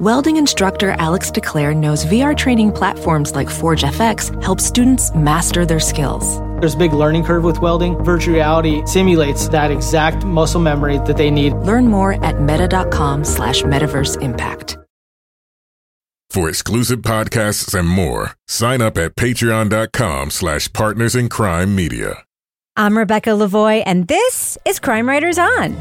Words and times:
Welding 0.00 0.38
instructor 0.38 0.92
Alex 0.92 1.30
DeClaire 1.30 1.76
knows 1.76 2.06
VR 2.06 2.34
training 2.34 2.72
platforms 2.72 3.34
like 3.34 3.50
Forge 3.50 3.82
FX 3.82 4.42
help 4.42 4.58
students 4.58 5.14
master 5.14 5.66
their 5.66 5.78
skills. 5.78 6.38
There's 6.58 6.72
a 6.72 6.78
big 6.78 6.94
learning 6.94 7.24
curve 7.24 7.44
with 7.44 7.60
welding. 7.60 8.02
Virtual 8.02 8.32
reality 8.32 8.80
simulates 8.86 9.46
that 9.50 9.70
exact 9.70 10.24
muscle 10.24 10.58
memory 10.58 10.96
that 11.04 11.18
they 11.18 11.30
need. 11.30 11.52
Learn 11.52 11.86
more 11.86 12.14
at 12.24 12.40
meta.com 12.40 13.24
slash 13.24 13.60
metaverse 13.60 14.22
impact. 14.22 14.78
For 16.30 16.48
exclusive 16.48 17.00
podcasts 17.00 17.78
and 17.78 17.86
more, 17.86 18.32
sign 18.48 18.80
up 18.80 18.96
at 18.96 19.16
patreon.com 19.16 20.30
slash 20.30 20.72
partners 20.72 21.14
in 21.14 21.28
crime 21.28 21.76
media. 21.76 22.24
I'm 22.74 22.96
Rebecca 22.96 23.30
Lavoie, 23.30 23.82
and 23.84 24.08
this 24.08 24.56
is 24.64 24.80
Crime 24.80 25.06
Writers 25.06 25.36
On. 25.36 25.76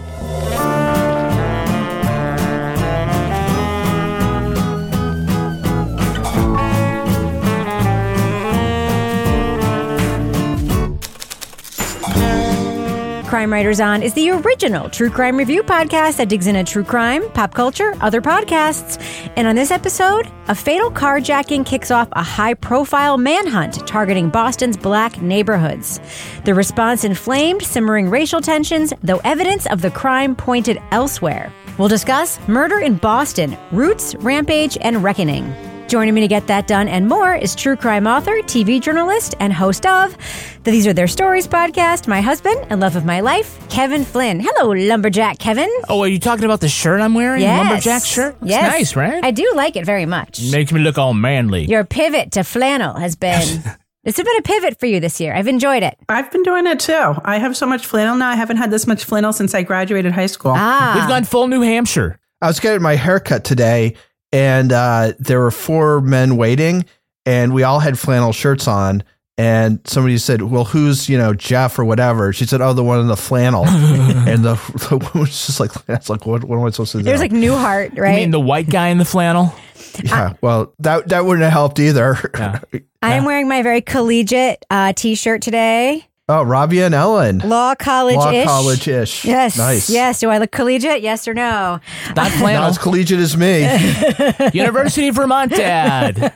Crime 13.30 13.54
Writers 13.54 13.80
On 13.80 14.02
is 14.02 14.16
the 14.16 14.32
original 14.32 14.90
true 14.90 15.12
crime 15.12 15.38
review 15.38 15.62
podcast 15.62 16.18
that 16.18 16.30
digs 16.30 16.48
into 16.48 16.64
true 16.64 16.84
crime, 16.84 17.30
pop 17.34 17.54
culture, 17.54 17.94
other 18.02 18.24
podcasts. 18.24 19.00
And 19.36 19.48
on 19.48 19.56
this 19.56 19.70
episode, 19.70 20.28
a 20.48 20.56
fatal 20.56 20.90
carjacking 20.90 21.64
kicks 21.64 21.92
off 21.92 22.10
a 22.14 22.24
high 22.24 22.56
profile 22.56 23.20
manhunt 23.20 23.86
targeting 23.86 24.30
Boston's 24.30 24.78
black 24.78 25.22
neighborhoods. 25.22 26.00
The 26.44 26.56
response 26.56 27.04
inflamed 27.04 27.62
simmering 27.62 28.10
racial 28.10 28.42
tensions, 28.42 28.94
though 29.04 29.22
evidence 29.24 29.68
of 29.68 29.84
the 29.84 29.92
crime 29.92 30.36
pointed 30.36 30.82
elsewhere. 30.90 31.54
We'll 31.78 31.88
discuss 31.88 32.40
murder 32.48 32.80
in 32.80 32.96
Boston, 32.96 33.56
roots, 33.72 34.16
rampage, 34.16 34.76
and 34.82 35.04
reckoning. 35.04 35.54
Joining 35.90 36.14
me 36.14 36.22
to 36.22 36.28
get 36.28 36.46
that 36.46 36.68
done 36.68 36.88
and 36.88 37.08
more 37.08 37.34
is 37.34 37.56
true 37.56 37.76
crime 37.76 38.06
author, 38.06 38.38
TV 38.44 38.80
journalist, 38.80 39.34
and 39.40 39.52
host 39.52 39.88
of 39.88 40.16
the 40.64 40.70
These 40.70 40.86
Are 40.86 40.94
Their 40.94 41.08
Stories 41.08 41.48
podcast, 41.48 42.08
my 42.08 42.22
husband 42.22 42.64
and 42.70 42.80
love 42.80 42.96
of 42.96 43.06
my 43.06 43.22
life, 43.22 43.58
Kevin 43.70 44.06
Flynn. 44.06 44.40
Hello, 44.40 44.70
Lumberjack 44.72 45.40
Kevin. 45.40 45.68
Oh, 45.90 46.02
are 46.04 46.08
you 46.08 46.20
talking 46.20 46.46
about 46.46 46.62
the 46.62 46.70
shirt 46.70 47.02
I'm 47.02 47.16
wearing? 47.16 47.42
Yes. 47.42 47.66
Lumberjack 47.68 48.06
shirt? 48.06 48.36
It's 48.42 48.52
Yes. 48.52 48.72
nice, 48.72 48.96
right? 48.96 49.24
I 49.26 49.32
do 49.32 49.52
like 49.56 49.76
it 49.76 49.84
very 49.86 50.06
much. 50.06 50.40
Makes 50.52 50.72
me 50.72 50.80
look 50.82 51.00
all 51.00 51.16
manly. 51.16 51.66
Your 51.66 51.84
pivot 51.84 52.34
to 52.34 52.44
flannel 52.44 52.94
has 52.96 53.16
been. 53.16 53.64
It's 54.06 54.16
been 54.18 54.38
a 54.38 54.42
pivot 54.42 54.80
for 54.80 54.86
you 54.86 55.02
this 55.02 55.20
year. 55.20 55.36
I've 55.36 55.50
enjoyed 55.50 55.84
it. 55.84 55.94
I've 56.08 56.32
been 56.32 56.42
doing 56.42 56.66
it 56.66 56.80
too. 56.80 57.16
I 57.26 57.38
have 57.38 57.58
so 57.58 57.66
much 57.66 57.86
flannel 57.86 58.16
now. 58.16 58.30
I 58.30 58.36
haven't 58.36 58.56
had 58.56 58.72
this 58.72 58.88
much 58.88 59.04
flannel 59.04 59.34
since 59.34 59.54
I 59.54 59.62
graduated 59.62 60.14
high 60.14 60.26
school. 60.28 60.54
Ah. 60.56 60.96
We've 60.98 61.08
gone 61.10 61.26
full 61.26 61.50
New 61.50 61.62
Hampshire. 61.62 62.18
I 62.42 62.48
was 62.48 62.62
getting 62.62 62.82
my 62.82 62.96
haircut 62.96 63.44
today, 63.44 63.96
and 64.32 64.72
uh, 64.72 65.14
there 65.20 65.40
were 65.40 65.52
four 65.52 66.02
men 66.02 66.38
waiting, 66.38 66.86
and 67.26 67.54
we 67.54 67.64
all 67.64 67.80
had 67.80 67.98
flannel 67.98 68.32
shirts 68.32 68.68
on. 68.68 69.04
And 69.38 69.80
somebody 69.86 70.18
said, 70.18 70.42
"Well, 70.42 70.66
who's 70.66 71.08
you 71.08 71.18
know 71.18 71.34
Jeff 71.34 71.80
or 71.80 71.86
whatever?" 71.86 72.34
She 72.34 72.46
said, 72.46 72.60
"Oh, 72.60 72.74
the 72.74 72.84
one 72.84 73.00
in 73.00 73.08
the 73.08 73.16
flannel." 73.16 73.66
and 73.68 74.44
the, 74.44 74.56
the 74.90 74.98
woman 74.98 75.20
was 75.22 75.46
just 75.46 75.62
like, 75.62 75.72
"That's 75.86 76.10
like, 76.10 76.26
what, 76.26 76.44
what 76.44 76.58
am 76.60 76.66
I 76.66 76.70
supposed 76.72 76.92
to 76.92 76.98
do?" 76.98 77.04
There's 77.06 77.22
like 77.22 77.32
Newhart, 77.32 77.96
You 77.96 78.04
right? 78.04 78.16
I 78.16 78.16
mean 78.18 78.32
the 78.32 78.40
white 78.40 78.70
guy 78.70 78.90
in 78.90 78.98
the 78.98 79.06
flannel? 79.06 79.56
yeah, 80.04 80.34
well, 80.42 80.74
that 80.80 81.08
that 81.08 81.24
wouldn't 81.24 81.44
have 81.44 81.54
helped 81.54 81.80
either. 81.80 82.18
Yeah. 82.38 82.60
I 83.02 83.14
am 83.16 83.24
wearing 83.24 83.48
my 83.48 83.64
very 83.64 83.80
collegiate 83.80 84.66
uh, 84.70 84.92
t-shirt 84.92 85.42
today. 85.42 86.06
Oh, 86.30 86.44
Rabia 86.44 86.86
and 86.86 86.96
Ellen, 86.96 87.40
Law 87.40 87.76
college 87.76 88.16
law 88.16 88.32
college 88.46 88.88
ish. 88.88 89.26
Yes. 89.26 89.58
nice. 89.58 89.90
Yes. 89.90 90.20
Do 90.22 90.30
I 90.30 90.38
look 90.38 90.52
collegiate? 90.52 91.02
Yes 91.02 91.28
or 91.28 91.34
no? 91.34 91.80
Not 92.16 92.40
not 92.40 92.70
as 92.70 92.78
collegiate 92.78 93.20
as 93.20 93.36
me. 93.36 93.64
University 94.54 95.10
of 95.10 95.16
Vermont 95.16 95.52
dad. 95.52 96.32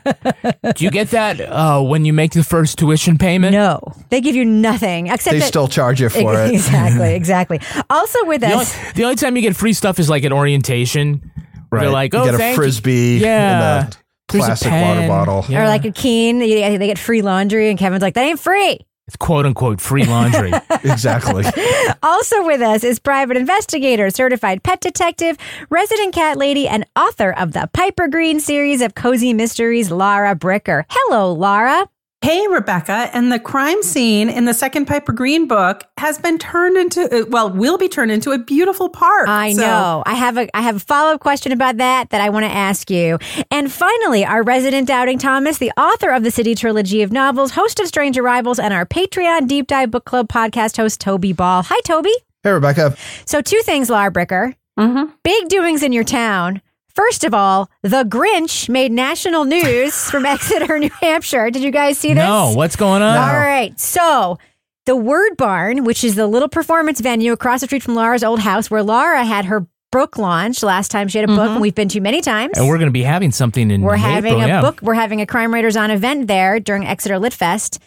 Do 0.76 0.84
you 0.84 0.92
get 0.92 1.12
that 1.12 1.40
uh, 1.40 1.81
when 1.81 2.04
you 2.04 2.12
make 2.14 2.34
the 2.34 2.44
first 2.44 2.78
tuition 2.78 3.18
payment? 3.18 3.54
No. 3.54 3.80
They 4.09 4.20
give 4.20 4.36
you 4.36 4.44
nothing 4.44 5.08
except 5.08 5.34
they 5.34 5.40
that- 5.40 5.48
still 5.48 5.68
charge 5.68 6.02
you 6.02 6.10
for 6.10 6.34
it. 6.44 6.52
Exactly. 6.54 7.14
Exactly. 7.24 7.60
Also 7.90 8.25
with 8.25 8.42
The 8.42 8.48
only, 8.48 8.58
us. 8.64 8.94
the 8.94 9.04
only 9.04 9.16
time 9.16 9.36
you 9.36 9.42
get 9.42 9.56
free 9.56 9.72
stuff 9.74 10.00
is 10.00 10.10
like 10.10 10.24
at 10.25 10.31
orientation. 10.34 11.31
They're 11.72 11.90
like, 11.90 12.14
you 12.14 12.20
oh, 12.20 12.25
get 12.25 12.34
a 12.36 12.38
thank 12.38 12.52
you." 12.58 12.62
frisbee, 12.62 13.20
Yeah. 13.22 13.84
and 13.86 13.94
a 13.94 13.98
There's 14.30 14.44
a 14.44 14.48
plastic 14.48 14.70
pen. 14.70 14.96
water 14.98 15.08
bottle. 15.08 15.46
Yeah. 15.52 15.64
Or 15.64 15.68
like 15.68 15.86
a 15.86 15.92
keen, 15.92 16.40
they 16.40 16.78
they 16.78 16.88
get 16.88 16.98
free 17.00 17.22
laundry, 17.22 17.70
and 17.70 17.80
Kevin's 17.80 18.02
like, 18.02 18.14
that 18.16 18.24
ain't 18.24 18.40
free. 18.40 18.80
It's 19.08 19.18
quote 19.18 19.46
unquote 19.46 19.81
free 19.81 20.06
laundry. 20.06 20.52
Exactly. 20.84 21.46
Also 22.02 22.46
with 22.46 22.62
us 22.62 22.84
is 22.84 23.00
private 23.00 23.38
investigator, 23.38 24.09
certified 24.09 24.64
pet 24.64 24.81
detective, 24.81 25.38
resident 25.69 26.14
cat 26.14 26.38
lady, 26.38 26.68
and 26.68 26.86
author 26.96 27.31
of 27.31 27.53
the 27.53 27.69
Piper 27.74 28.08
Green 28.08 28.40
series 28.40 28.81
of 28.81 28.96
cozy 28.96 29.34
mysteries, 29.34 29.92
Laura 29.92 30.36
Bricker. 30.36 30.84
Hello, 30.90 31.31
Laura. 31.34 31.88
Hey, 32.24 32.48
Rebecca. 32.48 33.10
And 33.12 33.34
the 33.34 33.38
crime 33.40 33.84
scene 33.84 34.30
in 34.30 34.46
the 34.46 34.54
second 34.54 34.86
Piper 34.86 35.12
Green 35.12 35.46
book 35.46 35.84
has 35.98 36.18
been 36.18 36.38
turned 36.38 36.78
into, 36.78 37.02
uh, 37.14 37.26
well, 37.28 37.50
will 37.50 37.78
be 37.78 37.90
turned 37.90 38.12
into 38.12 38.32
a 38.32 38.38
beautiful 38.40 38.88
park. 38.88 39.28
I 39.28 39.52
So- 39.52 39.62
know. 39.62 40.04
I 40.06 40.14
have 40.14 40.38
a 40.38 40.48
I 40.56 40.62
have 40.62 40.78
a 40.78 40.80
follow 40.80 41.16
up 41.16 41.20
question 41.20 41.52
about 41.52 41.76
that 41.78 42.12
that 42.12 42.22
I 42.22 42.30
want 42.30 42.46
to 42.46 42.52
ask 42.52 42.90
you. 42.90 43.20
And 43.52 43.70
finally, 43.70 44.24
our 44.26 44.42
resident 44.42 44.88
doubting 44.88 45.18
Thomas, 45.18 45.58
the 45.58 45.72
author 45.78 46.12
of 46.12 46.24
the 46.24 46.32
City 46.32 46.56
trilogy 46.56 47.02
of 47.02 47.12
novels, 47.12 47.52
host 47.52 47.82
of 47.82 47.88
Strange 47.88 48.18
Arrivals, 48.18 48.58
and 48.58 48.74
our 48.74 48.86
Patreon 48.86 49.46
Deep 49.50 49.68
Dive 49.68 49.92
Book 49.92 50.06
Club 50.06 50.30
podcast 50.30 50.78
host, 50.78 51.02
Toby 51.02 51.34
Ball. 51.34 51.64
Hi, 51.64 51.80
Toby. 51.84 52.14
hey, 52.42 52.52
Rebecca. 52.52 52.96
So 53.26 53.42
two 53.42 53.60
things, 53.66 53.90
Laura 53.90 54.10
Bricker. 54.12 54.56
Mhm. 54.80 55.12
Big 55.24 55.50
doings 55.50 55.84
in 55.84 55.92
your 55.92 56.06
town. 56.06 56.62
First 56.96 57.24
of 57.24 57.34
all, 57.34 57.72
the 57.81 58.04
Grinch 58.04 58.70
made 58.70 58.92
national 58.92 59.46
news 59.46 59.96
from 60.12 60.26
Exeter, 60.26 60.78
New 60.78 60.92
Hampshire. 61.02 61.50
Did 61.50 61.64
you 61.64 61.72
guys 61.72 61.98
see 61.98 62.14
this? 62.14 62.24
no, 62.24 62.54
what's 62.56 62.76
going 62.76 63.02
on? 63.02 63.18
All 63.18 63.40
right. 63.40 63.78
So 63.80 64.38
the 64.86 64.96
Word 64.96 65.36
Barn, 65.38 65.86
which 65.86 66.04
is 66.04 66.16
the 66.16 66.28
little 66.28 66.50
performance 66.50 67.00
venue 67.00 67.31
across 67.31 67.62
the 67.62 67.68
street 67.68 67.84
from 67.84 67.96
Laura's 67.96 68.24
old 68.24 68.40
house 68.40 68.70
where 68.70 68.84
Laura 68.84 69.26
had 69.26 69.46
her 69.46 69.66
book 69.92 70.18
launch 70.18 70.64
last 70.64 70.90
time 70.92 71.08
she 71.08 71.20
had 71.20 71.26
a 71.26 71.28
book, 71.28 71.40
mm-hmm. 71.40 71.52
and 71.54 71.62
we've 71.62 71.76
been 71.76 71.88
to 71.90 72.02
many 72.02 72.20
times. 72.20 72.58
And 72.58 72.68
we're 72.68 72.78
going 72.78 72.88
to 72.88 72.92
be 72.92 73.04
having 73.04 73.31
something 73.31 73.72
in 73.72 73.81
New 73.81 73.88
Hampshire. 73.88 74.08
We're 74.08 74.18
April, 74.18 74.40
having 74.40 74.44
a 74.44 74.48
yeah. 74.48 74.62
book. 74.62 74.81
We're 74.81 74.96
having 74.96 75.22
a 75.22 75.25
Crime 75.25 75.54
Writers 75.54 75.78
on 75.78 75.92
event 75.92 76.28
there 76.28 76.60
during 76.60 76.86
Exeter 76.86 77.20
Lit 77.20 77.34
Fest. 77.34 77.80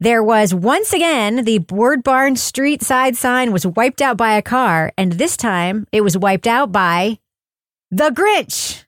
There 0.00 0.22
was 0.22 0.52
once 0.52 0.92
again 0.92 1.44
the 1.44 1.60
Word 1.70 2.02
Barn 2.02 2.34
street 2.34 2.82
side 2.82 3.16
sign 3.16 3.52
was 3.52 3.64
wiped 3.64 4.02
out 4.02 4.16
by 4.16 4.34
a 4.34 4.42
car, 4.42 4.92
and 4.98 5.12
this 5.12 5.36
time 5.36 5.86
it 5.92 6.00
was 6.00 6.18
wiped 6.18 6.48
out 6.48 6.72
by 6.72 7.18
the 7.92 8.10
Grinch. 8.10 8.82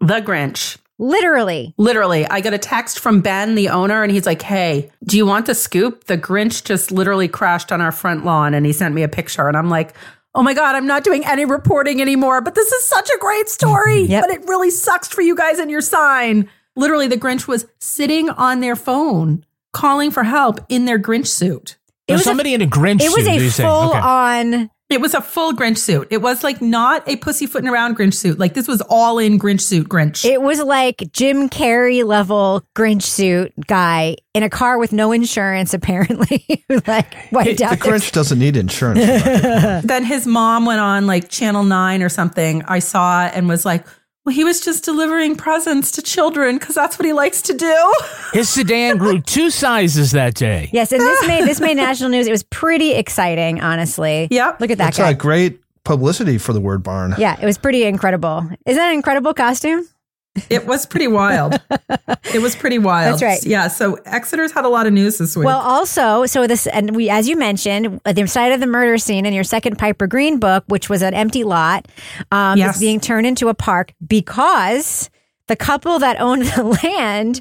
The 0.00 0.20
Grinch. 0.20 0.76
Literally. 0.98 1.74
Literally, 1.76 2.24
I 2.28 2.40
got 2.40 2.54
a 2.54 2.58
text 2.58 3.00
from 3.00 3.20
Ben, 3.20 3.56
the 3.56 3.68
owner, 3.70 4.04
and 4.04 4.12
he's 4.12 4.26
like, 4.26 4.42
Hey, 4.42 4.92
do 5.02 5.16
you 5.16 5.26
want 5.26 5.46
the 5.46 5.54
scoop? 5.54 6.04
The 6.04 6.16
Grinch 6.16 6.62
just 6.64 6.92
literally 6.92 7.26
crashed 7.26 7.72
on 7.72 7.80
our 7.80 7.90
front 7.90 8.24
lawn. 8.24 8.54
And 8.54 8.64
he 8.64 8.72
sent 8.72 8.94
me 8.94 9.02
a 9.02 9.08
picture. 9.08 9.48
And 9.48 9.56
I'm 9.56 9.68
like, 9.68 9.94
Oh 10.36 10.42
my 10.42 10.54
God, 10.54 10.76
I'm 10.76 10.86
not 10.86 11.02
doing 11.02 11.24
any 11.26 11.44
reporting 11.44 12.00
anymore. 12.00 12.40
But 12.40 12.54
this 12.54 12.70
is 12.70 12.84
such 12.84 13.08
a 13.10 13.18
great 13.18 13.48
story. 13.48 14.02
Yep. 14.02 14.22
But 14.22 14.30
it 14.30 14.48
really 14.48 14.70
sucks 14.70 15.08
for 15.08 15.20
you 15.22 15.34
guys 15.34 15.58
and 15.58 15.70
your 15.70 15.80
sign. 15.80 16.48
Literally, 16.76 17.08
the 17.08 17.16
Grinch 17.16 17.48
was 17.48 17.66
sitting 17.80 18.30
on 18.30 18.60
their 18.60 18.76
phone 18.76 19.44
calling 19.72 20.10
for 20.12 20.22
help 20.22 20.60
in 20.68 20.84
their 20.84 20.98
Grinch 20.98 21.26
suit. 21.26 21.76
There's 22.06 22.18
was 22.20 22.26
a- 22.26 22.30
somebody 22.30 22.54
in 22.54 22.62
a 22.62 22.66
Grinch 22.66 23.00
It 23.00 23.08
was 23.16 23.24
suit, 23.24 23.28
a 23.28 23.34
you 23.42 23.50
say. 23.50 23.62
full 23.64 23.90
Okay. 23.90 23.98
on. 23.98 24.70
It 24.90 25.00
was 25.00 25.14
a 25.14 25.22
full 25.22 25.54
Grinch 25.54 25.78
suit. 25.78 26.08
It 26.10 26.20
was 26.20 26.44
like 26.44 26.60
not 26.60 27.08
a 27.08 27.16
pussyfooting 27.16 27.68
around 27.68 27.96
Grinch 27.96 28.14
suit. 28.14 28.38
Like 28.38 28.52
this 28.54 28.68
was 28.68 28.82
all 28.82 29.18
in 29.18 29.38
Grinch 29.38 29.62
suit 29.62 29.88
Grinch. 29.88 30.24
It 30.26 30.42
was 30.42 30.60
like 30.62 31.02
Jim 31.12 31.48
Carrey 31.48 32.04
level 32.04 32.62
Grinch 32.76 33.02
suit 33.02 33.52
guy 33.66 34.16
in 34.34 34.42
a 34.42 34.50
car 34.50 34.78
with 34.78 34.92
no 34.92 35.10
insurance, 35.10 35.72
apparently, 35.78 36.62
like 36.86 37.14
wiped 37.32 37.58
The 37.58 37.64
out. 37.64 37.80
their- 37.80 37.94
Grinch 37.94 38.12
doesn't 38.12 38.38
need 38.38 38.56
insurance. 38.56 39.00
Then 39.84 40.04
his 40.04 40.26
mom 40.26 40.66
went 40.66 40.80
on 40.80 41.06
like 41.06 41.28
Channel 41.30 41.64
9 41.64 42.02
or 42.02 42.08
something. 42.10 42.62
I 42.66 42.78
saw 42.80 43.22
and 43.22 43.48
was 43.48 43.64
like, 43.64 43.86
well, 44.24 44.34
he 44.34 44.44
was 44.44 44.60
just 44.60 44.84
delivering 44.84 45.36
presents 45.36 45.90
to 45.92 46.02
children 46.02 46.58
because 46.58 46.74
that's 46.74 46.98
what 46.98 47.04
he 47.06 47.12
likes 47.12 47.42
to 47.42 47.54
do. 47.54 47.94
His 48.32 48.48
sedan 48.48 48.96
grew 48.96 49.20
two 49.20 49.50
sizes 49.50 50.12
that 50.12 50.34
day. 50.34 50.70
Yes, 50.72 50.92
and 50.92 51.00
this 51.00 51.26
made 51.26 51.44
this 51.44 51.60
made 51.60 51.76
national 51.76 52.10
news. 52.10 52.26
It 52.26 52.30
was 52.30 52.42
pretty 52.44 52.92
exciting, 52.94 53.60
honestly. 53.60 54.28
Yeah, 54.30 54.56
Look 54.60 54.70
at 54.70 54.78
that 54.78 54.84
That's 54.86 54.98
guy. 54.98 55.10
a 55.10 55.14
great 55.14 55.60
publicity 55.84 56.38
for 56.38 56.52
the 56.54 56.60
word 56.60 56.82
barn. 56.82 57.14
Yeah, 57.18 57.36
it 57.40 57.44
was 57.44 57.58
pretty 57.58 57.84
incredible. 57.84 58.38
Isn't 58.64 58.80
that 58.80 58.88
an 58.88 58.94
incredible 58.94 59.34
costume? 59.34 59.86
It 60.50 60.66
was 60.66 60.84
pretty 60.84 61.06
wild. 61.06 61.54
it 62.32 62.42
was 62.42 62.56
pretty 62.56 62.78
wild. 62.78 63.12
That's 63.20 63.22
right. 63.22 63.44
Yeah. 63.46 63.68
So 63.68 63.94
Exeter's 64.04 64.50
had 64.52 64.64
a 64.64 64.68
lot 64.68 64.86
of 64.86 64.92
news 64.92 65.18
this 65.18 65.36
week. 65.36 65.46
Well, 65.46 65.60
also, 65.60 66.26
so 66.26 66.46
this, 66.46 66.66
and 66.66 66.96
we, 66.96 67.08
as 67.08 67.28
you 67.28 67.36
mentioned, 67.36 68.00
the 68.04 68.26
site 68.26 68.50
of 68.52 68.58
the 68.60 68.66
murder 68.66 68.98
scene 68.98 69.26
in 69.26 69.32
your 69.32 69.44
second 69.44 69.78
Piper 69.78 70.06
Green 70.08 70.38
book, 70.40 70.64
which 70.66 70.88
was 70.90 71.02
an 71.02 71.14
empty 71.14 71.44
lot, 71.44 71.86
um, 72.32 72.58
Yes. 72.58 72.74
is 72.76 72.80
being 72.80 72.98
turned 73.00 73.26
into 73.28 73.48
a 73.48 73.54
park 73.54 73.92
because 74.04 75.08
the 75.46 75.54
couple 75.56 75.98
that 76.00 76.20
owned 76.20 76.42
the 76.46 76.64
land, 76.82 77.40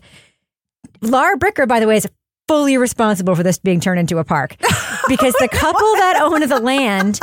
Laura 1.01 1.37
Bricker, 1.37 1.67
by 1.67 1.79
the 1.79 1.87
way, 1.87 1.97
is 1.97 2.07
fully 2.47 2.77
responsible 2.77 3.35
for 3.35 3.41
this 3.43 3.57
being 3.57 3.79
turned 3.79 3.99
into 3.99 4.17
a 4.19 4.23
park 4.23 4.55
because 5.07 5.33
the 5.39 5.47
couple 5.51 5.93
that 5.95 6.19
owned 6.21 6.43
the 6.43 6.59
land 6.59 7.19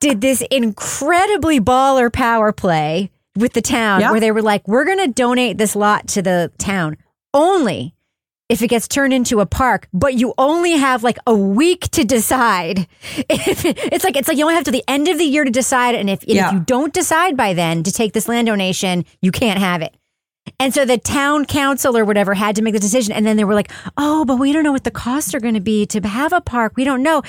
did 0.00 0.20
this 0.20 0.42
incredibly 0.50 1.60
baller 1.60 2.12
power 2.12 2.52
play 2.52 3.10
with 3.38 3.52
the 3.54 3.62
town 3.62 4.00
Yeah. 4.00 4.10
where 4.10 4.20
they 4.20 4.32
were 4.32 4.42
like, 4.42 4.66
we're 4.68 4.84
going 4.84 4.98
to 4.98 5.08
donate 5.08 5.58
this 5.58 5.74
lot 5.76 6.06
to 6.08 6.22
the 6.22 6.50
town 6.58 6.96
only 7.32 7.94
if 8.48 8.62
it 8.62 8.68
gets 8.68 8.88
turned 8.88 9.12
into 9.12 9.40
a 9.40 9.46
park, 9.46 9.88
but 9.92 10.14
you 10.14 10.32
only 10.38 10.72
have 10.72 11.02
like 11.04 11.18
a 11.26 11.34
week 11.34 11.82
to 11.90 12.02
decide. 12.04 12.86
If 13.28 13.64
it's 13.66 14.04
like 14.04 14.16
it's 14.16 14.26
like 14.28 14.38
you 14.38 14.44
only 14.44 14.54
have 14.54 14.64
to 14.64 14.70
the 14.70 14.84
end 14.88 15.06
of 15.08 15.18
the 15.18 15.24
year 15.24 15.44
to 15.44 15.50
decide, 15.50 15.94
and 15.94 16.08
if, 16.08 16.22
and 16.22 16.30
Yeah. 16.32 16.46
if 16.48 16.52
you 16.54 16.60
don't 16.60 16.92
decide 16.94 17.36
by 17.36 17.52
then 17.52 17.82
to 17.82 17.92
take 17.92 18.14
this 18.14 18.26
land 18.28 18.46
donation, 18.46 19.04
you 19.20 19.30
can't 19.30 19.58
have 19.58 19.82
it. 19.82 19.94
And 20.58 20.72
so 20.72 20.86
the 20.86 20.96
town 20.96 21.44
council 21.44 21.94
or 21.94 22.06
whatever 22.06 22.32
had 22.32 22.56
to 22.56 22.62
make 22.62 22.72
the 22.72 22.80
decision. 22.80 23.12
And 23.12 23.26
then 23.26 23.36
they 23.36 23.44
were 23.44 23.54
like, 23.54 23.70
oh, 23.98 24.24
but 24.24 24.36
we 24.38 24.50
don't 24.54 24.62
know 24.64 24.72
what 24.72 24.84
the 24.84 24.90
costs 24.90 25.34
are 25.34 25.40
going 25.40 25.52
to 25.52 25.60
be 25.60 25.84
to 25.84 26.00
have 26.08 26.32
a 26.32 26.40
park. 26.40 26.72
We 26.74 26.84
don't 26.84 27.02
know. 27.02 27.20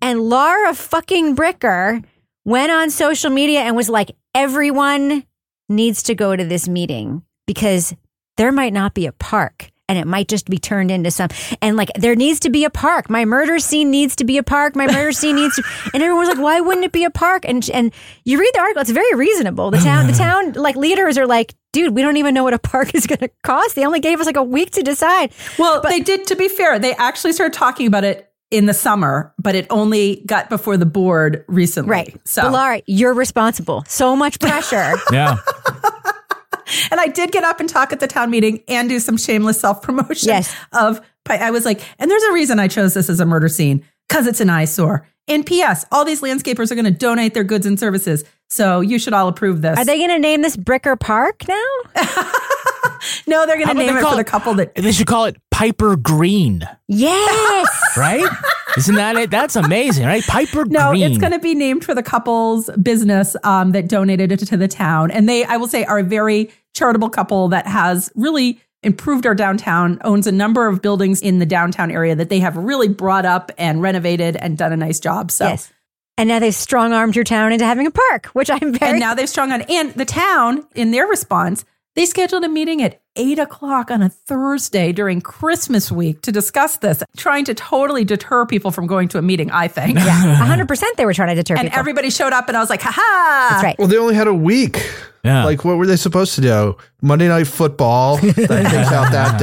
And 0.00 0.20
Laura 0.22 0.72
fucking 0.74 1.36
Bricker 1.36 2.02
went 2.46 2.72
on 2.72 2.88
social 2.88 3.28
media 3.30 3.60
and 3.60 3.76
was 3.76 3.90
like, 3.90 4.12
everyone 4.34 5.26
needs 5.72 6.02
to 6.04 6.14
go 6.14 6.36
to 6.36 6.44
this 6.44 6.68
meeting 6.68 7.22
because 7.46 7.94
there 8.36 8.52
might 8.52 8.72
not 8.72 8.94
be 8.94 9.06
a 9.06 9.12
park 9.12 9.70
and 9.88 9.98
it 9.98 10.06
might 10.06 10.28
just 10.28 10.48
be 10.48 10.58
turned 10.58 10.90
into 10.90 11.10
some 11.10 11.28
and 11.60 11.76
like 11.76 11.90
there 11.94 12.14
needs 12.14 12.40
to 12.40 12.50
be 12.50 12.64
a 12.64 12.70
park. 12.70 13.10
My 13.10 13.24
murder 13.24 13.58
scene 13.58 13.90
needs 13.90 14.16
to 14.16 14.24
be 14.24 14.38
a 14.38 14.42
park. 14.42 14.74
My 14.74 14.86
murder 14.86 15.12
scene 15.12 15.36
needs 15.36 15.56
to 15.56 15.62
and 15.92 16.02
everyone 16.02 16.26
was 16.26 16.28
like 16.28 16.42
why 16.42 16.60
wouldn't 16.60 16.84
it 16.84 16.92
be 16.92 17.04
a 17.04 17.10
park? 17.10 17.44
And 17.44 17.68
and 17.70 17.92
you 18.24 18.38
read 18.38 18.50
the 18.54 18.60
article 18.60 18.80
it's 18.80 18.90
very 18.90 19.14
reasonable. 19.14 19.70
The 19.70 19.78
town 19.78 20.06
the 20.06 20.12
town 20.26 20.52
like 20.52 20.76
leaders 20.76 21.18
are 21.18 21.26
like 21.26 21.54
dude 21.72 21.94
we 21.94 22.02
don't 22.02 22.16
even 22.16 22.32
know 22.32 22.44
what 22.44 22.54
a 22.54 22.58
park 22.58 22.94
is 22.94 23.06
going 23.06 23.18
to 23.18 23.30
cost. 23.42 23.74
They 23.74 23.84
only 23.84 24.00
gave 24.00 24.20
us 24.20 24.26
like 24.26 24.36
a 24.36 24.42
week 24.42 24.70
to 24.72 24.82
decide. 24.82 25.32
Well, 25.58 25.82
but, 25.82 25.90
they 25.90 26.00
did, 26.00 26.26
to 26.28 26.36
be 26.36 26.48
fair, 26.48 26.78
they 26.78 26.94
actually 26.94 27.32
started 27.32 27.52
talking 27.52 27.86
about 27.86 28.04
it 28.04 28.31
in 28.52 28.66
the 28.66 28.74
summer, 28.74 29.34
but 29.38 29.54
it 29.54 29.66
only 29.70 30.22
got 30.26 30.50
before 30.50 30.76
the 30.76 30.86
board 30.86 31.44
recently. 31.48 31.90
right 31.90 32.20
So, 32.24 32.42
but 32.42 32.52
Laura 32.52 32.82
you're 32.86 33.14
responsible 33.14 33.84
so 33.88 34.14
much 34.14 34.38
pressure 34.38 34.94
Yeah. 35.12 35.36
and 36.90 37.00
I 37.00 37.08
did 37.08 37.32
get 37.32 37.44
up 37.44 37.60
and 37.60 37.68
talk 37.68 37.92
at 37.92 38.00
the 38.00 38.06
town 38.06 38.30
meeting 38.30 38.62
and 38.68 38.88
do 38.88 39.00
some 39.00 39.16
shameless 39.16 39.60
self 39.60 39.82
promotion. 39.82 40.28
Yes. 40.28 40.54
Of, 40.72 41.00
I 41.28 41.50
was 41.50 41.64
like, 41.64 41.80
and 41.98 42.10
there's 42.10 42.22
a 42.24 42.32
reason 42.32 42.58
I 42.58 42.68
chose 42.68 42.94
this 42.94 43.08
as 43.08 43.20
a 43.20 43.26
murder 43.26 43.48
scene 43.48 43.84
because 44.08 44.26
it's 44.26 44.40
an 44.40 44.50
eyesore. 44.50 45.06
And 45.28 45.46
P.S. 45.46 45.86
All 45.92 46.04
these 46.04 46.20
landscapers 46.20 46.70
are 46.70 46.74
going 46.74 46.84
to 46.84 46.90
donate 46.90 47.32
their 47.32 47.44
goods 47.44 47.64
and 47.64 47.78
services. 47.78 48.24
So 48.50 48.80
you 48.80 48.98
should 48.98 49.14
all 49.14 49.28
approve 49.28 49.62
this. 49.62 49.78
are 49.78 49.84
they 49.84 49.96
going 49.96 50.10
to 50.10 50.18
name 50.18 50.42
this 50.42 50.56
Bricker 50.56 50.98
Park 50.98 51.44
now 51.48 51.64
no, 53.26 53.46
they're 53.46 53.56
going 53.56 53.68
to 53.68 53.74
name 53.74 53.94
they 53.94 53.98
it 53.98 54.02
call 54.02 54.12
for 54.12 54.16
the 54.16 54.24
couple 54.24 54.54
that 54.54 54.74
They 54.74 54.92
should 54.92 55.06
call 55.06 55.26
it 55.26 55.36
Piper 55.62 55.94
Green, 55.94 56.68
yes 56.88 57.92
right? 57.96 58.28
Isn't 58.76 58.96
that 58.96 59.14
it? 59.14 59.30
That's 59.30 59.54
amazing, 59.54 60.06
right? 60.06 60.24
Piper 60.24 60.64
No, 60.64 60.90
Green. 60.90 61.02
No, 61.02 61.06
it's 61.06 61.18
going 61.18 61.30
to 61.30 61.38
be 61.38 61.54
named 61.54 61.84
for 61.84 61.94
the 61.94 62.02
couple's 62.02 62.68
business 62.82 63.36
um, 63.44 63.70
that 63.70 63.86
donated 63.86 64.32
it 64.32 64.38
to 64.38 64.56
the 64.56 64.66
town. 64.66 65.12
And 65.12 65.28
they, 65.28 65.44
I 65.44 65.58
will 65.58 65.68
say, 65.68 65.84
are 65.84 66.00
a 66.00 66.02
very 66.02 66.50
charitable 66.74 67.10
couple 67.10 67.46
that 67.50 67.68
has 67.68 68.10
really 68.16 68.60
improved 68.82 69.24
our 69.24 69.36
downtown, 69.36 70.00
owns 70.02 70.26
a 70.26 70.32
number 70.32 70.66
of 70.66 70.82
buildings 70.82 71.22
in 71.22 71.38
the 71.38 71.46
downtown 71.46 71.92
area 71.92 72.16
that 72.16 72.28
they 72.28 72.40
have 72.40 72.56
really 72.56 72.88
brought 72.88 73.24
up 73.24 73.52
and 73.56 73.80
renovated 73.80 74.34
and 74.34 74.58
done 74.58 74.72
a 74.72 74.76
nice 74.76 74.98
job. 74.98 75.30
So, 75.30 75.46
yes 75.46 75.72
and 76.18 76.28
now 76.28 76.38
they've 76.38 76.54
strong 76.54 76.92
armed 76.92 77.16
your 77.16 77.24
town 77.24 77.52
into 77.52 77.64
having 77.64 77.86
a 77.86 77.90
park 77.90 78.26
which 78.26 78.50
i'm 78.50 78.74
very 78.74 78.90
and 78.90 79.00
now 79.00 79.14
they've 79.14 79.30
strung 79.30 79.50
on. 79.50 79.62
And 79.62 79.94
the 79.94 80.04
town, 80.04 80.66
in 80.74 80.90
their 80.90 81.06
response, 81.06 81.64
they 81.94 82.06
scheduled 82.06 82.44
a 82.44 82.48
meeting 82.48 82.82
at 82.82 83.00
eight 83.16 83.38
o'clock 83.38 83.90
on 83.90 84.00
a 84.02 84.08
Thursday 84.08 84.92
during 84.92 85.20
Christmas 85.20 85.92
week 85.92 86.22
to 86.22 86.32
discuss 86.32 86.78
this, 86.78 87.02
trying 87.16 87.44
to 87.44 87.54
totally 87.54 88.04
deter 88.04 88.46
people 88.46 88.70
from 88.70 88.86
going 88.86 89.08
to 89.08 89.18
a 89.18 89.22
meeting, 89.22 89.50
I 89.50 89.68
think. 89.68 89.98
Yeah, 89.98 90.34
hundred 90.36 90.68
percent. 90.68 90.96
They 90.96 91.04
were 91.04 91.12
trying 91.14 91.28
to 91.28 91.34
deter 91.34 91.54
And 91.54 91.64
people. 91.64 91.78
everybody 91.78 92.10
showed 92.10 92.32
up, 92.32 92.48
and 92.48 92.56
I 92.56 92.60
was 92.60 92.70
like, 92.70 92.80
ha 92.82 92.92
ha. 92.94 93.48
That's 93.50 93.62
right. 93.64 93.78
Well, 93.78 93.88
they 93.88 93.98
only 93.98 94.14
had 94.14 94.26
a 94.26 94.34
week. 94.34 94.78
Yeah. 95.24 95.44
Like, 95.44 95.64
what 95.64 95.76
were 95.76 95.86
they 95.86 95.96
supposed 95.96 96.34
to 96.34 96.40
do? 96.40 96.76
Monday 97.00 97.28
Night 97.28 97.46
Football. 97.46 98.16
that 98.20 98.34
takes 98.34 98.90
out 98.90 99.12
that 99.12 99.38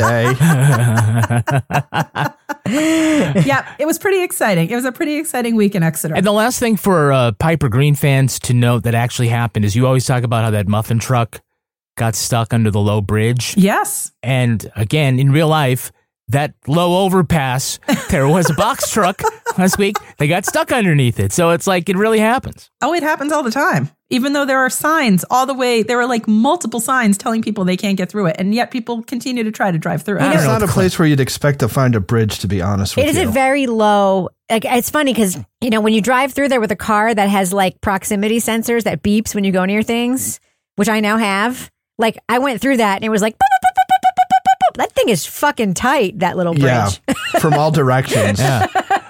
day. 2.65 3.41
yeah, 3.45 3.75
it 3.79 3.85
was 3.85 3.97
pretty 3.97 4.21
exciting. 4.21 4.69
It 4.69 4.75
was 4.75 4.83
a 4.85 4.91
pretty 4.91 5.15
exciting 5.15 5.55
week 5.55 5.75
in 5.75 5.83
Exeter. 5.83 6.15
And 6.15 6.25
the 6.25 6.33
last 6.33 6.59
thing 6.59 6.75
for 6.75 7.13
uh, 7.13 7.31
Piper 7.33 7.69
Green 7.69 7.95
fans 7.95 8.39
to 8.39 8.53
note 8.53 8.83
that 8.83 8.95
actually 8.95 9.29
happened 9.29 9.63
is 9.63 9.75
you 9.75 9.87
always 9.87 10.05
talk 10.05 10.23
about 10.23 10.43
how 10.43 10.51
that 10.51 10.67
muffin 10.67 10.99
truck 10.99 11.39
got 11.99 12.15
stuck 12.15 12.53
under 12.53 12.71
the 12.71 12.79
low 12.81 13.01
bridge. 13.01 13.53
yes. 13.57 14.11
And 14.23 14.71
again, 14.75 15.19
in 15.19 15.31
real 15.31 15.47
life, 15.47 15.91
that 16.29 16.53
low 16.67 17.05
overpass, 17.05 17.79
there 18.11 18.27
was 18.27 18.49
a 18.51 18.53
box 18.53 18.91
truck 18.93 19.19
last 19.57 19.79
week. 19.79 19.95
They 20.19 20.27
got 20.27 20.45
stuck 20.45 20.71
underneath 20.71 21.19
it. 21.19 21.31
So 21.31 21.49
it's 21.51 21.65
like 21.65 21.89
it 21.89 21.95
really 21.97 22.19
happens. 22.19 22.69
Oh, 22.81 22.93
it 22.93 23.01
happens 23.01 23.31
all 23.31 23.41
the 23.41 23.49
time. 23.51 23.89
Even 24.11 24.33
though 24.33 24.45
there 24.45 24.59
are 24.59 24.69
signs 24.69 25.25
all 25.31 25.45
the 25.47 25.55
way, 25.55 25.81
there 25.83 25.99
are 25.99 26.05
like 26.07 26.27
multiple 26.27 26.79
signs 26.79 27.17
telling 27.17 27.41
people 27.41 27.63
they 27.65 27.77
can't 27.77 27.97
get 27.97 28.09
through 28.11 28.27
it, 28.27 28.35
and 28.39 28.53
yet 28.53 28.69
people 28.71 29.01
continue 29.03 29.43
to 29.43 29.51
try 29.51 29.71
to 29.71 29.77
drive 29.79 30.03
through 30.03 30.17
it. 30.17 30.23
It's 30.23 30.43
don't 30.43 30.45
a 30.45 30.53
what 30.53 30.59
the 30.59 30.67
place 30.67 30.97
where 30.99 31.07
you'd 31.07 31.19
expect 31.19 31.59
to 31.59 31.67
find 31.67 31.95
a 31.95 31.99
bridge, 31.99 32.39
to 32.39 32.47
be 32.47 32.61
honest 32.61 32.95
with 32.95 33.05
It 33.05 33.09
is 33.09 33.17
you. 33.17 33.27
a 33.29 33.31
very 33.31 33.65
low. 33.67 34.29
Like 34.51 34.65
it's 34.65 34.89
funny 34.91 35.13
because 35.13 35.35
you 35.61 35.69
know 35.71 35.81
when 35.81 35.93
you 35.93 36.01
drive 36.01 36.33
through 36.33 36.49
there 36.49 36.61
with 36.61 36.71
a 36.71 36.75
car 36.75 37.13
that 37.13 37.29
has 37.29 37.51
like 37.53 37.81
proximity 37.81 38.37
sensors 38.37 38.83
that 38.83 39.01
beeps 39.01 39.33
when 39.33 39.43
you 39.43 39.51
go 39.51 39.65
near 39.65 39.81
things, 39.83 40.39
which 40.75 40.89
I 40.89 40.99
now 40.99 41.17
have. 41.17 41.71
Like 41.99 42.17
I 42.27 42.39
went 42.39 42.61
through 42.61 42.77
that 42.77 42.95
and 42.95 43.05
it 43.05 43.09
was 43.09 43.21
like. 43.21 43.35
"Boop, 43.35 43.37
boop, 43.37 43.69
boop, 43.75 43.85
boop, 43.91 43.99
boop, 44.09 44.15
boop, 44.17 44.41
boop, 44.41 44.73
boop." 44.73 44.77
That 44.77 44.91
thing 44.93 45.09
is 45.09 45.25
fucking 45.25 45.73
tight. 45.73 46.19
That 46.19 46.37
little 46.37 46.53
bridge. 46.53 46.63
yeah, 46.63 46.89
from 47.39 47.53
all 47.55 47.69
directions. 47.71 48.39
Yeah. 48.39 48.65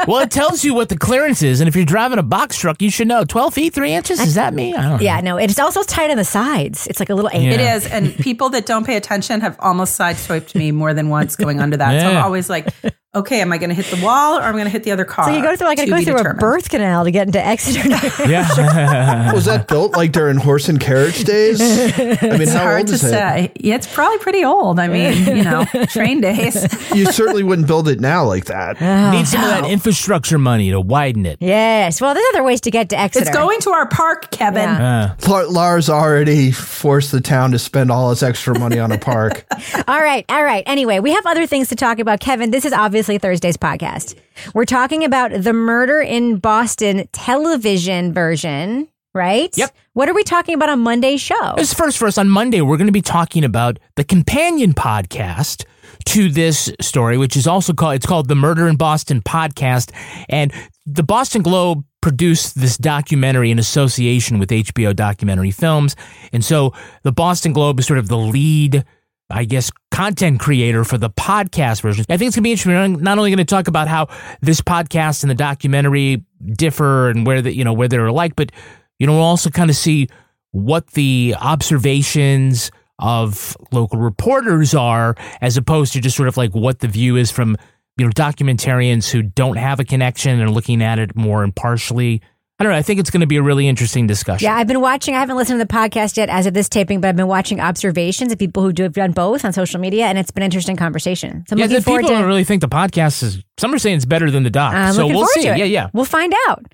well, 0.07 0.19
it 0.21 0.31
tells 0.31 0.63
you 0.63 0.73
what 0.73 0.89
the 0.89 0.97
clearance 0.97 1.43
is. 1.43 1.61
And 1.61 1.67
if 1.67 1.75
you're 1.75 1.85
driving 1.85 2.17
a 2.17 2.23
box 2.23 2.57
truck, 2.57 2.81
you 2.81 2.89
should 2.89 3.07
know 3.07 3.23
12 3.23 3.53
feet, 3.53 3.73
3 3.73 3.93
inches. 3.93 4.19
Is 4.19 4.33
that 4.35 4.53
me? 4.55 4.73
I 4.73 4.81
don't 4.81 4.91
know. 4.93 4.99
Yeah, 5.01 5.21
no, 5.21 5.37
it's 5.37 5.59
also 5.59 5.83
tight 5.83 6.09
on 6.09 6.17
the 6.17 6.25
sides. 6.25 6.87
It's 6.87 6.99
like 6.99 7.09
a 7.11 7.15
little. 7.15 7.29
Yeah. 7.31 7.51
It 7.51 7.59
is, 7.59 7.85
and 7.85 8.15
people 8.15 8.49
that 8.49 8.65
don't 8.65 8.85
pay 8.85 8.95
attention 8.97 9.41
have 9.41 9.55
almost 9.59 9.99
sideswiped 9.99 10.55
me 10.55 10.71
more 10.71 10.93
than 10.95 11.09
once 11.09 11.35
going 11.35 11.59
under 11.59 11.77
that. 11.77 12.01
So 12.01 12.07
I'm 12.09 12.23
always 12.23 12.49
like, 12.49 12.67
okay, 13.15 13.41
am 13.41 13.51
I 13.51 13.57
going 13.57 13.69
to 13.69 13.75
hit 13.75 13.85
the 13.87 14.03
wall 14.03 14.37
or 14.37 14.43
am 14.43 14.49
I 14.49 14.51
going 14.53 14.63
to 14.65 14.69
hit 14.69 14.83
the 14.83 14.91
other 14.91 15.05
car? 15.05 15.25
So 15.25 15.35
you 15.35 15.41
go 15.41 15.55
through 15.55 15.67
like 15.67 15.79
I 15.79 15.85
To 15.85 15.89
go 15.91 15.95
through 15.97 16.05
determined. 16.17 16.37
a 16.37 16.39
birth 16.39 16.69
canal 16.69 17.03
to 17.05 17.11
get 17.11 17.27
into 17.27 17.43
Exeter. 17.45 17.79
Yeah. 18.29 19.33
Was 19.33 19.45
that 19.45 19.67
built 19.67 19.93
like 19.93 20.11
during 20.11 20.37
horse 20.37 20.69
and 20.69 20.79
carriage 20.79 21.23
days? 21.23 21.59
I 21.61 21.65
mean, 21.65 22.41
It's 22.41 22.53
how 22.53 22.61
hard 22.63 22.79
old 22.81 22.87
to 22.89 22.93
is 22.93 23.03
it? 23.03 23.09
say. 23.09 23.51
Yeah, 23.59 23.75
it's 23.75 23.87
probably 23.91 24.19
pretty 24.19 24.43
old. 24.45 24.79
I 24.79 24.87
mean, 24.87 25.25
you 25.37 25.43
know, 25.43 25.65
train 25.89 26.21
days. 26.21 26.55
You 26.93 27.05
certainly 27.11 27.43
wouldn't 27.43 27.67
build 27.67 27.87
it 27.87 27.99
now 27.99 28.25
like 28.25 28.45
that. 28.45 28.79
Need 29.11 29.27
some 29.27 29.43
of 29.43 29.49
that 29.49 29.65
infrastructure 29.69 30.37
money 30.37 30.69
to 30.71 30.79
widen 30.79 31.25
it. 31.25 31.37
yes. 31.41 31.99
Well, 32.01 32.13
there's 32.13 32.25
other 32.33 32.43
ways 32.43 32.61
to 32.61 32.71
get 32.71 32.89
to 32.89 32.99
Exeter. 32.99 33.27
It's 33.27 33.35
going 33.35 33.59
to 33.61 33.71
our 33.71 33.87
park, 33.87 34.29
Kevin. 34.31 34.61
Yeah. 34.63 35.15
Uh, 35.23 35.29
La- 35.29 35.49
Lars 35.49 35.89
already 35.89 36.51
forced 36.51 37.11
the 37.11 37.21
town 37.21 37.51
to 37.51 37.59
spend 37.59 37.91
all 37.91 38.11
its 38.11 38.21
extra 38.23 38.57
money 38.59 38.77
on 38.79 38.91
a 38.91 38.97
park. 38.99 39.45
All 39.87 39.99
right, 39.99 40.23
all 40.29 40.43
right. 40.43 40.63
Anyway, 40.67 40.99
we 40.99 41.11
have 41.11 41.25
other 41.25 41.45
things 41.47 41.69
to 41.69 41.75
talk 41.75 41.99
about. 41.99 42.19
Kevin, 42.19 42.51
this 42.51 42.65
is 42.65 42.73
obviously 42.73 42.98
Thursday's 43.03 43.57
podcast. 43.57 44.15
We're 44.53 44.65
talking 44.65 45.03
about 45.03 45.31
the 45.31 45.53
murder 45.53 46.01
in 46.01 46.37
Boston 46.37 47.07
television 47.11 48.13
version, 48.13 48.87
right? 49.13 49.55
Yep. 49.57 49.75
What 49.93 50.09
are 50.09 50.13
we 50.13 50.23
talking 50.23 50.55
about 50.55 50.69
on 50.69 50.79
Monday's 50.79 51.21
show? 51.21 51.53
This 51.57 51.73
first 51.73 51.97
for 51.97 52.07
us 52.07 52.17
on 52.17 52.29
Monday, 52.29 52.61
we're 52.61 52.77
going 52.77 52.87
to 52.87 52.93
be 52.93 53.01
talking 53.01 53.43
about 53.43 53.79
the 53.95 54.03
companion 54.03 54.73
podcast 54.73 55.65
to 56.05 56.29
this 56.29 56.71
story, 56.81 57.17
which 57.17 57.35
is 57.35 57.47
also 57.47 57.73
called 57.73 57.95
it's 57.95 58.05
called 58.05 58.27
the 58.27 58.35
Murder 58.35 58.67
in 58.67 58.75
Boston 58.75 59.21
podcast, 59.21 59.91
and 60.27 60.53
the 60.85 61.03
Boston 61.03 61.41
Globe 61.41 61.83
produced 62.01 62.59
this 62.59 62.77
documentary 62.77 63.51
in 63.51 63.59
association 63.59 64.39
with 64.39 64.49
HBO 64.49 64.95
Documentary 64.95 65.51
Films, 65.51 65.95
and 66.31 66.43
so 66.43 66.73
the 67.03 67.11
Boston 67.11 67.53
Globe 67.53 67.79
is 67.79 67.87
sort 67.87 67.99
of 67.99 68.07
the 68.07 68.17
lead. 68.17 68.85
I 69.29 69.45
guess 69.45 69.69
content 69.91 70.39
creator 70.39 70.83
for 70.83 70.97
the 70.97 71.09
podcast 71.09 71.81
version. 71.81 72.05
I 72.09 72.17
think 72.17 72.29
it's 72.29 72.35
gonna 72.35 72.43
be 72.43 72.51
interesting. 72.51 72.73
We're 72.73 73.01
not 73.01 73.17
only 73.17 73.29
going 73.29 73.37
to 73.37 73.45
talk 73.45 73.67
about 73.67 73.87
how 73.87 74.07
this 74.41 74.61
podcast 74.61 75.23
and 75.23 75.29
the 75.29 75.35
documentary 75.35 76.23
differ 76.53 77.09
and 77.09 77.25
where 77.25 77.41
the 77.41 77.53
you 77.53 77.63
know 77.63 77.73
where 77.73 77.87
they're 77.87 78.07
alike, 78.07 78.35
but 78.35 78.51
you 78.97 79.07
know 79.07 79.13
we'll 79.13 79.21
also 79.21 79.49
kind 79.49 79.69
of 79.69 79.75
see 79.75 80.07
what 80.51 80.87
the 80.91 81.35
observations 81.39 82.71
of 82.97 83.55
local 83.71 83.99
reporters 83.99 84.73
are 84.73 85.15
as 85.41 85.57
opposed 85.57 85.93
to 85.93 86.01
just 86.01 86.17
sort 86.17 86.27
of 86.27 86.37
like 86.37 86.53
what 86.53 86.79
the 86.79 86.87
view 86.87 87.15
is 87.15 87.31
from 87.31 87.55
you 87.97 88.05
know 88.05 88.11
documentarians 88.11 89.09
who 89.09 89.21
don't 89.21 89.57
have 89.57 89.79
a 89.79 89.85
connection 89.85 90.31
and 90.31 90.41
are 90.41 90.51
looking 90.51 90.81
at 90.81 90.99
it 90.99 91.15
more 91.15 91.43
impartially 91.43 92.21
I 92.59 92.65
don't 92.65 92.73
know. 92.73 92.77
I 92.77 92.81
think 92.81 92.99
it's 92.99 93.09
going 93.09 93.21
to 93.21 93.27
be 93.27 93.37
a 93.37 93.41
really 93.41 93.69
interesting 93.69 94.05
discussion. 94.05 94.43
Yeah, 94.45 94.55
I've 94.55 94.67
been 94.67 94.81
watching. 94.81 95.15
I 95.15 95.19
haven't 95.19 95.37
listened 95.37 95.61
to 95.61 95.65
the 95.65 95.73
podcast 95.73 96.17
yet 96.17 96.27
as 96.27 96.45
of 96.45 96.53
this 96.53 96.67
taping, 96.67 96.99
but 96.99 97.07
I've 97.07 97.15
been 97.15 97.27
watching 97.27 97.61
observations 97.61 98.33
of 98.33 98.37
people 98.37 98.61
who 98.63 98.73
do 98.73 98.83
have 98.83 98.91
done 98.91 99.13
both 99.13 99.45
on 99.45 99.53
social 99.53 99.79
media, 99.79 100.07
and 100.07 100.17
it's 100.17 100.29
been 100.29 100.43
an 100.43 100.47
interesting 100.47 100.75
conversation. 100.75 101.45
So 101.47 101.53
I'm 101.53 101.59
yeah, 101.59 101.65
looking 101.65 101.75
the 101.77 101.81
forward 101.83 101.99
people 102.01 102.15
to. 102.15 102.19
don't 102.19 102.27
really 102.27 102.43
think 102.43 102.59
the 102.59 102.67
podcast 102.67 103.23
is. 103.23 103.41
Some 103.57 103.73
are 103.73 103.79
saying 103.79 103.95
it's 103.95 104.05
better 104.05 104.29
than 104.29 104.43
the 104.43 104.49
doc. 104.49 104.73
I'm 104.73 104.93
so 104.93 105.07
we'll 105.07 105.25
see. 105.27 105.43
to 105.43 105.53
it. 105.53 105.57
Yeah, 105.59 105.63
yeah. 105.63 105.89
We'll 105.93 106.03
find 106.03 106.33
out. 106.49 106.65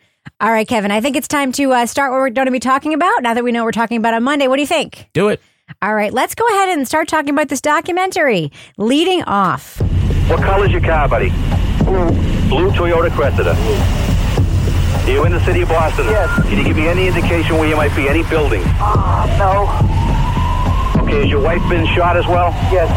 All 0.42 0.51
right, 0.51 0.68
Kevin. 0.68 0.89
I 0.89 1.01
think 1.01 1.15
it's 1.18 1.27
time 1.27 1.51
to 1.51 1.72
uh, 1.72 1.86
start 1.86 2.12
what 2.12 2.18
we're 2.18 2.30
going 2.32 2.48
to 2.48 2.51
be 2.51 2.60
talking 2.60 2.96
about. 2.96 3.22
Now 3.22 3.36
that 3.36 3.44
we 3.44 3.51
know 3.51 3.60
what 3.62 3.65
we're 3.68 3.72
talking 3.74 3.98
about 3.98 4.15
on 4.15 4.24
Monday, 4.24 4.48
what 4.48 4.56
do 4.56 4.63
you 4.63 4.68
think? 4.68 5.08
Do 5.13 5.30
it. 5.30 5.39
All 5.84 5.94
right, 5.94 6.12
let's 6.12 6.34
go 6.34 6.48
ahead 6.48 6.70
and 6.75 6.88
start 6.88 7.08
talking 7.08 7.30
about 7.30 7.48
this 7.50 7.62
documentary. 7.62 8.51
Leading 8.80 9.24
off, 9.25 9.80
What 10.30 10.42
color's 10.42 10.72
your 10.72 10.82
car, 10.82 11.08
buddy? 11.08 11.30
Blue. 11.84 12.10
Blue 12.50 12.72
Toyota 12.72 13.12
Cressida. 13.12 13.56
Are 15.06 15.12
you 15.12 15.24
in 15.24 15.34
the 15.34 15.46
city 15.46 15.62
of 15.62 15.70
Boston? 15.70 16.06
Yes. 16.06 16.48
Can 16.48 16.58
you 16.58 16.64
give 16.64 16.76
me 16.76 16.88
any 16.88 17.06
indication 17.08 17.58
where 17.58 17.70
you 17.70 17.76
might 17.76 17.96
be? 17.96 18.10
Any 18.10 18.24
building? 18.24 18.64
Uh, 18.80 19.28
no. 19.38 21.04
Okay, 21.04 21.22
has 21.22 21.30
your 21.30 21.44
wife 21.44 21.62
been 21.70 21.86
shot 21.86 22.18
as 22.18 22.26
well? 22.26 22.50
Yes. 22.74 22.90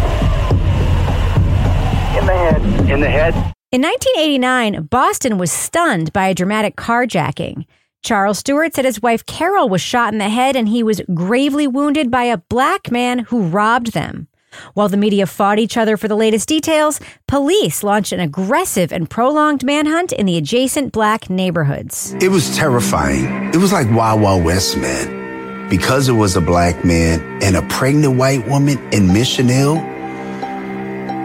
In 2.19 2.25
the 2.25 2.33
head. 2.33 2.91
In 2.91 3.00
the 3.00 3.11
head? 3.11 3.35
In 3.73 3.83
1989, 3.83 4.85
Boston 4.85 5.37
was 5.37 5.53
stunned 5.53 6.11
by 6.15 6.29
a 6.29 6.35
dramatic 6.35 6.77
carjacking. 6.77 7.67
Charles 8.03 8.38
Stuart 8.38 8.75
said 8.75 8.87
his 8.87 9.03
wife 9.03 9.27
Carol 9.27 9.69
was 9.69 9.83
shot 9.83 10.15
in 10.15 10.19
the 10.19 10.31
head 10.31 10.57
and 10.57 10.67
he 10.67 10.83
was 10.83 11.03
gravely 11.12 11.67
wounded 11.67 12.11
by 12.11 12.25
a 12.25 12.38
black 12.38 12.91
man 12.91 13.19
who 13.19 13.43
robbed 13.43 13.93
them. 13.93 14.27
While 14.75 14.88
the 14.88 14.97
media 14.97 15.26
fought 15.26 15.59
each 15.59 15.76
other 15.76 15.97
for 15.97 16.09
the 16.09 16.17
latest 16.17 16.49
details, 16.49 17.00
police 17.26 17.83
launched 17.83 18.12
an 18.12 18.21
aggressive 18.21 18.93
and 18.93 19.09
prolonged 19.09 19.64
manhunt 19.64 20.12
in 20.12 20.26
the 20.26 20.37
adjacent 20.37 20.93
black 20.93 21.28
neighborhoods. 21.28 22.14
It 22.21 22.31
was 22.31 22.57
terrifying. 22.57 23.52
It 23.52 23.57
was 23.57 23.73
like 23.73 23.90
Wild 23.90 24.21
Wild 24.21 24.45
West, 24.45 24.76
man. 24.76 25.69
Because 25.69 26.09
it 26.09 26.12
was 26.12 26.35
a 26.35 26.40
black 26.40 26.85
man 26.85 27.43
and 27.43 27.57
a 27.57 27.62
pregnant 27.62 28.17
white 28.17 28.49
woman 28.49 28.78
in 28.93 29.12
Mission 29.12 29.49
Hill, 29.49 29.76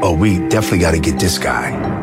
oh, 0.03 0.15
we 0.19 0.39
definitely 0.49 0.79
got 0.79 0.91
to 0.91 0.99
get 0.99 1.19
this 1.19 1.37
guy. 1.37 2.02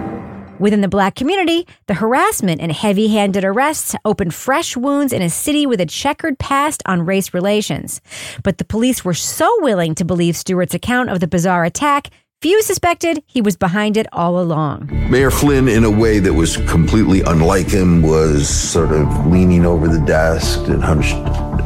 Within 0.61 0.83
the 0.83 0.88
black 0.88 1.14
community, 1.14 1.67
the 1.87 1.95
harassment 1.95 2.61
and 2.61 2.71
heavy 2.71 3.09
handed 3.09 3.47
arrests 3.47 3.97
opened 4.05 4.35
fresh 4.35 4.76
wounds 4.76 5.11
in 5.11 5.23
a 5.23 5.31
city 5.31 5.67
with 5.67 5.81
a 5.81 5.87
checkered 5.87 6.38
past 6.38 6.83
on 6.85 7.07
race 7.07 7.33
relations. 7.33 8.02
But 8.43 8.59
the 8.59 8.67
police 8.67 9.02
were 9.02 9.14
so 9.14 9.50
willing 9.62 9.95
to 9.95 10.05
believe 10.05 10.37
Stuart's 10.37 10.75
account 10.75 11.09
of 11.09 11.21
the 11.21 11.26
bizarre 11.26 11.64
attack, 11.64 12.11
few 12.43 12.61
suspected 12.61 13.23
he 13.26 13.40
was 13.40 13.57
behind 13.57 13.97
it 13.97 14.07
all 14.12 14.38
along. 14.38 14.90
Mayor 15.11 15.31
Flynn, 15.31 15.67
in 15.67 15.85
a 15.85 15.90
way 15.90 16.19
that 16.19 16.35
was 16.35 16.59
completely 16.69 17.23
unlike 17.23 17.71
him, 17.71 18.02
was 18.02 18.47
sort 18.47 18.93
of 18.93 19.29
leaning 19.29 19.64
over 19.64 19.88
the 19.88 20.05
desk 20.05 20.69
and 20.69 20.85
hunched 20.85 21.17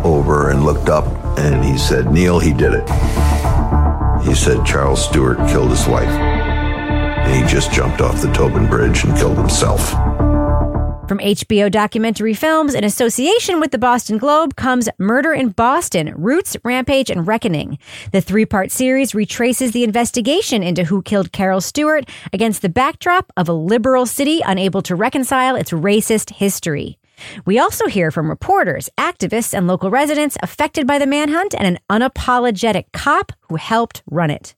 over 0.04 0.50
and 0.50 0.64
looked 0.64 0.88
up 0.88 1.04
and 1.36 1.64
he 1.64 1.76
said, 1.76 2.12
Neil, 2.12 2.38
he 2.38 2.52
did 2.52 2.72
it. 2.72 2.88
He 4.22 4.36
said 4.36 4.64
Charles 4.64 5.04
Stuart 5.04 5.38
killed 5.48 5.70
his 5.70 5.88
wife. 5.88 6.33
He 7.34 7.42
just 7.42 7.72
jumped 7.72 8.00
off 8.00 8.22
the 8.22 8.32
Tobin 8.32 8.68
Bridge 8.68 9.02
and 9.02 9.16
killed 9.16 9.36
himself. 9.36 9.90
From 11.08 11.18
HBO 11.18 11.68
Documentary 11.68 12.32
Films 12.32 12.74
in 12.74 12.84
association 12.84 13.58
with 13.58 13.72
the 13.72 13.78
Boston 13.78 14.18
Globe 14.18 14.54
comes 14.54 14.88
Murder 14.98 15.32
in 15.34 15.48
Boston 15.48 16.14
Roots, 16.16 16.56
Rampage, 16.62 17.10
and 17.10 17.26
Reckoning. 17.26 17.78
The 18.12 18.20
three 18.20 18.46
part 18.46 18.70
series 18.70 19.16
retraces 19.16 19.72
the 19.72 19.82
investigation 19.82 20.62
into 20.62 20.84
who 20.84 21.02
killed 21.02 21.32
Carol 21.32 21.60
Stuart 21.60 22.08
against 22.32 22.62
the 22.62 22.68
backdrop 22.68 23.32
of 23.36 23.48
a 23.48 23.52
liberal 23.52 24.06
city 24.06 24.40
unable 24.46 24.80
to 24.82 24.94
reconcile 24.94 25.56
its 25.56 25.72
racist 25.72 26.30
history. 26.30 26.98
We 27.44 27.58
also 27.58 27.88
hear 27.88 28.12
from 28.12 28.30
reporters, 28.30 28.88
activists, 28.96 29.52
and 29.52 29.66
local 29.66 29.90
residents 29.90 30.36
affected 30.40 30.86
by 30.86 31.00
the 31.00 31.06
manhunt 31.06 31.52
and 31.52 31.66
an 31.66 31.78
unapologetic 31.90 32.92
cop 32.92 33.32
who 33.48 33.56
helped 33.56 34.04
run 34.08 34.30
it. 34.30 34.54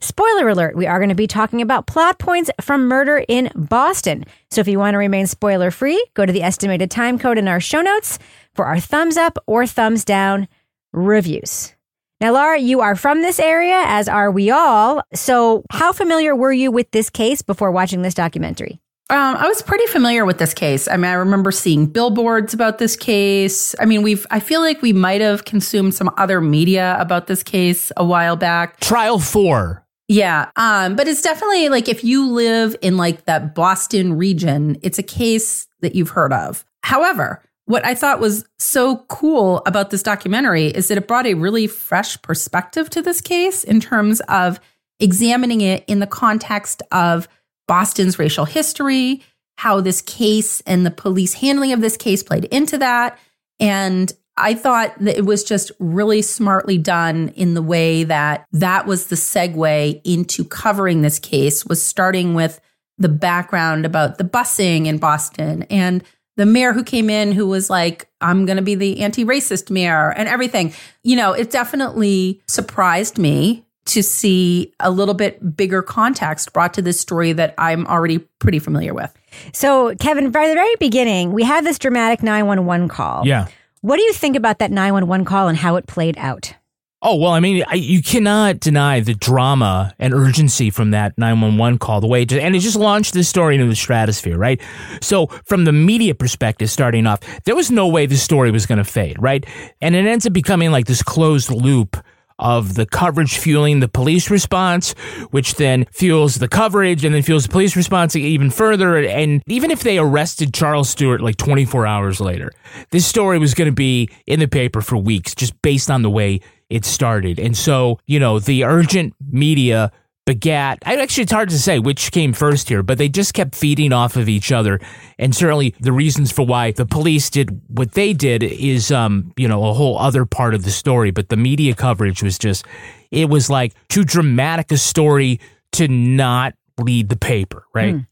Spoiler 0.00 0.48
alert, 0.48 0.76
we 0.76 0.86
are 0.86 0.98
going 0.98 1.08
to 1.10 1.14
be 1.14 1.26
talking 1.26 1.62
about 1.62 1.86
plot 1.86 2.18
points 2.18 2.50
from 2.60 2.88
Murder 2.88 3.24
in 3.28 3.50
Boston. 3.54 4.24
So 4.50 4.60
if 4.60 4.68
you 4.68 4.78
want 4.78 4.94
to 4.94 4.98
remain 4.98 5.26
spoiler 5.26 5.70
free, 5.70 6.04
go 6.14 6.26
to 6.26 6.32
the 6.32 6.42
estimated 6.42 6.90
time 6.90 7.18
code 7.18 7.38
in 7.38 7.48
our 7.48 7.60
show 7.60 7.80
notes 7.80 8.18
for 8.54 8.64
our 8.64 8.80
thumbs 8.80 9.16
up 9.16 9.38
or 9.46 9.66
thumbs 9.66 10.04
down 10.04 10.48
reviews. 10.92 11.74
Now, 12.20 12.32
Laura, 12.32 12.58
you 12.58 12.80
are 12.80 12.96
from 12.96 13.22
this 13.22 13.38
area, 13.38 13.80
as 13.86 14.08
are 14.08 14.32
we 14.32 14.50
all. 14.50 15.02
So, 15.14 15.64
how 15.70 15.92
familiar 15.92 16.34
were 16.34 16.52
you 16.52 16.72
with 16.72 16.90
this 16.90 17.10
case 17.10 17.42
before 17.42 17.70
watching 17.70 18.02
this 18.02 18.14
documentary? 18.14 18.80
Um, 19.10 19.36
I 19.36 19.48
was 19.48 19.62
pretty 19.62 19.86
familiar 19.86 20.26
with 20.26 20.36
this 20.36 20.52
case. 20.52 20.86
I 20.86 20.96
mean, 20.96 21.06
I 21.10 21.14
remember 21.14 21.50
seeing 21.50 21.86
billboards 21.86 22.52
about 22.52 22.76
this 22.76 22.94
case. 22.94 23.74
I 23.80 23.86
mean, 23.86 24.02
we've, 24.02 24.26
I 24.30 24.38
feel 24.38 24.60
like 24.60 24.82
we 24.82 24.92
might 24.92 25.22
have 25.22 25.46
consumed 25.46 25.94
some 25.94 26.10
other 26.18 26.42
media 26.42 26.94
about 27.00 27.26
this 27.26 27.42
case 27.42 27.90
a 27.96 28.04
while 28.04 28.36
back. 28.36 28.80
Trial 28.80 29.18
four. 29.18 29.86
Yeah. 30.08 30.50
Um, 30.56 30.94
but 30.94 31.08
it's 31.08 31.22
definitely 31.22 31.70
like 31.70 31.88
if 31.88 32.04
you 32.04 32.30
live 32.30 32.76
in 32.82 32.98
like 32.98 33.24
that 33.24 33.54
Boston 33.54 34.18
region, 34.18 34.76
it's 34.82 34.98
a 34.98 35.02
case 35.02 35.66
that 35.80 35.94
you've 35.94 36.10
heard 36.10 36.32
of. 36.32 36.66
However, 36.82 37.42
what 37.64 37.84
I 37.86 37.94
thought 37.94 38.20
was 38.20 38.46
so 38.58 39.04
cool 39.08 39.62
about 39.66 39.90
this 39.90 40.02
documentary 40.02 40.66
is 40.66 40.88
that 40.88 40.98
it 40.98 41.08
brought 41.08 41.26
a 41.26 41.34
really 41.34 41.66
fresh 41.66 42.20
perspective 42.20 42.90
to 42.90 43.02
this 43.02 43.20
case 43.20 43.64
in 43.64 43.80
terms 43.80 44.20
of 44.28 44.60
examining 45.00 45.60
it 45.60 45.84
in 45.86 46.00
the 46.00 46.06
context 46.06 46.82
of 46.92 47.28
Boston's 47.68 48.18
racial 48.18 48.44
history, 48.44 49.22
how 49.58 49.80
this 49.80 50.00
case 50.02 50.60
and 50.62 50.84
the 50.84 50.90
police 50.90 51.34
handling 51.34 51.72
of 51.72 51.80
this 51.80 51.96
case 51.96 52.24
played 52.24 52.46
into 52.46 52.78
that. 52.78 53.16
And 53.60 54.12
I 54.36 54.54
thought 54.54 54.98
that 55.00 55.16
it 55.16 55.26
was 55.26 55.44
just 55.44 55.70
really 55.78 56.22
smartly 56.22 56.78
done 56.78 57.28
in 57.30 57.54
the 57.54 57.62
way 57.62 58.04
that 58.04 58.46
that 58.52 58.86
was 58.86 59.08
the 59.08 59.16
segue 59.16 60.00
into 60.04 60.44
covering 60.44 61.02
this 61.02 61.18
case 61.18 61.64
was 61.66 61.82
starting 61.84 62.34
with 62.34 62.60
the 62.98 63.08
background 63.08 63.84
about 63.84 64.18
the 64.18 64.24
busing 64.24 64.86
in 64.86 64.98
Boston 64.98 65.64
and 65.64 66.02
the 66.36 66.46
mayor 66.46 66.72
who 66.72 66.84
came 66.84 67.10
in 67.10 67.32
who 67.32 67.46
was 67.46 67.68
like, 67.68 68.08
I'm 68.20 68.46
going 68.46 68.56
to 68.56 68.62
be 68.62 68.76
the 68.76 69.00
anti 69.00 69.24
racist 69.24 69.70
mayor 69.70 70.12
and 70.12 70.28
everything. 70.28 70.72
You 71.02 71.16
know, 71.16 71.32
it 71.32 71.50
definitely 71.50 72.40
surprised 72.46 73.18
me 73.18 73.66
to 73.88 74.02
see 74.02 74.72
a 74.80 74.90
little 74.90 75.14
bit 75.14 75.56
bigger 75.56 75.82
context 75.82 76.52
brought 76.52 76.74
to 76.74 76.82
this 76.82 77.00
story 77.00 77.32
that 77.32 77.54
I'm 77.58 77.86
already 77.86 78.18
pretty 78.38 78.58
familiar 78.58 78.94
with. 78.94 79.12
So, 79.52 79.94
Kevin, 79.96 80.30
by 80.30 80.48
the 80.48 80.54
very 80.54 80.74
beginning, 80.76 81.32
we 81.32 81.42
have 81.44 81.64
this 81.64 81.78
dramatic 81.78 82.22
911 82.22 82.88
call. 82.88 83.26
Yeah. 83.26 83.48
What 83.80 83.96
do 83.96 84.02
you 84.02 84.12
think 84.12 84.36
about 84.36 84.58
that 84.58 84.70
911 84.70 85.24
call 85.24 85.48
and 85.48 85.56
how 85.56 85.76
it 85.76 85.86
played 85.86 86.18
out? 86.18 86.54
Oh, 87.00 87.14
well, 87.14 87.30
I 87.30 87.38
mean, 87.38 87.62
I, 87.68 87.74
you 87.74 88.02
cannot 88.02 88.58
deny 88.58 88.98
the 88.98 89.14
drama 89.14 89.94
and 90.00 90.12
urgency 90.12 90.68
from 90.70 90.90
that 90.90 91.16
911 91.16 91.78
call, 91.78 92.00
the 92.00 92.08
way 92.08 92.22
it 92.22 92.30
just, 92.30 92.42
and 92.42 92.56
it 92.56 92.58
just 92.58 92.74
launched 92.76 93.14
this 93.14 93.28
story 93.28 93.54
into 93.54 93.68
the 93.68 93.76
stratosphere, 93.76 94.36
right? 94.36 94.60
So, 95.00 95.28
from 95.44 95.64
the 95.64 95.72
media 95.72 96.16
perspective, 96.16 96.68
starting 96.70 97.06
off, 97.06 97.20
there 97.44 97.54
was 97.54 97.70
no 97.70 97.86
way 97.86 98.06
this 98.06 98.22
story 98.22 98.50
was 98.50 98.66
going 98.66 98.78
to 98.78 98.84
fade, 98.84 99.16
right? 99.22 99.46
And 99.80 99.94
it 99.94 100.06
ends 100.06 100.26
up 100.26 100.32
becoming 100.32 100.72
like 100.72 100.86
this 100.86 101.04
closed 101.04 101.50
loop 101.50 101.96
of 102.38 102.74
the 102.74 102.86
coverage 102.86 103.38
fueling 103.38 103.80
the 103.80 103.88
police 103.88 104.30
response, 104.30 104.92
which 105.30 105.54
then 105.54 105.86
fuels 105.92 106.36
the 106.36 106.48
coverage 106.48 107.04
and 107.04 107.14
then 107.14 107.22
fuels 107.22 107.44
the 107.44 107.48
police 107.48 107.76
response 107.76 108.14
even 108.16 108.50
further. 108.50 108.96
And 108.96 109.42
even 109.46 109.70
if 109.70 109.82
they 109.82 109.98
arrested 109.98 110.54
Charles 110.54 110.88
Stuart 110.88 111.20
like 111.20 111.36
24 111.36 111.86
hours 111.86 112.20
later, 112.20 112.52
this 112.90 113.06
story 113.06 113.38
was 113.38 113.54
going 113.54 113.68
to 113.68 113.74
be 113.74 114.08
in 114.26 114.40
the 114.40 114.48
paper 114.48 114.80
for 114.80 114.96
weeks 114.96 115.34
just 115.34 115.60
based 115.62 115.90
on 115.90 116.02
the 116.02 116.10
way 116.10 116.40
it 116.70 116.84
started. 116.84 117.38
And 117.38 117.56
so, 117.56 117.98
you 118.06 118.20
know, 118.20 118.38
the 118.38 118.64
urgent 118.64 119.14
media 119.30 119.90
begat, 120.28 120.78
actually, 120.82 121.22
it's 121.22 121.32
hard 121.32 121.48
to 121.48 121.58
say 121.58 121.78
which 121.78 122.12
came 122.12 122.34
first 122.34 122.68
here, 122.68 122.82
but 122.82 122.98
they 122.98 123.08
just 123.08 123.32
kept 123.32 123.54
feeding 123.54 123.94
off 123.94 124.14
of 124.14 124.28
each 124.28 124.52
other. 124.52 124.78
And 125.18 125.34
certainly 125.34 125.74
the 125.80 125.90
reasons 125.90 126.30
for 126.30 126.44
why 126.44 126.72
the 126.72 126.84
police 126.84 127.30
did 127.30 127.58
what 127.68 127.92
they 127.92 128.12
did 128.12 128.42
is, 128.42 128.92
um, 128.92 129.32
you 129.38 129.48
know, 129.48 129.64
a 129.64 129.72
whole 129.72 129.98
other 129.98 130.26
part 130.26 130.52
of 130.52 130.64
the 130.64 130.70
story. 130.70 131.10
But 131.10 131.30
the 131.30 131.38
media 131.38 131.74
coverage 131.74 132.22
was 132.22 132.38
just, 132.38 132.66
it 133.10 133.30
was 133.30 133.48
like 133.48 133.72
too 133.88 134.04
dramatic 134.04 134.70
a 134.70 134.76
story 134.76 135.40
to 135.72 135.88
not 135.88 136.52
lead 136.78 137.08
the 137.08 137.16
paper, 137.16 137.64
right? 137.72 137.94
Mm. 137.94 138.06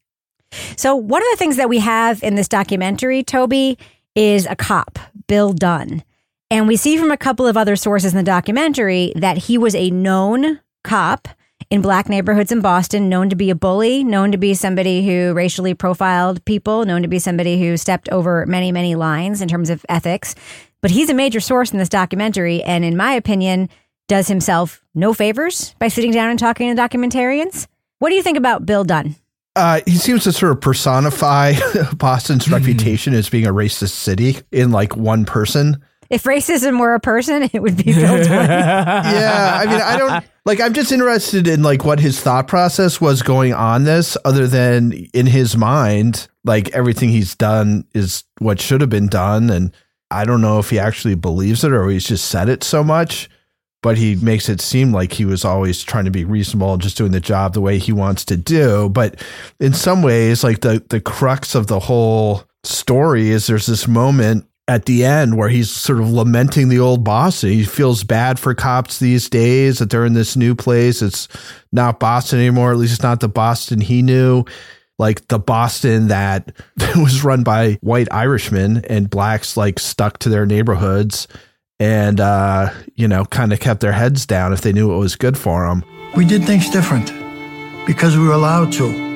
So, 0.78 0.96
one 0.96 1.20
of 1.20 1.28
the 1.32 1.36
things 1.36 1.56
that 1.56 1.68
we 1.68 1.80
have 1.80 2.22
in 2.22 2.34
this 2.34 2.48
documentary, 2.48 3.24
Toby, 3.24 3.76
is 4.14 4.46
a 4.46 4.56
cop, 4.56 4.98
Bill 5.26 5.52
Dunn. 5.52 6.02
And 6.50 6.66
we 6.66 6.76
see 6.76 6.96
from 6.96 7.10
a 7.10 7.18
couple 7.18 7.46
of 7.46 7.58
other 7.58 7.76
sources 7.76 8.14
in 8.14 8.16
the 8.16 8.24
documentary 8.24 9.12
that 9.16 9.36
he 9.36 9.58
was 9.58 9.74
a 9.74 9.90
known 9.90 10.60
cop 10.82 11.28
in 11.70 11.82
black 11.82 12.08
neighborhoods 12.08 12.52
in 12.52 12.60
Boston, 12.60 13.08
known 13.08 13.28
to 13.30 13.36
be 13.36 13.50
a 13.50 13.54
bully, 13.54 14.04
known 14.04 14.32
to 14.32 14.38
be 14.38 14.54
somebody 14.54 15.06
who 15.06 15.32
racially 15.34 15.74
profiled 15.74 16.44
people, 16.44 16.84
known 16.84 17.02
to 17.02 17.08
be 17.08 17.18
somebody 17.18 17.58
who 17.58 17.76
stepped 17.76 18.08
over 18.10 18.46
many, 18.46 18.70
many 18.72 18.94
lines 18.94 19.40
in 19.40 19.48
terms 19.48 19.70
of 19.70 19.84
ethics. 19.88 20.34
But 20.80 20.90
he's 20.90 21.10
a 21.10 21.14
major 21.14 21.40
source 21.40 21.72
in 21.72 21.78
this 21.78 21.88
documentary, 21.88 22.62
and 22.62 22.84
in 22.84 22.96
my 22.96 23.12
opinion, 23.12 23.68
does 24.08 24.28
himself 24.28 24.84
no 24.94 25.12
favors 25.12 25.74
by 25.78 25.88
sitting 25.88 26.12
down 26.12 26.30
and 26.30 26.38
talking 26.38 26.74
to 26.74 26.80
documentarians. 26.80 27.66
What 27.98 28.10
do 28.10 28.14
you 28.14 28.22
think 28.22 28.38
about 28.38 28.66
Bill 28.66 28.84
Dunn? 28.84 29.16
Uh, 29.56 29.80
he 29.86 29.96
seems 29.96 30.24
to 30.24 30.32
sort 30.32 30.52
of 30.52 30.60
personify 30.60 31.54
Boston's 31.96 32.48
reputation 32.48 33.14
as 33.14 33.30
being 33.30 33.46
a 33.46 33.52
racist 33.52 33.92
city 33.92 34.36
in 34.52 34.70
like 34.70 34.96
one 34.96 35.24
person. 35.24 35.82
If 36.10 36.24
racism 36.24 36.78
were 36.80 36.94
a 36.94 37.00
person, 37.00 37.48
it 37.52 37.60
would 37.60 37.76
be 37.76 37.92
Bill 37.92 38.16
Dunn. 38.24 38.48
yeah, 38.48 39.60
I 39.62 39.66
mean, 39.66 39.80
I 39.80 39.96
don't 39.98 40.24
like. 40.44 40.60
I'm 40.60 40.72
just 40.72 40.92
interested 40.92 41.46
in 41.48 41.62
like 41.62 41.84
what 41.84 42.00
his 42.00 42.20
thought 42.20 42.48
process 42.48 43.00
was 43.00 43.22
going 43.22 43.52
on 43.52 43.84
this, 43.84 44.16
other 44.24 44.46
than 44.46 44.92
in 45.12 45.26
his 45.26 45.56
mind, 45.56 46.28
like 46.44 46.68
everything 46.70 47.08
he's 47.08 47.34
done 47.34 47.86
is 47.94 48.24
what 48.38 48.60
should 48.60 48.80
have 48.80 48.90
been 48.90 49.08
done, 49.08 49.50
and 49.50 49.72
I 50.10 50.24
don't 50.24 50.40
know 50.40 50.58
if 50.58 50.70
he 50.70 50.78
actually 50.78 51.16
believes 51.16 51.64
it 51.64 51.72
or 51.72 51.88
he's 51.88 52.06
just 52.06 52.26
said 52.28 52.48
it 52.48 52.62
so 52.62 52.84
much. 52.84 53.28
But 53.82 53.98
he 53.98 54.16
makes 54.16 54.48
it 54.48 54.60
seem 54.60 54.90
like 54.90 55.12
he 55.12 55.24
was 55.24 55.44
always 55.44 55.84
trying 55.84 56.06
to 56.06 56.10
be 56.10 56.24
reasonable 56.24 56.72
and 56.72 56.82
just 56.82 56.96
doing 56.96 57.12
the 57.12 57.20
job 57.20 57.52
the 57.52 57.60
way 57.60 57.78
he 57.78 57.92
wants 57.92 58.24
to 58.24 58.36
do. 58.36 58.88
But 58.88 59.22
in 59.60 59.74
some 59.74 60.02
ways, 60.02 60.42
like 60.42 60.60
the 60.62 60.82
the 60.88 61.00
crux 61.00 61.54
of 61.54 61.68
the 61.68 61.78
whole 61.78 62.44
story 62.64 63.30
is 63.30 63.46
there's 63.46 63.66
this 63.66 63.86
moment 63.86 64.46
at 64.68 64.86
the 64.86 65.04
end 65.04 65.36
where 65.36 65.48
he's 65.48 65.70
sort 65.70 66.00
of 66.00 66.10
lamenting 66.10 66.68
the 66.68 66.80
old 66.80 67.04
Boston. 67.04 67.50
He 67.50 67.64
feels 67.64 68.02
bad 68.02 68.38
for 68.38 68.54
cops 68.54 68.98
these 68.98 69.28
days 69.30 69.78
that 69.78 69.90
they're 69.90 70.04
in 70.04 70.14
this 70.14 70.36
new 70.36 70.54
place. 70.54 71.02
It's 71.02 71.28
not 71.72 72.00
Boston 72.00 72.40
anymore. 72.40 72.72
At 72.72 72.78
least 72.78 72.94
it's 72.94 73.02
not 73.02 73.20
the 73.20 73.28
Boston 73.28 73.80
he 73.80 74.02
knew. 74.02 74.44
Like 74.98 75.28
the 75.28 75.38
Boston 75.38 76.08
that 76.08 76.52
was 76.96 77.22
run 77.22 77.44
by 77.44 77.78
white 77.80 78.10
Irishmen 78.10 78.84
and 78.86 79.10
blacks 79.10 79.56
like 79.56 79.78
stuck 79.78 80.18
to 80.20 80.28
their 80.28 80.46
neighborhoods 80.46 81.28
and, 81.78 82.18
uh, 82.18 82.70
you 82.94 83.06
know, 83.06 83.24
kind 83.26 83.52
of 83.52 83.60
kept 83.60 83.80
their 83.80 83.92
heads 83.92 84.26
down 84.26 84.52
if 84.52 84.62
they 84.62 84.72
knew 84.72 84.88
what 84.88 84.98
was 84.98 85.14
good 85.14 85.38
for 85.38 85.68
them. 85.68 85.84
We 86.16 86.24
did 86.24 86.44
things 86.44 86.70
different 86.70 87.12
because 87.86 88.16
we 88.16 88.26
were 88.26 88.32
allowed 88.32 88.72
to. 88.74 89.06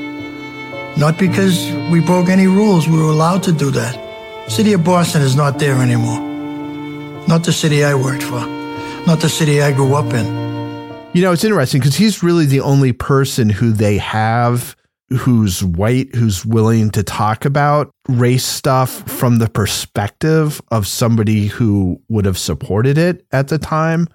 Not 0.97 1.19
because 1.19 1.73
we 1.91 2.01
broke 2.01 2.29
any 2.29 2.47
rules, 2.47 2.87
we 2.87 2.99
were 2.99 3.09
allowed 3.09 3.43
to 3.45 3.53
do 3.53 3.71
that. 3.71 4.10
City 4.51 4.73
of 4.73 4.83
Boston 4.83 5.23
is 5.23 5.37
not 5.37 5.61
there 5.61 5.77
anymore. 5.77 6.19
Not 7.29 7.45
the 7.45 7.53
city 7.53 7.85
I 7.85 7.95
worked 7.95 8.25
for. 8.25 8.45
Not 9.07 9.21
the 9.21 9.29
city 9.29 9.63
I 9.63 9.71
grew 9.71 9.95
up 9.95 10.13
in. 10.13 10.27
You 11.13 11.23
know, 11.23 11.31
it's 11.31 11.45
interesting 11.45 11.81
because 11.81 11.95
he's 11.95 12.25
really 12.25 12.47
the 12.47 12.61
only 12.61 12.93
person 12.93 13.49
who 13.49 13.71
they 13.71 13.97
have 13.99 14.75
who's 15.11 15.63
white, 15.63 16.13
who's 16.17 16.45
willing 16.45 16.91
to 16.91 17.05
talk 17.05 17.45
about 17.45 17.93
race 18.09 18.45
stuff 18.45 19.09
from 19.09 19.39
the 19.39 19.49
perspective 19.49 20.61
of 20.73 20.85
somebody 20.85 21.47
who 21.47 22.03
would 22.09 22.25
have 22.25 22.39
supported 22.39 22.99
it 22.99 23.25
at 23.31 23.49
the 23.49 23.59
time. 23.59 24.09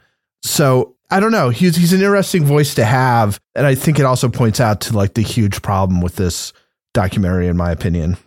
So 0.44 0.98
I 1.10 1.22
don't 1.22 1.32
know. 1.32 1.50
He's 1.50 1.78
he's 1.78 1.94
an 1.94 2.02
interesting 2.02 2.44
voice 2.44 2.76
to 2.76 2.84
have. 2.84 3.40
And 3.56 3.66
I 3.66 3.74
think 3.74 4.00
it 4.00 4.06
also 4.06 4.28
points 4.28 4.60
out 4.60 4.82
to 4.82 4.98
like 4.98 5.14
the 5.14 5.22
huge 5.22 5.62
problem 5.62 6.02
with 6.02 6.18
this 6.18 6.52
documentary, 6.94 7.48
in 7.48 7.56
my 7.56 7.72
opinion. 7.72 8.18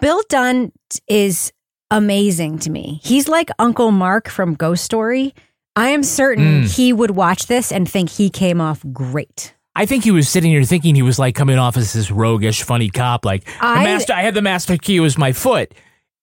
Bill 0.00 0.20
Dunn 0.28 0.72
is 1.08 1.52
amazing 1.90 2.58
to 2.60 2.70
me. 2.70 3.00
He's 3.02 3.28
like 3.28 3.50
Uncle 3.58 3.90
Mark 3.90 4.28
from 4.28 4.54
Ghost 4.54 4.84
Story. 4.84 5.34
I 5.76 5.88
am 5.90 6.02
certain 6.02 6.62
Mm. 6.64 6.76
he 6.76 6.92
would 6.92 7.12
watch 7.12 7.46
this 7.46 7.72
and 7.72 7.88
think 7.88 8.10
he 8.10 8.30
came 8.30 8.60
off 8.60 8.82
great. 8.92 9.54
I 9.76 9.86
think 9.86 10.04
he 10.04 10.12
was 10.12 10.28
sitting 10.28 10.52
here 10.52 10.62
thinking 10.62 10.94
he 10.94 11.02
was 11.02 11.18
like 11.18 11.34
coming 11.34 11.58
off 11.58 11.76
as 11.76 11.92
this 11.92 12.10
roguish, 12.10 12.62
funny 12.62 12.88
cop. 12.90 13.24
Like 13.24 13.44
the 13.44 13.52
I- 13.60 13.84
master, 13.84 14.12
I 14.12 14.22
had 14.22 14.34
the 14.34 14.42
master 14.42 14.76
key 14.76 15.00
was 15.00 15.18
my 15.18 15.32
foot, 15.32 15.74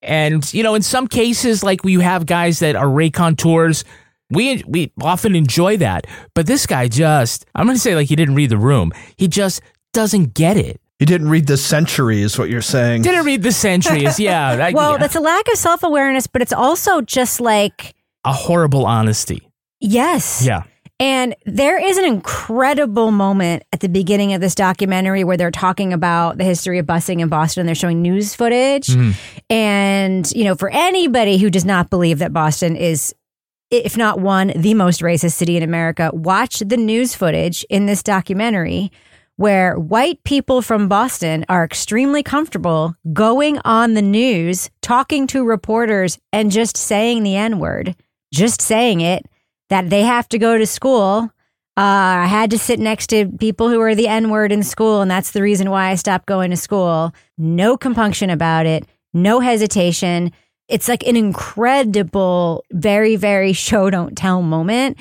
and 0.02 0.52
you 0.54 0.64
know, 0.64 0.74
in 0.76 0.82
some 0.82 1.06
cases, 1.08 1.62
like 1.64 1.84
we 1.84 1.96
have 1.96 2.26
guys 2.26 2.60
that 2.60 2.76
are 2.78 2.90
raconteurs. 2.90 3.84
We 4.30 4.64
we 4.66 4.94
often 5.02 5.36
enjoy 5.36 5.76
that, 5.78 6.08
but 6.34 6.48
this 6.48 6.66
guy 6.66 6.88
just 6.88 7.46
I'm 7.54 7.66
going 7.66 7.76
to 7.76 7.82
say 7.82 7.94
like 7.96 8.08
he 8.08 8.16
didn't 8.16 8.36
read 8.36 8.50
the 8.52 8.58
room. 8.58 8.94
He 9.18 9.28
just 9.28 9.62
doesn't 9.92 10.34
get 10.34 10.56
it. 10.56 10.80
He 11.02 11.06
didn't 11.06 11.30
read 11.30 11.48
the 11.48 11.58
century, 11.58 12.22
is 12.22 12.38
what 12.38 12.52
you're 12.52 12.62
saying. 12.62 13.02
Didn't 13.02 13.26
read 13.26 13.42
the 13.42 13.52
centuries. 13.52 14.20
Yeah. 14.20 14.50
I- 14.68 14.72
well, 14.72 14.92
yeah. 14.92 14.98
that's 15.00 15.16
a 15.16 15.20
lack 15.20 15.48
of 15.48 15.58
self 15.58 15.82
awareness, 15.82 16.28
but 16.28 16.44
it's 16.44 16.54
also 16.54 17.02
just 17.02 17.42
like, 17.42 17.96
a 18.24 18.32
horrible 18.32 18.86
honesty. 18.86 19.42
yes. 19.80 20.44
Yeah. 20.46 20.62
And 21.00 21.36
there 21.48 21.84
is 21.84 21.98
an 21.98 22.06
incredible 22.06 23.10
moment 23.10 23.64
at 23.74 23.80
the 23.80 23.90
beginning 23.90 24.34
of 24.36 24.42
this 24.42 24.54
documentary 24.54 25.24
where 25.24 25.38
they're 25.38 25.50
talking 25.50 25.92
about 25.92 26.38
the 26.38 26.44
history 26.44 26.78
of 26.78 26.86
busing 26.86 27.20
in 27.20 27.30
Boston. 27.30 27.66
They're 27.66 27.74
showing 27.74 28.04
news 28.04 28.36
footage. 28.36 28.86
Mhm. 28.86 29.16
And, 29.50 30.32
you 30.34 30.44
know, 30.44 30.54
for 30.54 30.70
anybody 30.70 31.40
who 31.40 31.50
does 31.50 31.66
not 31.66 31.90
believe 31.90 32.20
that 32.20 32.32
Boston 32.32 32.76
is, 32.76 33.16
if 33.72 33.98
not 33.98 34.20
one, 34.20 34.54
the 34.56 34.76
most 34.76 35.02
racist 35.02 35.34
city 35.34 35.58
in 35.58 35.64
America, 35.64 36.12
watch 36.14 36.60
the 36.60 36.78
news 36.78 37.16
footage 37.16 37.66
in 37.72 37.88
this 37.88 38.04
documentary 38.04 38.92
where 39.42 39.74
white 39.74 40.24
people 40.24 40.62
from 40.62 40.88
Boston 40.88 41.44
are 41.50 41.64
extremely 41.64 42.22
comfortable 42.22 42.96
going 43.12 43.58
on 43.66 43.96
the 43.96 44.02
news, 44.04 44.70
talking 44.84 45.26
to 45.26 45.44
reporters, 45.44 46.20
and 46.32 46.52
just 46.52 46.78
saying 46.78 47.24
the 47.24 47.36
N 47.36 47.58
word, 47.58 47.96
just 48.32 48.62
saying 48.62 49.02
it, 49.02 49.26
that 49.72 49.90
they 49.90 50.04
have 50.04 50.30
to 50.30 50.38
go 50.38 50.60
to 50.60 50.68
school. 50.68 51.32
Uh, 51.76 52.22
I 52.22 52.28
had 52.28 52.52
to 52.52 52.60
sit 52.60 52.80
next 52.80 53.08
to 53.08 53.32
people 53.40 53.68
who 53.68 53.82
are 53.82 53.96
the 53.96 54.08
N 54.08 54.30
word 54.30 54.52
in 54.52 54.62
school, 54.62 55.02
and 55.02 55.10
that's 55.10 55.32
the 55.32 55.42
reason 55.42 55.72
why 55.72 55.88
I 55.88 55.96
stopped 55.96 56.28
going 56.28 56.52
to 56.52 56.56
school. 56.56 57.12
No 57.40 57.78
compunction 57.78 58.30
about 58.30 58.68
it, 58.68 58.86
no 59.12 59.40
hesitation. 59.40 60.34
It's 60.72 60.88
like 60.88 61.06
an 61.06 61.18
incredible, 61.18 62.64
very, 62.72 63.18
very 63.18 63.54
show 63.54 63.90
don't 63.90 64.16
tell 64.16 64.42
moment, 64.42 64.98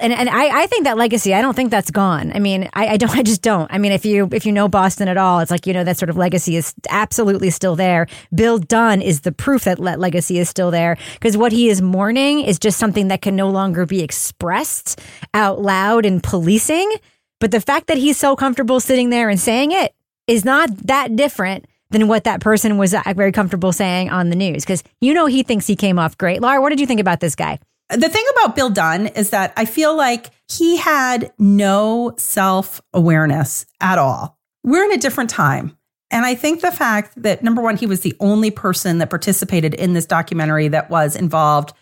and 0.00 0.12
and 0.12 0.28
I, 0.28 0.62
I 0.62 0.66
think 0.66 0.84
that 0.84 0.96
legacy. 0.98 1.34
I 1.34 1.40
don't 1.40 1.54
think 1.54 1.70
that's 1.70 1.90
gone. 1.90 2.30
I 2.34 2.38
mean, 2.38 2.68
I, 2.74 2.88
I 2.88 2.96
don't. 2.96 3.10
I 3.16 3.22
just 3.22 3.42
don't. 3.42 3.70
I 3.72 3.78
mean, 3.78 3.92
if 3.92 4.04
you 4.04 4.28
if 4.32 4.44
you 4.44 4.52
know 4.52 4.68
Boston 4.68 5.08
at 5.08 5.16
all, 5.16 5.40
it's 5.40 5.50
like 5.50 5.66
you 5.66 5.72
know 5.72 5.84
that 5.84 5.96
sort 5.96 6.10
of 6.10 6.16
legacy 6.16 6.56
is 6.56 6.74
absolutely 6.90 7.50
still 7.50 7.74
there. 7.74 8.06
Bill 8.34 8.58
Dunn 8.58 9.00
is 9.00 9.22
the 9.22 9.32
proof 9.32 9.64
that 9.64 9.78
le- 9.78 9.96
legacy 9.96 10.38
is 10.38 10.48
still 10.48 10.70
there 10.70 10.98
because 11.14 11.36
what 11.36 11.52
he 11.52 11.68
is 11.68 11.80
mourning 11.80 12.40
is 12.40 12.58
just 12.58 12.78
something 12.78 13.08
that 13.08 13.22
can 13.22 13.34
no 13.34 13.48
longer 13.48 13.86
be 13.86 14.02
expressed 14.02 15.00
out 15.32 15.60
loud 15.60 16.04
in 16.04 16.20
policing. 16.20 16.92
But 17.40 17.50
the 17.50 17.60
fact 17.60 17.86
that 17.88 17.98
he's 17.98 18.16
so 18.16 18.36
comfortable 18.36 18.80
sitting 18.80 19.10
there 19.10 19.28
and 19.28 19.40
saying 19.40 19.72
it 19.72 19.94
is 20.26 20.44
not 20.44 20.74
that 20.86 21.16
different 21.16 21.66
than 21.94 22.08
what 22.08 22.24
that 22.24 22.40
person 22.40 22.76
was 22.76 22.92
uh, 22.92 23.02
very 23.14 23.32
comfortable 23.32 23.72
saying 23.72 24.10
on 24.10 24.28
the 24.28 24.36
news 24.36 24.64
because 24.64 24.82
you 25.00 25.14
know 25.14 25.26
he 25.26 25.42
thinks 25.42 25.66
he 25.66 25.76
came 25.76 25.98
off 25.98 26.18
great. 26.18 26.42
Laura, 26.42 26.60
what 26.60 26.70
did 26.70 26.80
you 26.80 26.86
think 26.86 27.00
about 27.00 27.20
this 27.20 27.36
guy? 27.36 27.58
The 27.90 28.08
thing 28.08 28.24
about 28.36 28.56
Bill 28.56 28.70
Dunn 28.70 29.06
is 29.08 29.30
that 29.30 29.52
I 29.56 29.64
feel 29.64 29.96
like 29.96 30.30
he 30.50 30.76
had 30.76 31.32
no 31.38 32.14
self 32.18 32.82
awareness 32.92 33.64
at 33.80 33.98
all. 33.98 34.38
We're 34.64 34.84
in 34.84 34.92
a 34.92 34.98
different 34.98 35.30
time. 35.30 35.76
And 36.10 36.24
I 36.24 36.34
think 36.34 36.60
the 36.60 36.70
fact 36.70 37.12
that, 37.22 37.42
number 37.42 37.62
one, 37.62 37.76
he 37.76 37.86
was 37.86 38.00
the 38.00 38.14
only 38.20 38.50
person 38.50 38.98
that 38.98 39.10
participated 39.10 39.74
in 39.74 39.94
this 39.94 40.06
documentary 40.06 40.68
that 40.68 40.90
was 40.90 41.16
involved 41.16 41.72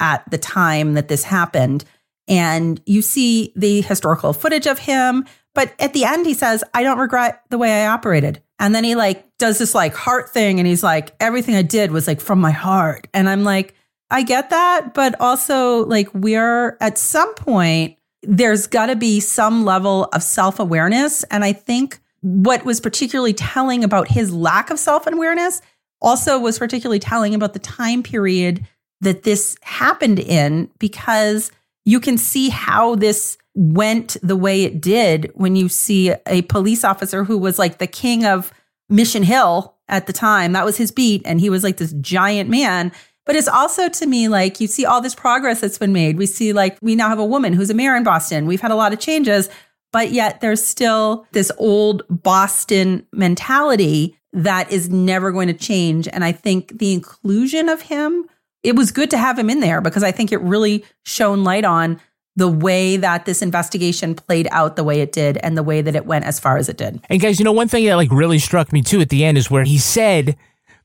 at 0.00 0.28
the 0.30 0.38
time 0.38 0.94
that 0.94 1.08
this 1.08 1.24
happened. 1.24 1.84
And 2.26 2.80
you 2.86 3.02
see 3.02 3.52
the 3.56 3.80
historical 3.82 4.32
footage 4.32 4.66
of 4.66 4.78
him. 4.78 5.24
But 5.54 5.74
at 5.78 5.92
the 5.92 6.04
end, 6.04 6.26
he 6.26 6.34
says, 6.34 6.62
I 6.74 6.82
don't 6.82 6.98
regret 6.98 7.42
the 7.50 7.58
way 7.58 7.84
I 7.84 7.88
operated. 7.88 8.42
And 8.58 8.74
then 8.74 8.84
he 8.84 8.94
like 8.94 9.24
does 9.38 9.58
this 9.58 9.74
like 9.74 9.94
heart 9.94 10.30
thing 10.30 10.58
and 10.58 10.66
he's 10.66 10.82
like, 10.82 11.14
everything 11.20 11.54
I 11.54 11.62
did 11.62 11.90
was 11.90 12.06
like 12.06 12.20
from 12.20 12.40
my 12.40 12.50
heart. 12.50 13.06
And 13.14 13.28
I'm 13.28 13.44
like, 13.44 13.74
I 14.10 14.22
get 14.22 14.50
that. 14.50 14.94
But 14.94 15.14
also, 15.20 15.84
like, 15.86 16.08
we're 16.14 16.76
at 16.80 16.98
some 16.98 17.34
point, 17.34 17.96
there's 18.22 18.66
got 18.66 18.86
to 18.86 18.96
be 18.96 19.20
some 19.20 19.64
level 19.64 20.04
of 20.06 20.22
self 20.22 20.58
awareness. 20.58 21.24
And 21.24 21.44
I 21.44 21.52
think 21.52 22.00
what 22.22 22.64
was 22.64 22.80
particularly 22.80 23.34
telling 23.34 23.84
about 23.84 24.08
his 24.08 24.32
lack 24.32 24.70
of 24.70 24.78
self 24.78 25.06
awareness 25.06 25.60
also 26.00 26.38
was 26.38 26.58
particularly 26.58 26.98
telling 26.98 27.34
about 27.34 27.52
the 27.52 27.58
time 27.58 28.02
period 28.02 28.66
that 29.00 29.22
this 29.22 29.56
happened 29.62 30.18
in, 30.18 30.70
because 30.78 31.52
you 31.84 32.00
can 32.00 32.18
see 32.18 32.48
how 32.48 32.96
this 32.96 33.38
went 33.58 34.16
the 34.22 34.36
way 34.36 34.62
it 34.62 34.80
did 34.80 35.32
when 35.34 35.56
you 35.56 35.68
see 35.68 36.14
a 36.26 36.42
police 36.42 36.84
officer 36.84 37.24
who 37.24 37.36
was 37.36 37.58
like 37.58 37.78
the 37.78 37.88
king 37.88 38.24
of 38.24 38.52
Mission 38.88 39.24
Hill 39.24 39.74
at 39.88 40.06
the 40.06 40.12
time. 40.12 40.52
That 40.52 40.64
was 40.64 40.76
his 40.76 40.92
beat. 40.92 41.22
And 41.24 41.40
he 41.40 41.50
was 41.50 41.64
like 41.64 41.78
this 41.78 41.92
giant 41.94 42.48
man. 42.48 42.92
But 43.26 43.34
it's 43.34 43.48
also 43.48 43.88
to 43.88 44.06
me 44.06 44.28
like 44.28 44.60
you 44.60 44.68
see 44.68 44.86
all 44.86 45.00
this 45.00 45.14
progress 45.14 45.60
that's 45.60 45.76
been 45.76 45.92
made. 45.92 46.18
We 46.18 46.24
see 46.24 46.52
like 46.52 46.78
we 46.80 46.94
now 46.94 47.08
have 47.08 47.18
a 47.18 47.24
woman 47.24 47.52
who's 47.52 47.68
a 47.68 47.74
mayor 47.74 47.96
in 47.96 48.04
Boston. 48.04 48.46
We've 48.46 48.60
had 48.60 48.70
a 48.70 48.76
lot 48.76 48.92
of 48.92 49.00
changes, 49.00 49.50
but 49.92 50.12
yet 50.12 50.40
there's 50.40 50.64
still 50.64 51.26
this 51.32 51.50
old 51.58 52.04
Boston 52.08 53.04
mentality 53.12 54.16
that 54.32 54.70
is 54.70 54.88
never 54.88 55.32
going 55.32 55.48
to 55.48 55.54
change. 55.54 56.06
And 56.06 56.24
I 56.24 56.30
think 56.30 56.78
the 56.78 56.92
inclusion 56.92 57.68
of 57.68 57.82
him, 57.82 58.26
it 58.62 58.76
was 58.76 58.92
good 58.92 59.10
to 59.10 59.18
have 59.18 59.36
him 59.36 59.50
in 59.50 59.60
there 59.60 59.80
because 59.80 60.04
I 60.04 60.12
think 60.12 60.30
it 60.30 60.40
really 60.40 60.84
shone 61.04 61.42
light 61.42 61.64
on 61.64 62.00
the 62.38 62.48
way 62.48 62.96
that 62.96 63.26
this 63.26 63.42
investigation 63.42 64.14
played 64.14 64.46
out 64.52 64.76
the 64.76 64.84
way 64.84 65.00
it 65.00 65.10
did 65.10 65.38
and 65.38 65.58
the 65.58 65.62
way 65.64 65.82
that 65.82 65.96
it 65.96 66.06
went 66.06 66.24
as 66.24 66.38
far 66.38 66.56
as 66.56 66.68
it 66.68 66.76
did. 66.76 67.00
And 67.10 67.20
guys, 67.20 67.40
you 67.40 67.44
know, 67.44 67.52
one 67.52 67.66
thing 67.66 67.84
that 67.86 67.96
like 67.96 68.12
really 68.12 68.38
struck 68.38 68.72
me 68.72 68.80
too 68.80 69.00
at 69.00 69.08
the 69.08 69.24
end 69.24 69.36
is 69.36 69.50
where 69.50 69.64
he 69.64 69.76
said, 69.76 70.36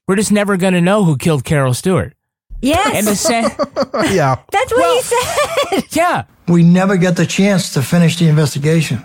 "We're 0.07 0.15
just 0.15 0.31
never 0.31 0.57
going 0.57 0.73
to 0.73 0.81
know 0.81 1.03
who 1.03 1.15
killed 1.15 1.43
Carol 1.43 1.75
Stuart." 1.75 2.13
Yes. 2.61 2.95
And 2.95 3.05
the 3.07 3.15
sa- 3.15 4.03
yeah. 4.13 4.39
That's 4.51 4.71
what 4.71 4.95
he 4.95 5.01
said. 5.01 5.83
Yeah. 5.91 6.23
We 6.47 6.63
never 6.63 6.97
get 6.97 7.17
the 7.17 7.25
chance 7.25 7.73
to 7.73 7.81
finish 7.81 8.17
the 8.17 8.27
investigation. 8.27 9.03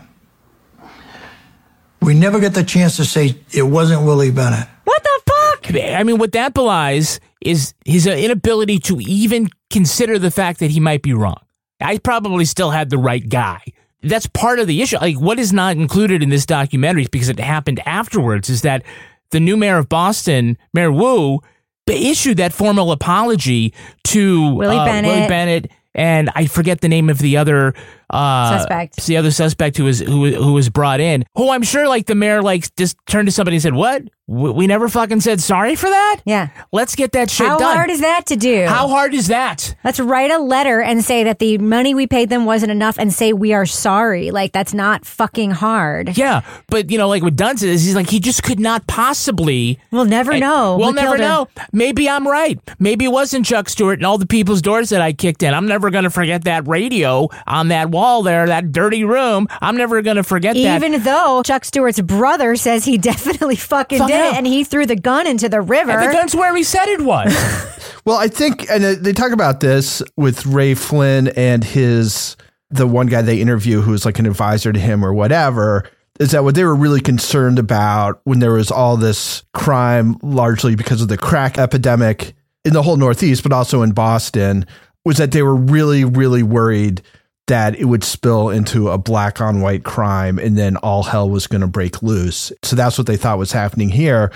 We 2.01 2.15
never 2.15 2.41
get 2.41 2.55
the 2.55 2.65
chance 2.65 2.97
to 2.97 3.05
say 3.05 3.37
it 3.53 3.63
wasn't 3.63 4.05
Willie 4.05 4.31
Bennett. 4.31 4.67
What 4.85 5.03
the 5.03 5.21
fuck? 5.27 5.75
I 5.75 6.03
mean, 6.03 6.19
what 6.19 6.33
that 6.33 6.55
belies 6.55 7.21
is 7.41 7.75
his 7.85 8.07
uh, 8.07 8.13
inability 8.13 8.79
to 8.81 9.01
even 9.01 9.49
consider 9.71 10.19
the 10.19 10.31
fact 10.31 10.61
that 10.61 10.71
he 10.71 10.81
might 10.81 11.03
be 11.03 11.13
wrong. 11.13 11.41
I 11.81 11.99
probably 11.99 12.45
still 12.45 12.71
had 12.71 12.91
the 12.91 12.99
right 12.99 13.27
guy. 13.29 13.63
That's 14.03 14.27
part 14.27 14.59
of 14.59 14.67
the 14.67 14.81
issue. 14.83 14.97
Like, 14.99 15.19
what 15.19 15.39
is 15.39 15.53
not 15.53 15.77
included 15.77 16.23
in 16.23 16.29
this 16.29 16.47
documentary 16.47 17.07
because 17.11 17.29
it 17.29 17.41
happened 17.41 17.81
afterwards 17.87 18.49
is 18.49 18.63
that 18.63 18.85
the 19.31 19.41
new 19.41 19.57
mayor 19.57 19.79
of 19.79 19.89
Boston, 19.89 20.57
Mayor 20.73 20.93
Wu, 20.93 21.41
issued 21.87 22.37
that 22.37 22.53
formal 22.53 22.93
apology 22.93 23.73
to 24.05 24.55
Willie 24.55 24.77
uh, 24.77 24.85
Bennett. 24.85 25.11
Willie 25.11 25.29
Bennett, 25.29 25.71
and 25.95 26.31
I 26.35 26.47
forget 26.47 26.81
the 26.81 26.89
name 26.89 27.09
of 27.11 27.19
the 27.19 27.37
other 27.37 27.75
uh, 28.11 28.59
Suspect. 28.59 29.07
The 29.07 29.17
other 29.17 29.31
suspect 29.31 29.77
who 29.77 29.85
was 29.85 30.01
who 30.01 30.33
who 30.33 30.53
was 30.53 30.69
brought 30.71 31.01
in. 31.01 31.25
Who 31.37 31.51
I'm 31.51 31.63
sure 31.63 31.89
like 31.89 32.07
the 32.07 32.15
mayor 32.15 32.43
like 32.43 32.75
just 32.77 32.97
turned 33.07 33.29
to 33.29 33.33
somebody 33.33 33.57
and 33.57 33.63
said, 33.63 33.75
"What? 33.75 34.03
We 34.27 34.51
we 34.51 34.67
never 34.67 34.89
fucking 34.89 35.21
said 35.21 35.41
sorry 35.41 35.75
for 35.75 35.89
that? 35.89 36.21
Yeah. 36.27 36.49
Let's 36.73 36.95
get 36.95 37.13
that 37.13 37.31
shit 37.31 37.47
done. 37.47 37.53
How 37.53 37.59
done." 37.59 37.77
hard 37.77 37.91
is 37.91 38.01
that 38.01 38.27
to 38.27 38.37
do? 38.37 38.67
How 38.67 38.89
hard 38.89 39.15
is 39.15 39.29
that? 39.29 39.75
Let's 39.85 40.01
write 40.01 40.31
a 40.31 40.39
letter 40.39 40.81
and 40.83 41.03
say 41.05 41.25
that 41.25 41.39
the 41.39 41.59
money 41.59 41.95
we 41.95 42.07
paid 42.07 42.29
them 42.29 42.45
wasn't 42.45 42.71
enough 42.73 42.99
and 42.99 43.13
say 43.13 43.33
we 43.33 43.53
are 43.55 43.67
sorry. 43.67 44.31
Like 44.31 44.53
that's 44.53 44.75
not 44.75 45.05
fucking 45.07 45.53
hard. 45.53 46.17
Yeah, 46.17 46.43
but 46.69 46.91
you 46.91 46.99
know, 46.99 47.09
like 47.09 47.23
what 47.23 47.37
Dunn 47.37 47.57
says, 47.57 47.85
he's 47.85 47.95
like 47.95 48.11
he 48.11 48.21
just 48.21 48.43
could 48.43 48.61
not 48.61 48.87
possibly. 48.87 49.79
We'll 49.91 50.05
never 50.05 50.33
And 50.33 50.41
know. 50.41 50.77
We'll 50.79 50.89
who 50.91 50.95
never 50.95 51.17
killed 51.17 51.21
her. 51.21 51.25
know. 51.57 51.63
Maybe 51.73 52.09
I'm 52.09 52.27
right. 52.29 52.59
Maybe 52.79 53.07
it 53.07 53.13
wasn't 53.13 53.47
Chuck 53.47 53.69
Stuart 53.69 53.95
and 53.95 54.07
all 54.07 54.19
the 54.19 54.27
people's 54.27 54.63
doors 54.63 54.91
that 54.91 55.01
I 55.01 55.13
kicked 55.13 55.43
in. 55.43 55.55
I'm 55.55 55.67
never 55.67 55.91
going 55.91 56.05
to 56.05 56.11
forget 56.11 56.45
that 56.45 56.69
radio 56.69 57.29
on 57.47 57.69
that 57.69 57.91
wall 57.99 58.23
there, 58.23 58.47
that 58.47 58.73
dirty 58.73 59.05
room. 59.05 59.49
I'm 59.61 59.77
never 59.77 60.01
going 60.03 60.17
to 60.17 60.23
forget 60.23 60.55
that. 60.55 60.83
Even 60.83 61.03
though 61.03 61.43
Chuck 61.45 61.65
Stuart's 61.65 62.01
brother 62.01 62.57
says 62.57 62.85
he 62.85 62.97
definitely 63.13 63.57
fucking 63.57 63.99
Fuck 63.99 64.09
did 64.09 64.15
yeah. 64.15 64.31
it 64.31 64.37
and 64.37 64.47
he 64.47 64.65
threw 64.65 64.87
the 64.87 64.97
gun 64.97 65.27
into 65.27 65.49
the 65.49 65.61
river. 65.61 65.91
And 65.91 66.09
the 66.09 66.13
gun's 66.13 66.35
where 66.35 66.55
he 66.55 66.63
said 66.63 66.87
it 66.89 67.01
was. 67.03 67.35
Well, 68.09 68.17
I 68.17 68.29
think, 68.29 68.71
and 68.71 68.83
uh, 68.83 68.95
they 68.99 69.13
talk 69.13 69.33
about 69.33 69.61
this 69.61 70.03
with 70.17 70.47
Ray 70.47 70.73
Flynn 70.73 71.29
and 71.37 71.63
his, 71.63 72.39
the 72.71 72.87
one 72.87 73.07
guy 73.07 73.21
they 73.21 73.39
interview 73.39 73.83
who's 73.83 74.07
like 74.07 74.19
an 74.19 74.25
advisor 74.25 74.73
to 74.73 74.81
him 74.81 75.05
or 75.05 75.13
whatever, 75.13 75.91
is 76.19 76.31
that 76.31 76.43
what 76.43 76.55
they 76.55 76.65
were 76.65 76.75
really 76.75 77.03
concerned 77.03 77.59
about 77.59 78.23
when 78.25 78.39
there 78.39 78.55
was 78.55 78.71
all 78.71 78.97
this 78.97 79.43
crime, 79.53 80.17
largely 80.23 80.75
because 80.75 81.03
of 81.03 81.09
the 81.09 81.19
crack 81.19 81.59
epidemic 81.59 82.33
in 82.65 82.73
the 82.73 82.83
whole 82.83 82.97
Northeast, 82.97 83.43
but 83.43 83.53
also 83.53 83.83
in 83.83 83.93
Boston, 83.93 84.65
was 85.05 85.19
that 85.19 85.33
they 85.33 85.43
were 85.43 85.57
really, 85.57 86.07
really 86.07 86.43
worried 86.43 87.03
that 87.49 87.75
it 87.77 87.87
would 87.87 88.05
spill 88.05 88.49
into 88.51 88.89
a 88.89 88.99
black 88.99 89.41
on 89.41 89.61
white 89.61 89.85
crime 89.85 90.39
and 90.39 90.57
then 90.57 90.77
all 90.79 91.03
hell 91.03 91.29
was 91.29 91.47
going 91.47 91.61
to 91.61 91.67
break 91.67 92.03
loose. 92.03 92.53
So 92.63 92.77
that's 92.77 92.97
what 92.97 93.07
they 93.07 93.17
thought 93.17 93.39
was 93.39 93.53
happening 93.53 93.89
here. 93.89 94.33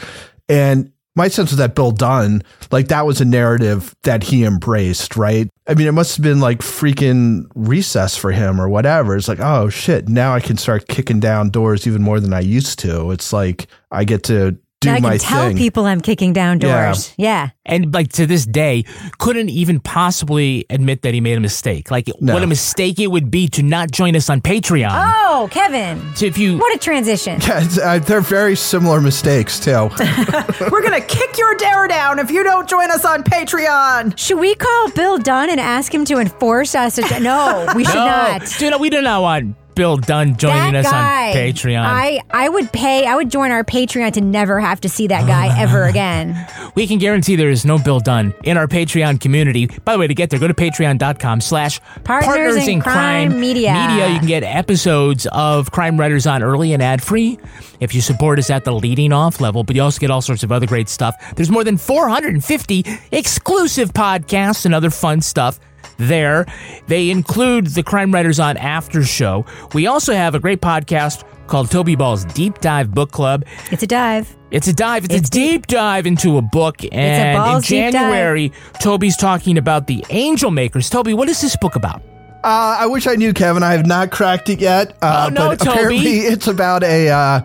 And 0.48 0.92
my 1.14 1.28
sense 1.28 1.50
was 1.50 1.58
that 1.58 1.74
Bill 1.74 1.90
Dunn, 1.90 2.42
like 2.70 2.88
that 2.88 3.06
was 3.06 3.20
a 3.20 3.24
narrative 3.24 3.94
that 4.02 4.22
he 4.22 4.44
embraced, 4.44 5.16
right? 5.16 5.48
I 5.66 5.74
mean, 5.74 5.86
it 5.86 5.92
must 5.92 6.16
have 6.16 6.24
been 6.24 6.40
like 6.40 6.58
freaking 6.60 7.44
recess 7.54 8.16
for 8.16 8.32
him 8.32 8.60
or 8.60 8.68
whatever. 8.68 9.14
It's 9.14 9.28
like, 9.28 9.40
oh 9.40 9.68
shit, 9.68 10.08
now 10.08 10.34
I 10.34 10.40
can 10.40 10.56
start 10.56 10.88
kicking 10.88 11.20
down 11.20 11.50
doors 11.50 11.86
even 11.86 12.02
more 12.02 12.18
than 12.18 12.32
I 12.32 12.40
used 12.40 12.78
to. 12.80 13.10
It's 13.10 13.32
like 13.32 13.66
I 13.90 14.04
get 14.04 14.24
to 14.24 14.58
do 14.82 14.88
Now 14.90 14.96
I 14.96 15.00
can 15.00 15.18
tell 15.18 15.48
thing. 15.48 15.56
people 15.56 15.84
I'm 15.86 16.00
kicking 16.00 16.32
down 16.32 16.58
doors. 16.58 17.14
Yeah. 17.16 17.50
and 17.64 17.94
like 17.94 18.12
to 18.12 18.26
this 18.26 18.44
day, 18.44 18.84
couldn't 19.18 19.48
even 19.48 19.78
possibly 19.80 20.66
admit 20.68 21.02
that 21.02 21.14
he 21.14 21.20
made 21.20 21.38
a 21.38 21.40
mistake. 21.40 21.90
Like 21.90 22.08
No. 22.20 22.34
what 22.34 22.42
a 22.42 22.46
mistake 22.46 22.98
it 22.98 23.06
would 23.06 23.30
be 23.30 23.48
to 23.48 23.62
not 23.62 23.90
join 23.90 24.16
us 24.16 24.28
on 24.28 24.40
Patreon. 24.40 24.90
Oh, 24.92 25.48
Kevin. 25.50 26.00
So 26.16 26.26
if 26.26 26.36
you 26.36 26.58
What 26.58 26.74
a 26.74 26.78
transition. 26.78 27.40
Yeah, 27.52 27.66
uh, 27.82 27.98
they're 27.98 28.20
very 28.20 28.56
similar 28.56 29.00
mistakes 29.00 29.58
too. 29.60 29.88
We're 30.70 30.82
gonna 30.82 31.00
kick 31.00 31.38
your 31.38 31.54
dare 31.56 31.86
down 31.88 32.18
if 32.18 32.30
you 32.30 32.42
don't 32.42 32.68
join 32.68 32.90
us 32.90 33.04
on 33.04 33.22
Patreon. 33.24 34.18
Should 34.18 34.38
we 34.38 34.54
call 34.54 34.90
Bill 34.90 35.18
Dunn 35.18 35.50
and 35.50 35.60
ask 35.60 35.92
him 35.94 36.04
to 36.06 36.18
enforce 36.18 36.74
us? 36.74 36.96
To, 36.96 37.20
no, 37.20 37.68
we 37.76 37.84
should 37.84 37.94
no, 37.94 38.06
not. 38.06 38.42
Dude, 38.58 38.70
no, 38.72 38.78
we 38.78 38.90
do 38.90 39.00
not 39.02 39.22
want 39.22 39.56
Bill 39.74 39.96
Dunn 39.96 40.36
joining 40.36 40.74
that 40.74 40.86
us 40.86 40.90
guy, 40.90 41.28
on 41.28 41.34
Patreon. 41.34 41.84
I, 41.84 42.20
I 42.30 42.48
would 42.48 42.72
pay, 42.72 43.06
I 43.06 43.16
would 43.16 43.30
join 43.30 43.50
our 43.50 43.64
Patreon 43.64 44.12
to 44.12 44.20
never 44.20 44.60
have 44.60 44.80
to 44.82 44.88
see 44.88 45.06
that 45.08 45.26
guy 45.26 45.58
ever 45.60 45.84
again. 45.88 46.46
We 46.74 46.86
can 46.86 46.98
guarantee 46.98 47.36
there 47.36 47.50
is 47.50 47.64
no 47.64 47.78
Bill 47.78 48.00
Dunn 48.00 48.34
in 48.44 48.56
our 48.56 48.66
Patreon 48.66 49.20
community. 49.20 49.66
By 49.84 49.92
the 49.92 49.98
way, 49.98 50.06
to 50.06 50.14
get 50.14 50.30
there, 50.30 50.40
go 50.40 50.48
to 50.48 50.54
patreon.com 50.54 51.40
slash 51.40 51.80
Partners 52.04 52.66
in 52.66 52.80
Crime 52.80 53.40
Media. 53.40 53.72
Media. 53.72 54.08
You 54.08 54.18
can 54.18 54.28
get 54.28 54.42
episodes 54.42 55.26
of 55.32 55.70
Crime 55.70 55.98
Writers 55.98 56.26
on 56.26 56.42
early 56.42 56.72
and 56.72 56.82
ad 56.82 57.02
free 57.02 57.38
if 57.80 57.94
you 57.94 58.00
support 58.00 58.38
us 58.38 58.50
at 58.50 58.64
the 58.64 58.72
leading 58.72 59.12
off 59.12 59.40
level, 59.40 59.64
but 59.64 59.74
you 59.76 59.82
also 59.82 59.98
get 59.98 60.10
all 60.10 60.22
sorts 60.22 60.42
of 60.42 60.52
other 60.52 60.66
great 60.66 60.88
stuff. 60.88 61.14
There's 61.34 61.50
more 61.50 61.64
than 61.64 61.76
450 61.76 62.84
exclusive 63.10 63.92
podcasts 63.92 64.64
and 64.64 64.74
other 64.74 64.90
fun 64.90 65.20
stuff 65.20 65.58
there. 65.98 66.46
They 66.86 67.10
include 67.10 67.68
the 67.68 67.82
Crime 67.82 68.12
Writers 68.12 68.40
on 68.40 68.56
After 68.56 69.02
Show. 69.04 69.44
We 69.74 69.86
also 69.86 70.12
have 70.14 70.34
a 70.34 70.40
great 70.40 70.60
podcast 70.60 71.24
called 71.46 71.70
Toby 71.70 71.96
Ball's 71.96 72.24
Deep 72.24 72.60
Dive 72.60 72.92
Book 72.92 73.10
Club. 73.10 73.44
It's 73.70 73.82
a 73.82 73.86
dive. 73.86 74.34
It's 74.50 74.68
a 74.68 74.72
dive. 74.72 75.04
It's, 75.06 75.14
It's 75.14 75.28
a 75.28 75.30
deep 75.32 75.66
dive 75.66 76.06
into 76.06 76.36
a 76.38 76.42
book. 76.42 76.76
And 76.84 76.92
in 76.94 77.36
balls 77.36 77.66
deep 77.66 77.84
dive. 77.84 77.92
January, 77.92 78.52
Toby's 78.80 79.16
talking 79.16 79.58
about 79.58 79.86
the 79.86 80.04
Angel 80.10 80.50
Makers. 80.50 80.88
Toby, 80.90 81.14
what 81.14 81.28
is 81.28 81.40
this 81.40 81.56
book 81.56 81.74
about? 81.76 82.02
Uh, 82.44 82.76
I 82.80 82.86
wish 82.86 83.06
I 83.06 83.14
knew, 83.14 83.32
Kevin. 83.32 83.62
I 83.62 83.72
have 83.72 83.86
not 83.86 84.10
cracked 84.10 84.48
it 84.48 84.60
yet. 84.60 84.96
Uh, 85.00 85.26
Oh, 85.26 85.32
no, 85.32 85.48
but 85.50 85.58
Toby. 85.60 85.70
apparently, 85.70 86.10
it's 86.20 86.48
about 86.48 86.82
a 86.82 87.08
uh, 87.08 87.40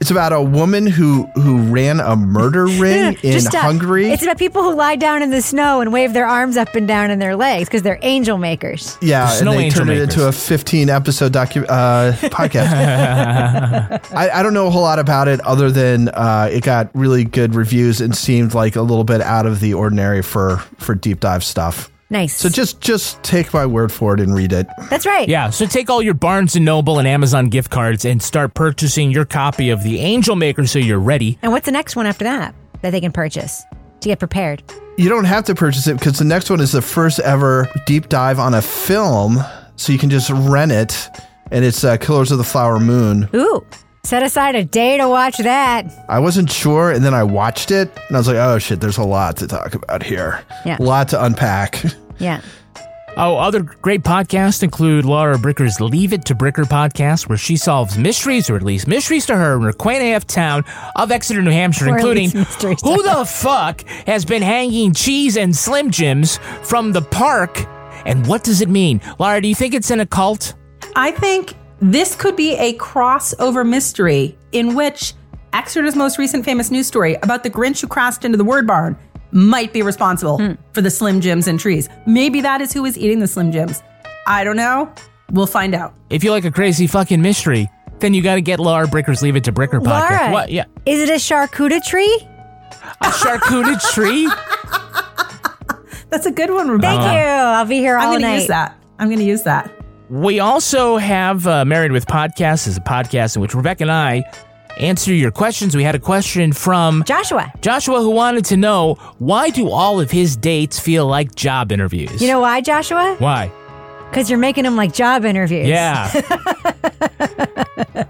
it's 0.00 0.10
about 0.10 0.32
a 0.32 0.40
woman 0.40 0.86
who 0.86 1.24
who 1.34 1.58
ran 1.72 2.00
a 2.00 2.14
murder 2.16 2.66
ring 2.66 3.14
in 3.22 3.32
Just 3.32 3.48
stop. 3.48 3.62
Hungary. 3.64 4.10
It's 4.10 4.22
about 4.22 4.38
people 4.38 4.62
who 4.62 4.74
lie 4.74 4.96
down 4.96 5.22
in 5.22 5.30
the 5.30 5.42
snow 5.42 5.80
and 5.80 5.92
wave 5.92 6.12
their 6.12 6.26
arms 6.26 6.56
up 6.56 6.74
and 6.74 6.86
down 6.86 7.10
in 7.10 7.18
their 7.18 7.34
legs 7.36 7.68
because 7.68 7.82
they're 7.82 7.98
angel 8.02 8.38
makers. 8.38 8.96
yeah, 9.02 9.24
The 9.26 9.30
and 9.30 9.38
Snow 9.40 9.52
they 9.52 9.64
Angel 9.64 9.78
turned 9.78 9.90
it 9.90 10.02
into 10.02 10.26
a 10.28 10.32
15 10.32 10.88
episode 10.88 11.32
docu- 11.32 11.66
uh, 11.68 12.12
podcast. 12.28 14.14
I, 14.14 14.30
I 14.30 14.42
don't 14.42 14.54
know 14.54 14.66
a 14.66 14.70
whole 14.70 14.82
lot 14.82 14.98
about 14.98 15.28
it 15.28 15.40
other 15.40 15.70
than 15.70 16.08
uh, 16.10 16.48
it 16.50 16.62
got 16.62 16.90
really 16.94 17.24
good 17.24 17.54
reviews 17.54 18.00
and 18.00 18.16
seemed 18.16 18.54
like 18.54 18.76
a 18.76 18.82
little 18.82 19.04
bit 19.04 19.20
out 19.20 19.46
of 19.46 19.60
the 19.60 19.74
ordinary 19.74 20.22
for 20.22 20.58
for 20.78 20.94
deep 20.94 21.20
dive 21.20 21.42
stuff. 21.44 21.90
Nice. 22.10 22.36
So 22.36 22.48
just 22.48 22.80
just 22.80 23.22
take 23.22 23.52
my 23.52 23.66
word 23.66 23.92
for 23.92 24.14
it 24.14 24.20
and 24.20 24.34
read 24.34 24.52
it. 24.52 24.66
That's 24.88 25.04
right. 25.04 25.28
Yeah, 25.28 25.50
so 25.50 25.66
take 25.66 25.90
all 25.90 26.02
your 26.02 26.14
Barnes 26.14 26.56
and 26.56 26.64
Noble 26.64 26.98
and 26.98 27.06
Amazon 27.06 27.48
gift 27.50 27.70
cards 27.70 28.04
and 28.06 28.22
start 28.22 28.54
purchasing 28.54 29.10
your 29.10 29.26
copy 29.26 29.68
of 29.68 29.82
the 29.82 29.98
Angel 30.00 30.34
Maker 30.34 30.66
so 30.66 30.78
you're 30.78 30.98
ready. 30.98 31.38
And 31.42 31.52
what's 31.52 31.66
the 31.66 31.72
next 31.72 31.96
one 31.96 32.06
after 32.06 32.24
that 32.24 32.54
that 32.80 32.90
they 32.90 33.00
can 33.00 33.12
purchase 33.12 33.62
to 34.00 34.08
get 34.08 34.18
prepared? 34.18 34.62
You 34.96 35.10
don't 35.10 35.26
have 35.26 35.44
to 35.44 35.54
purchase 35.54 35.86
it 35.86 35.98
because 35.98 36.18
the 36.18 36.24
next 36.24 36.48
one 36.48 36.60
is 36.60 36.72
the 36.72 36.82
first 36.82 37.20
ever 37.20 37.68
deep 37.86 38.08
dive 38.08 38.38
on 38.38 38.54
a 38.54 38.62
film, 38.62 39.38
so 39.76 39.92
you 39.92 39.98
can 39.98 40.08
just 40.10 40.30
rent 40.30 40.72
it, 40.72 41.08
and 41.50 41.64
it's 41.64 41.84
uh, 41.84 41.98
Killers 41.98 42.32
of 42.32 42.38
the 42.38 42.44
Flower 42.44 42.80
Moon. 42.80 43.28
Ooh, 43.34 43.64
set 44.08 44.22
aside 44.22 44.54
a 44.56 44.64
day 44.64 44.96
to 44.96 45.06
watch 45.08 45.36
that. 45.38 45.84
I 46.08 46.18
wasn't 46.18 46.50
sure, 46.50 46.90
and 46.92 47.04
then 47.04 47.12
I 47.12 47.22
watched 47.24 47.70
it, 47.70 47.90
and 48.08 48.16
I 48.16 48.20
was 48.20 48.26
like, 48.26 48.36
"Oh 48.36 48.58
shit, 48.58 48.80
there's 48.80 48.96
a 48.98 49.04
lot 49.04 49.36
to 49.38 49.46
talk 49.46 49.74
about 49.74 50.02
here. 50.02 50.42
Yeah. 50.64 50.78
a 50.78 50.82
lot 50.82 51.08
to 51.10 51.22
unpack." 51.24 51.82
Yeah. 52.20 52.40
Oh, 53.16 53.36
other 53.36 53.62
great 53.62 54.02
podcasts 54.02 54.64
include 54.64 55.04
Laura 55.04 55.36
Bricker's 55.38 55.80
Leave 55.80 56.12
It 56.12 56.24
to 56.24 56.34
Bricker 56.34 56.64
podcast, 56.64 57.28
where 57.28 57.38
she 57.38 57.56
solves 57.56 57.96
mysteries, 57.96 58.50
or 58.50 58.56
at 58.56 58.62
least 58.64 58.88
mysteries 58.88 59.24
to 59.26 59.36
her, 59.36 59.54
in 59.56 59.62
her 59.62 59.72
quaint 59.72 60.02
AF 60.02 60.26
town 60.26 60.64
of 60.96 61.12
Exeter, 61.12 61.42
New 61.42 61.52
Hampshire, 61.52 61.90
Or 61.90 61.96
including 61.96 62.24
least 62.24 62.34
mysteries 62.34 62.82
to 62.82 62.88
who 62.88 63.02
the 63.04 63.24
fuck 63.24 63.84
has 64.08 64.24
been 64.24 64.42
hanging 64.42 64.94
cheese 64.94 65.36
and 65.36 65.54
Slim 65.54 65.92
Jims 65.92 66.38
from 66.64 66.90
the 66.90 67.02
park, 67.02 67.64
and 68.04 68.26
what 68.26 68.42
does 68.42 68.60
it 68.60 68.68
mean? 68.68 69.00
Laura, 69.20 69.40
do 69.40 69.46
you 69.46 69.54
think 69.54 69.74
it's 69.74 69.92
in 69.92 70.00
a 70.00 70.06
cult? 70.06 70.54
I 70.96 71.12
think 71.12 71.54
this 71.80 72.14
could 72.16 72.36
be 72.36 72.54
a 72.56 72.74
crossover 72.78 73.66
mystery 73.68 74.36
in 74.52 74.74
which 74.74 75.14
Exeter's 75.52 75.96
most 75.96 76.18
recent 76.18 76.44
famous 76.44 76.70
news 76.70 76.86
story 76.86 77.14
about 77.22 77.42
the 77.42 77.50
Grinch 77.50 77.80
who 77.80 77.86
crashed 77.86 78.24
into 78.24 78.36
the 78.36 78.44
word 78.44 78.66
barn 78.66 78.96
might 79.30 79.72
be 79.72 79.82
responsible 79.82 80.38
Hmm. 80.38 80.52
for 80.72 80.80
the 80.80 80.90
Slim 80.90 81.20
Jims 81.20 81.46
and 81.48 81.58
trees. 81.60 81.88
Maybe 82.06 82.40
that 82.40 82.60
is 82.60 82.72
who 82.72 82.84
is 82.84 82.96
eating 82.98 83.18
the 83.20 83.26
Slim 83.26 83.52
Jims. 83.52 83.82
I 84.26 84.44
don't 84.44 84.56
know. 84.56 84.92
We'll 85.30 85.46
find 85.46 85.74
out. 85.74 85.94
If 86.10 86.24
you 86.24 86.30
like 86.30 86.44
a 86.44 86.50
crazy 86.50 86.86
fucking 86.86 87.20
mystery, 87.20 87.68
then 88.00 88.14
you 88.14 88.22
got 88.22 88.36
to 88.36 88.40
get 88.40 88.58
Laura 88.60 88.86
Bricker's 88.86 89.22
Leave 89.22 89.36
It 89.36 89.44
to 89.44 89.52
Bricker 89.52 89.80
podcast. 89.82 90.10
Laura, 90.20 90.32
What? 90.32 90.50
Yeah, 90.50 90.64
is 90.86 91.00
it 91.00 91.10
a 91.10 91.14
charcuterie 91.14 91.84
tree? 91.84 92.26
a 93.02 93.06
charcuterie 93.06 93.92
tree. 93.92 94.28
That's 96.10 96.24
a 96.26 96.30
good 96.30 96.50
one, 96.50 96.68
Rebecca. 96.70 97.02
Thank 97.02 97.12
you. 97.26 97.30
I'll 97.30 97.66
be 97.66 97.76
here 97.78 97.96
all 97.98 98.02
night. 98.04 98.14
I'm 98.14 98.20
going 98.20 98.32
to 98.32 98.38
use 98.38 98.48
that. 98.48 98.76
I'm 98.98 99.08
going 99.08 99.18
to 99.18 99.24
use 99.24 99.42
that. 99.42 99.70
We 100.10 100.40
also 100.40 100.96
have 100.96 101.46
uh, 101.46 101.64
Married 101.66 101.92
with 101.92 102.06
Podcasts 102.06 102.66
is 102.66 102.76
a 102.78 102.80
podcast 102.80 103.36
in 103.36 103.42
which 103.42 103.54
Rebecca 103.54 103.84
and 103.84 103.90
I 103.92 104.24
answer 104.78 105.12
your 105.12 105.30
questions. 105.30 105.76
We 105.76 105.82
had 105.84 105.94
a 105.94 105.98
question 105.98 106.52
from 106.52 107.04
Joshua. 107.06 107.52
Joshua 107.60 108.00
who 108.00 108.10
wanted 108.10 108.46
to 108.46 108.56
know 108.56 108.94
why 109.18 109.50
do 109.50 109.68
all 109.68 110.00
of 110.00 110.10
his 110.10 110.36
dates 110.36 110.80
feel 110.80 111.06
like 111.06 111.34
job 111.34 111.72
interviews? 111.72 112.22
You 112.22 112.28
know 112.28 112.40
why, 112.40 112.60
Joshua? 112.62 113.16
why? 113.18 113.52
Because 114.08 114.30
you're 114.30 114.38
making 114.38 114.64
them 114.64 114.76
like 114.76 114.94
job 114.94 115.26
interviews. 115.26 115.68
Yeah. 115.68 116.10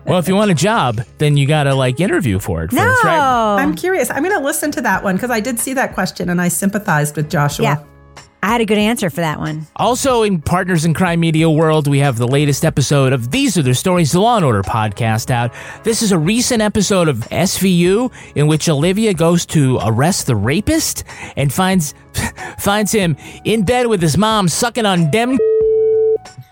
well, 0.07 0.21
if 0.21 0.29
you 0.29 0.37
want 0.37 0.53
a 0.53 0.55
job, 0.55 1.01
then 1.19 1.37
you 1.37 1.47
got 1.49 1.65
to 1.65 1.75
like 1.75 1.99
interview 1.99 2.39
for 2.39 2.63
it 2.63 2.73
No, 2.73 2.85
first, 2.85 3.05
right? 3.05 3.57
I'm 3.61 3.75
curious. 3.75 4.09
I'm 4.09 4.23
going 4.23 4.37
to 4.39 4.45
listen 4.45 4.71
to 4.73 4.81
that 4.83 5.03
one 5.03 5.17
because 5.17 5.31
I 5.31 5.41
did 5.41 5.59
see 5.59 5.73
that 5.75 5.95
question 5.95 6.31
and 6.31 6.41
I 6.41 6.47
sympathized 6.47 7.17
with 7.17 7.29
Joshua. 7.29 7.65
Yeah. 7.65 7.85
I 8.43 8.49
had 8.49 8.61
a 8.61 8.65
good 8.65 8.79
answer 8.79 9.11
for 9.11 9.21
that 9.21 9.41
one. 9.41 9.67
Also, 9.75 10.23
in 10.23 10.41
Partners 10.41 10.85
in 10.85 10.95
Crime 10.95 11.19
Media 11.19 11.51
World, 11.51 11.89
we 11.89 11.99
have 11.99 12.19
the 12.19 12.29
latest 12.29 12.65
episode 12.65 13.13
of 13.13 13.33
These 13.33 13.59
Are 13.59 13.63
the 13.63 13.75
Stories, 13.75 14.13
the 14.13 14.21
Law 14.21 14.37
and 14.37 14.45
Order 14.45 14.63
podcast 14.63 15.31
out. 15.31 15.53
This 15.83 16.03
is 16.03 16.13
a 16.13 16.19
recent 16.19 16.63
episode 16.63 17.09
of 17.09 17.17
SVU 17.31 18.13
in 18.37 18.47
which 18.47 18.69
Olivia 18.69 19.13
goes 19.13 19.45
to 19.47 19.81
arrest 19.85 20.27
the 20.27 20.37
rapist 20.37 21.03
and 21.37 21.53
finds 21.53 21.95
finds 22.59 22.93
him 22.93 23.17
in 23.45 23.65
bed 23.65 23.89
with 23.89 24.01
his 24.01 24.17
mom 24.17 24.47
sucking 24.49 24.87
on 24.87 25.11
dem. 25.11 25.37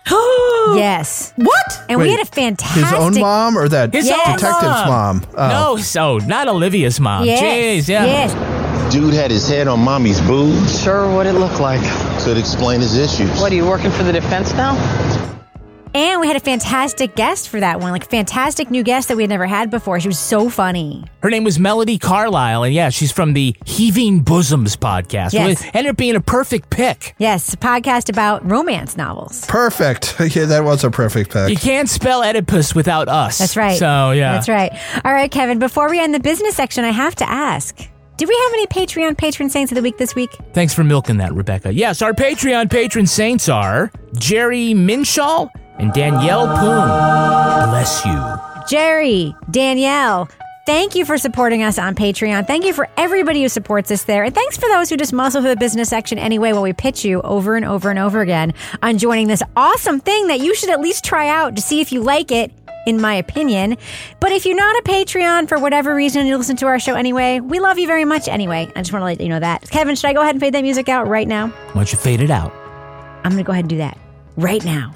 yes. 0.75 1.31
What? 1.37 1.85
And 1.87 1.99
we 2.01 2.07
Wait, 2.07 2.17
had 2.17 2.27
a 2.27 2.29
fantastic. 2.29 2.83
His 2.83 2.93
own 2.93 3.17
mom 3.17 3.57
or 3.57 3.69
that 3.69 3.93
His 3.93 4.09
own 4.09 4.17
detective's 4.17 4.87
mom? 4.87 5.25
Oh. 5.37 5.47
No, 5.47 5.77
so 5.77 6.17
not 6.17 6.49
Olivia's 6.49 6.99
mom. 6.99 7.25
Yes. 7.25 7.87
Jeez, 7.87 7.89
yeah. 7.89 8.05
Yes. 8.05 8.66
Dude 8.91 9.13
had 9.13 9.31
his 9.31 9.47
head 9.49 9.67
on 9.67 9.81
mommy's 9.81 10.21
boobs. 10.21 10.81
Sure, 10.81 11.13
what 11.13 11.25
it 11.25 11.33
looked 11.33 11.59
like. 11.59 11.81
Could 12.21 12.37
explain 12.37 12.79
his 12.79 12.95
issues. 12.95 13.29
What 13.41 13.51
are 13.51 13.55
you 13.55 13.65
working 13.67 13.91
for 13.91 14.03
the 14.03 14.13
defense 14.13 14.53
now? 14.53 14.75
And 15.93 16.21
we 16.21 16.27
had 16.27 16.35
a 16.35 16.41
fantastic 16.41 17.15
guest 17.15 17.49
for 17.49 17.59
that 17.59 17.79
one, 17.79 17.91
like 17.91 18.09
fantastic 18.09 18.69
new 18.69 18.83
guest 18.83 19.07
that 19.07 19.17
we 19.17 19.23
had 19.23 19.29
never 19.29 19.45
had 19.47 19.71
before. 19.71 19.99
She 19.99 20.07
was 20.07 20.19
so 20.19 20.47
funny. 20.49 21.03
Her 21.21 21.29
name 21.29 21.43
was 21.43 21.59
Melody 21.59 21.97
Carlisle, 21.97 22.63
and 22.63 22.73
yeah, 22.73 22.89
she's 22.89 23.11
from 23.11 23.33
the 23.33 23.55
Heaving 23.65 24.19
Bosoms 24.19 24.77
podcast. 24.77 25.33
Yes. 25.33 25.63
It 25.65 25.75
ended 25.75 25.91
up 25.91 25.97
being 25.97 26.15
a 26.15 26.21
perfect 26.21 26.69
pick. 26.69 27.15
Yes, 27.17 27.53
a 27.53 27.57
podcast 27.57 28.09
about 28.09 28.49
romance 28.49 28.95
novels. 28.95 29.45
Perfect. 29.47 30.15
Yeah, 30.37 30.45
that 30.45 30.63
was 30.63 30.83
a 30.83 30.91
perfect 30.91 31.31
pick. 31.31 31.49
You 31.49 31.55
can't 31.57 31.89
spell 31.89 32.21
Oedipus 32.21 32.75
without 32.75 33.07
us. 33.07 33.39
That's 33.39 33.57
right. 33.57 33.77
So 33.77 34.11
yeah, 34.11 34.33
That's 34.33 34.49
right. 34.49 34.71
All 35.03 35.13
right, 35.13 35.31
Kevin, 35.31 35.57
before 35.57 35.89
we 35.89 35.99
end 35.99 36.13
the 36.13 36.19
business 36.19 36.55
section, 36.55 36.83
I 36.85 36.91
have 36.91 37.15
to 37.15 37.29
ask 37.29 37.89
Did 38.17 38.27
we 38.27 38.35
have 38.45 38.53
any 38.53 38.65
Patreon 38.65 39.15
patron 39.15 39.47
saints 39.47 39.71
of 39.71 39.75
the 39.75 39.81
week 39.83 39.97
this 39.97 40.15
week? 40.15 40.35
Thanks 40.53 40.73
for 40.73 40.83
milking 40.83 41.17
that, 41.17 41.33
Rebecca. 41.33 41.71
Yes, 41.71 42.01
our 42.01 42.13
Patreon 42.13 42.67
patron 42.71 43.05
saints 43.05 43.47
are 43.47 43.91
Jerry 44.17 44.73
Minshall 44.73 45.49
and 45.77 45.93
Danielle 45.93 46.47
Poon. 46.47 47.69
Bless 47.69 48.03
you. 48.03 48.17
Jerry, 48.67 49.35
Danielle, 49.51 50.27
thank 50.67 50.95
you 50.95 51.05
for 51.05 51.17
supporting 51.17 51.63
us 51.63 51.79
on 51.79 51.95
Patreon. 51.95 52.45
Thank 52.45 52.65
you 52.65 52.73
for 52.73 52.89
everybody 52.97 53.41
who 53.41 53.47
supports 53.47 53.89
us 53.89 54.03
there. 54.03 54.25
And 54.25 54.35
thanks 54.35 54.57
for 54.57 54.67
those 54.67 54.89
who 54.89 54.97
just 54.97 55.13
muscle 55.13 55.41
through 55.41 55.51
the 55.51 55.55
business 55.55 55.87
section 55.87 56.19
anyway 56.19 56.51
while 56.51 56.61
we 56.61 56.73
pitch 56.73 57.05
you 57.05 57.21
over 57.21 57.55
and 57.55 57.63
over 57.63 57.89
and 57.89 57.97
over 57.97 58.19
again 58.19 58.53
on 58.83 58.97
joining 58.97 59.29
this 59.29 59.41
awesome 59.55 60.01
thing 60.01 60.27
that 60.27 60.41
you 60.41 60.53
should 60.53 60.69
at 60.69 60.81
least 60.81 61.05
try 61.05 61.29
out 61.29 61.55
to 61.55 61.61
see 61.61 61.79
if 61.79 61.91
you 61.91 62.03
like 62.03 62.31
it. 62.31 62.51
In 62.85 63.01
my 63.01 63.15
opinion. 63.15 63.75
But 64.21 64.31
if 64.31 64.45
you're 64.45 64.55
not 64.55 64.77
a 64.77 64.83
Patreon 64.83 65.49
for 65.49 65.59
whatever 65.59 65.93
reason 65.93 66.21
and 66.21 66.29
you 66.29 66.37
listen 66.37 66.55
to 66.55 66.67
our 66.67 66.79
show 66.79 66.95
anyway, 66.95 67.41
we 67.41 67.59
love 67.59 67.77
you 67.77 67.85
very 67.85 68.05
much 68.05 68.29
anyway. 68.29 68.71
I 68.77 68.79
just 68.79 68.93
want 68.93 69.01
to 69.01 69.05
let 69.05 69.19
you 69.19 69.27
know 69.27 69.41
that. 69.41 69.69
Kevin, 69.69 69.93
should 69.97 70.05
I 70.05 70.13
go 70.13 70.21
ahead 70.21 70.35
and 70.35 70.39
fade 70.39 70.53
that 70.53 70.61
music 70.61 70.87
out 70.87 71.05
right 71.05 71.27
now? 71.27 71.49
Why 71.49 71.73
don't 71.73 71.91
you 71.91 71.97
fade 71.97 72.21
it 72.21 72.31
out? 72.31 72.53
I'm 73.25 73.31
going 73.31 73.37
to 73.37 73.43
go 73.43 73.51
ahead 73.51 73.65
and 73.65 73.69
do 73.69 73.77
that 73.79 73.97
right 74.37 74.63
now. 74.63 74.95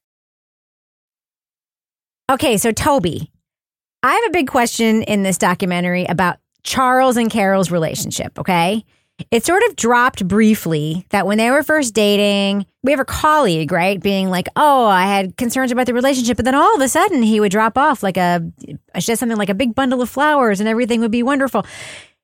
Okay, 2.31 2.55
so 2.55 2.71
Toby, 2.71 3.29
I 4.03 4.13
have 4.13 4.23
a 4.27 4.31
big 4.31 4.47
question 4.47 5.03
in 5.03 5.21
this 5.21 5.37
documentary 5.37 6.05
about 6.05 6.37
Charles 6.63 7.17
and 7.17 7.29
Carol's 7.29 7.71
relationship, 7.71 8.39
okay? 8.39 8.85
It 9.31 9.43
sort 9.43 9.63
of 9.67 9.75
dropped 9.75 10.25
briefly 10.25 11.05
that 11.09 11.27
when 11.27 11.37
they 11.37 11.51
were 11.51 11.61
first 11.61 11.93
dating, 11.93 12.65
we 12.83 12.91
have 12.93 13.01
a 13.01 13.05
colleague, 13.05 13.73
right? 13.73 14.01
Being 14.01 14.29
like, 14.29 14.47
oh, 14.55 14.85
I 14.85 15.07
had 15.07 15.35
concerns 15.35 15.73
about 15.73 15.87
the 15.87 15.93
relationship. 15.93 16.37
But 16.37 16.45
then 16.45 16.55
all 16.55 16.73
of 16.73 16.79
a 16.79 16.87
sudden 16.87 17.21
he 17.21 17.41
would 17.41 17.51
drop 17.51 17.77
off 17.77 18.01
like 18.01 18.15
a, 18.15 18.41
she 18.95 19.01
said 19.01 19.19
something 19.19 19.37
like 19.37 19.49
a 19.49 19.53
big 19.53 19.75
bundle 19.75 20.01
of 20.01 20.09
flowers 20.09 20.61
and 20.61 20.69
everything 20.69 21.01
would 21.01 21.11
be 21.11 21.23
wonderful. 21.23 21.63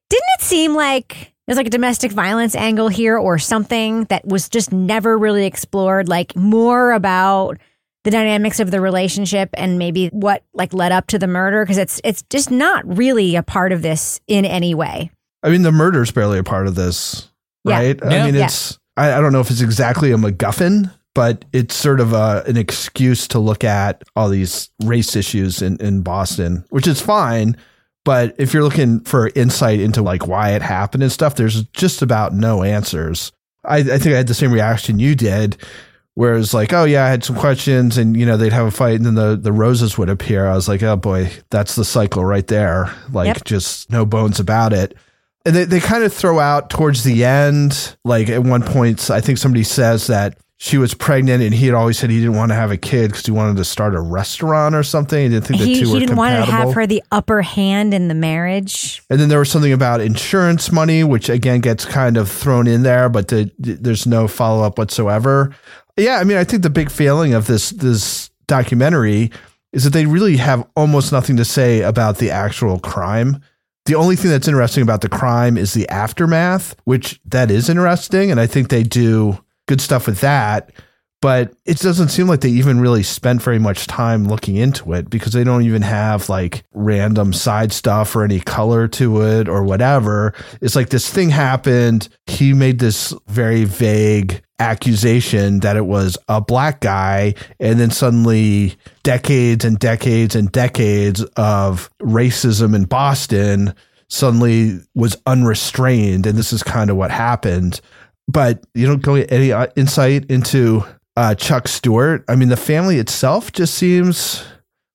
Didn't 0.10 0.30
it 0.40 0.42
seem 0.42 0.74
like 0.74 1.34
there's 1.46 1.58
like 1.58 1.68
a 1.68 1.70
domestic 1.70 2.14
violence 2.14 2.56
angle 2.56 2.88
here 2.88 3.18
or 3.18 3.38
something 3.40 4.06
that 4.06 4.26
was 4.26 4.48
just 4.48 4.72
never 4.72 5.18
really 5.18 5.46
explored? 5.46 6.08
Like 6.08 6.34
more 6.34 6.94
about 6.94 7.58
the 8.08 8.12
dynamics 8.12 8.62
of 8.62 8.72
the 8.72 8.80
relationship 8.80 9.50
and 9.56 9.78
maybe 9.78 10.08
what 10.08 10.42
like 10.54 10.74
led 10.74 10.94
up 10.94 11.08
to 11.08 11.20
the 11.20 11.28
murder 11.28 11.66
because 11.66 11.78
it's 11.78 12.00
it's 12.06 12.24
just 12.30 12.50
not 12.50 12.86
really 12.98 13.36
a 13.36 13.44
part 13.44 13.74
of 13.74 13.82
this 13.82 14.22
in 14.28 14.46
any 14.46 14.74
way. 14.74 15.12
I 15.44 15.50
mean, 15.50 15.64
the 15.64 15.74
murder's 15.74 16.10
barely 16.10 16.40
a 16.40 16.44
part 16.44 16.68
of 16.68 16.76
this, 16.76 17.30
right? 17.66 18.00
Yeah. 18.02 18.08
I 18.08 18.26
mean, 18.26 18.36
Yeah. 18.36 18.46
it's, 18.46 18.80
I, 18.96 19.12
I 19.12 19.20
don't 19.20 19.34
know 19.34 19.42
if 19.42 19.52
it's 19.52 19.60
exactly 19.60 20.14
a 20.14 20.16
MacGuffin, 20.16 20.90
but 21.14 21.44
it's 21.52 21.76
sort 21.76 22.00
of 22.00 22.14
a, 22.14 22.44
an 22.48 22.56
excuse 22.56 23.28
to 23.28 23.40
look 23.40 23.66
at 23.66 24.04
all 24.16 24.30
these 24.30 24.70
race 24.86 25.14
issues 25.18 25.62
in, 25.62 25.76
in 25.82 26.02
Boston, 26.02 26.64
which 26.70 26.88
is 26.88 27.02
fine. 27.02 27.58
But 28.06 28.36
if 28.38 28.54
you're 28.54 28.64
looking 28.64 29.02
for 29.02 29.32
insight 29.36 29.82
into 29.82 30.02
like 30.02 30.28
why 30.28 30.52
it 30.52 30.62
happened 30.62 31.04
and 31.04 31.12
stuff, 31.12 31.36
there's 31.36 31.66
just 31.74 32.02
about 32.02 32.34
no 32.34 32.64
answers. 32.64 33.34
I, 33.66 33.80
I 33.80 33.84
think 33.98 34.08
I 34.14 34.18
had 34.18 34.28
the 34.28 34.34
same 34.34 34.54
reaction 34.54 34.98
you 34.98 35.14
did, 35.14 35.58
where 36.18 36.36
it 36.36 36.52
like, 36.52 36.74
oh 36.74 36.84
yeah, 36.84 37.06
I 37.06 37.10
had 37.10 37.24
some 37.24 37.36
questions, 37.36 37.96
and 37.96 38.18
you 38.18 38.26
know 38.26 38.38
they'd 38.38 38.52
have 38.52 38.66
a 38.66 38.72
fight, 38.72 38.96
and 38.96 39.06
then 39.06 39.14
the 39.14 39.36
the 39.36 39.52
roses 39.52 40.00
would 40.00 40.10
appear. 40.10 40.48
I 40.48 40.56
was 40.56 40.68
like, 40.68 40.82
oh 40.82 40.96
boy, 40.96 41.32
that's 41.52 41.76
the 41.76 41.86
cycle 41.86 42.26
right 42.26 42.48
there. 42.48 42.92
Like 43.12 43.28
Yep. 43.28 43.44
just 43.44 43.92
no 43.92 44.04
bones 44.04 44.40
about 44.40 44.74
it. 44.74 44.98
And 45.46 45.56
they, 45.56 45.66
they 45.66 45.80
kind 45.80 46.04
of 46.04 46.12
throw 46.12 46.40
out 46.40 46.72
towards 46.72 47.04
the 47.04 47.24
end, 47.24 47.96
like 48.04 48.30
at 48.30 48.42
one 48.42 48.64
point, 48.64 49.12
I 49.12 49.22
think 49.22 49.38
somebody 49.38 49.64
says 49.64 50.08
that 50.08 50.40
she 50.58 50.80
was 50.80 50.96
pregnant 50.96 51.44
and 51.44 51.54
he 51.54 51.68
had 51.68 51.76
always 51.76 52.00
said 52.00 52.10
he 52.10 52.20
didn't 52.20 52.36
want 52.36 52.50
to 52.50 52.56
have 52.56 52.72
a 52.72 52.78
kid 52.78 53.12
because 53.12 53.24
he 53.28 53.32
wanted 53.32 53.58
to 53.58 53.64
start 53.64 53.94
a 53.94 54.02
restaurant 54.02 54.74
or 54.74 54.82
something. 54.82 55.22
He 55.22 55.30
didn't 55.30 55.46
think 55.46 55.60
the 55.60 55.68
He, 55.68 55.80
two 55.82 55.86
he 55.86 55.94
were 55.94 56.00
didn't 56.00 56.16
want 56.16 56.34
to 56.44 56.52
have 56.52 56.74
her 56.74 56.88
the 56.88 57.04
upper 57.12 57.44
hand 57.44 57.94
in 57.94 58.08
the 58.08 58.16
marriage. 58.16 59.04
And 59.12 59.20
then 59.20 59.30
there 59.30 59.38
was 59.38 59.52
something 59.52 59.72
about 59.72 60.02
insurance 60.02 60.72
money, 60.72 61.04
which 61.04 61.30
again 61.30 61.60
gets 61.62 61.86
kind 61.86 62.18
of 62.18 62.28
thrown 62.28 62.66
in 62.66 62.82
there, 62.82 63.08
but 63.08 63.28
the, 63.28 63.52
there's 63.60 64.08
no 64.08 64.28
follow 64.28 64.64
up 64.64 64.80
whatsoever. 64.80 65.56
Yeah, 65.98 66.18
I 66.20 66.24
mean, 66.24 66.38
I 66.38 66.44
think 66.44 66.64
the 66.64 66.70
big 66.70 66.92
failing 66.92 67.34
of 67.34 67.48
this 67.48 67.72
this 67.72 68.30
documentary 68.48 69.32
is 69.74 69.84
that 69.84 69.94
they 69.94 70.06
really 70.06 70.38
have 70.38 70.66
almost 70.76 71.12
nothing 71.12 71.38
to 71.38 71.46
say 71.46 71.82
about 71.82 72.18
the 72.18 72.32
actual 72.32 72.80
crime. 72.80 73.42
The 73.86 73.96
only 73.96 74.16
thing 74.16 74.32
that's 74.32 74.48
interesting 74.48 74.84
about 74.84 75.02
the 75.02 75.10
crime 75.10 75.58
is 75.58 75.74
the 75.74 75.88
aftermath, 75.90 76.76
which 76.86 77.20
that 77.26 77.50
is 77.52 77.70
interesting, 77.70 78.32
and 78.32 78.40
I 78.40 78.48
think 78.48 78.70
they 78.70 78.84
do 78.84 79.38
good 79.68 79.82
stuff 79.82 80.08
with 80.08 80.22
that. 80.22 80.72
but 81.22 81.54
it 81.66 81.80
doesn't 81.80 82.10
seem 82.10 82.28
like 82.28 82.42
they 82.42 82.50
even 82.50 82.80
really 82.80 83.02
spent 83.04 83.42
very 83.42 83.58
much 83.60 83.88
time 83.88 84.28
looking 84.28 84.56
into 84.56 84.94
it 84.94 85.10
because 85.10 85.34
they 85.34 85.44
don't 85.44 85.64
even 85.64 85.82
have 85.82 86.30
like 86.30 86.64
random 86.74 87.34
side 87.34 87.72
stuff 87.74 88.16
or 88.16 88.24
any 88.24 88.40
color 88.40 88.88
to 88.88 89.22
it 89.24 89.50
or 89.50 89.64
whatever. 89.64 90.34
It's 90.62 90.76
like 90.76 90.90
this 90.90 91.10
thing 91.12 91.30
happened. 91.32 92.08
He 92.28 92.54
made 92.54 92.80
this 92.80 93.14
very 93.28 93.64
vague 93.64 94.44
accusation 94.60 95.60
that 95.60 95.78
it 95.78 95.86
was 95.86 96.18
a 96.28 96.42
black 96.42 96.82
guy 96.82 97.34
and 97.60 97.80
then 97.80 97.92
suddenly 97.92 98.76
decades 99.04 99.64
and 99.64 99.78
decades 99.78 100.36
and 100.36 100.52
decades 100.52 101.24
of 101.36 101.90
racism 102.00 102.76
in 102.76 102.86
Boston 102.86 103.74
suddenly 104.10 104.80
was 104.96 105.16
unrestrained 105.28 106.26
and 106.26 106.38
this 106.38 106.52
is 106.52 106.64
kind 106.64 106.90
of 106.90 106.98
what 106.98 107.12
happened 107.12 107.82
but 108.28 108.64
you 108.74 108.86
don't 108.86 109.02
go 109.02 109.16
any 109.16 109.52
uh, 109.52 109.68
insight 109.76 110.30
into 110.30 110.84
uh, 111.16 111.34
Chuck 111.36 111.68
Stuart. 111.68 112.24
I 112.28 112.36
mean, 112.36 112.50
the 112.50 112.58
family 112.58 113.00
itself 113.00 113.52
just 113.52 113.74
seems 113.76 114.44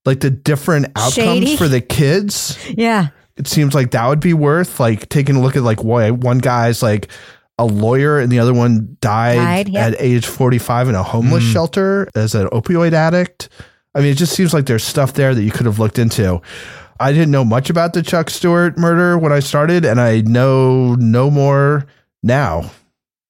like 0.04 0.20
the 0.20 0.30
different 0.30 0.86
outcomes 0.96 1.14
Shady. 1.14 1.56
for 1.56 1.68
the 1.68 1.80
kids. 1.80 2.58
Yeah. 2.70 3.08
It 3.36 3.48
seems 3.48 3.74
like 3.74 3.92
that 3.92 4.06
would 4.06 4.20
be 4.20 4.34
worth 4.34 4.78
like 4.78 5.08
taking 5.08 5.36
a 5.36 5.40
look 5.40 5.56
at 5.56 5.62
like 5.62 5.82
why 5.82 6.10
one 6.10 6.38
guy's 6.38 6.82
like 6.82 7.10
a 7.62 7.66
lawyer 7.66 8.18
and 8.18 8.30
the 8.30 8.38
other 8.38 8.52
one 8.54 8.96
died, 9.00 9.36
Died, 9.36 9.68
yep. 9.68 9.92
at 9.92 10.00
age 10.00 10.26
45 10.26 10.88
in 10.90 10.94
a 10.94 11.02
homeless 11.02 11.44
Mm. 11.44 11.52
shelter 11.52 12.08
as 12.14 12.34
an 12.34 12.46
opioid 12.48 12.92
addict. 12.92 13.48
I 13.94 14.00
mean, 14.00 14.08
it 14.10 14.16
just 14.18 14.34
seems 14.34 14.52
like 14.54 14.66
there's 14.66 14.84
stuff 14.84 15.12
there 15.14 15.34
that 15.34 15.42
you 15.42 15.50
could 15.50 15.66
have 15.66 15.78
looked 15.78 15.98
into. 15.98 16.40
I 17.00 17.12
didn't 17.12 17.30
know 17.30 17.44
much 17.44 17.68
about 17.70 17.92
the 17.94 18.02
Chuck 18.02 18.30
Stuart 18.30 18.78
murder 18.78 19.18
when 19.18 19.32
I 19.32 19.40
started, 19.40 19.84
and 19.84 20.00
I 20.00 20.20
know 20.20 20.94
no 20.96 21.30
more 21.30 21.86
now. 22.22 22.70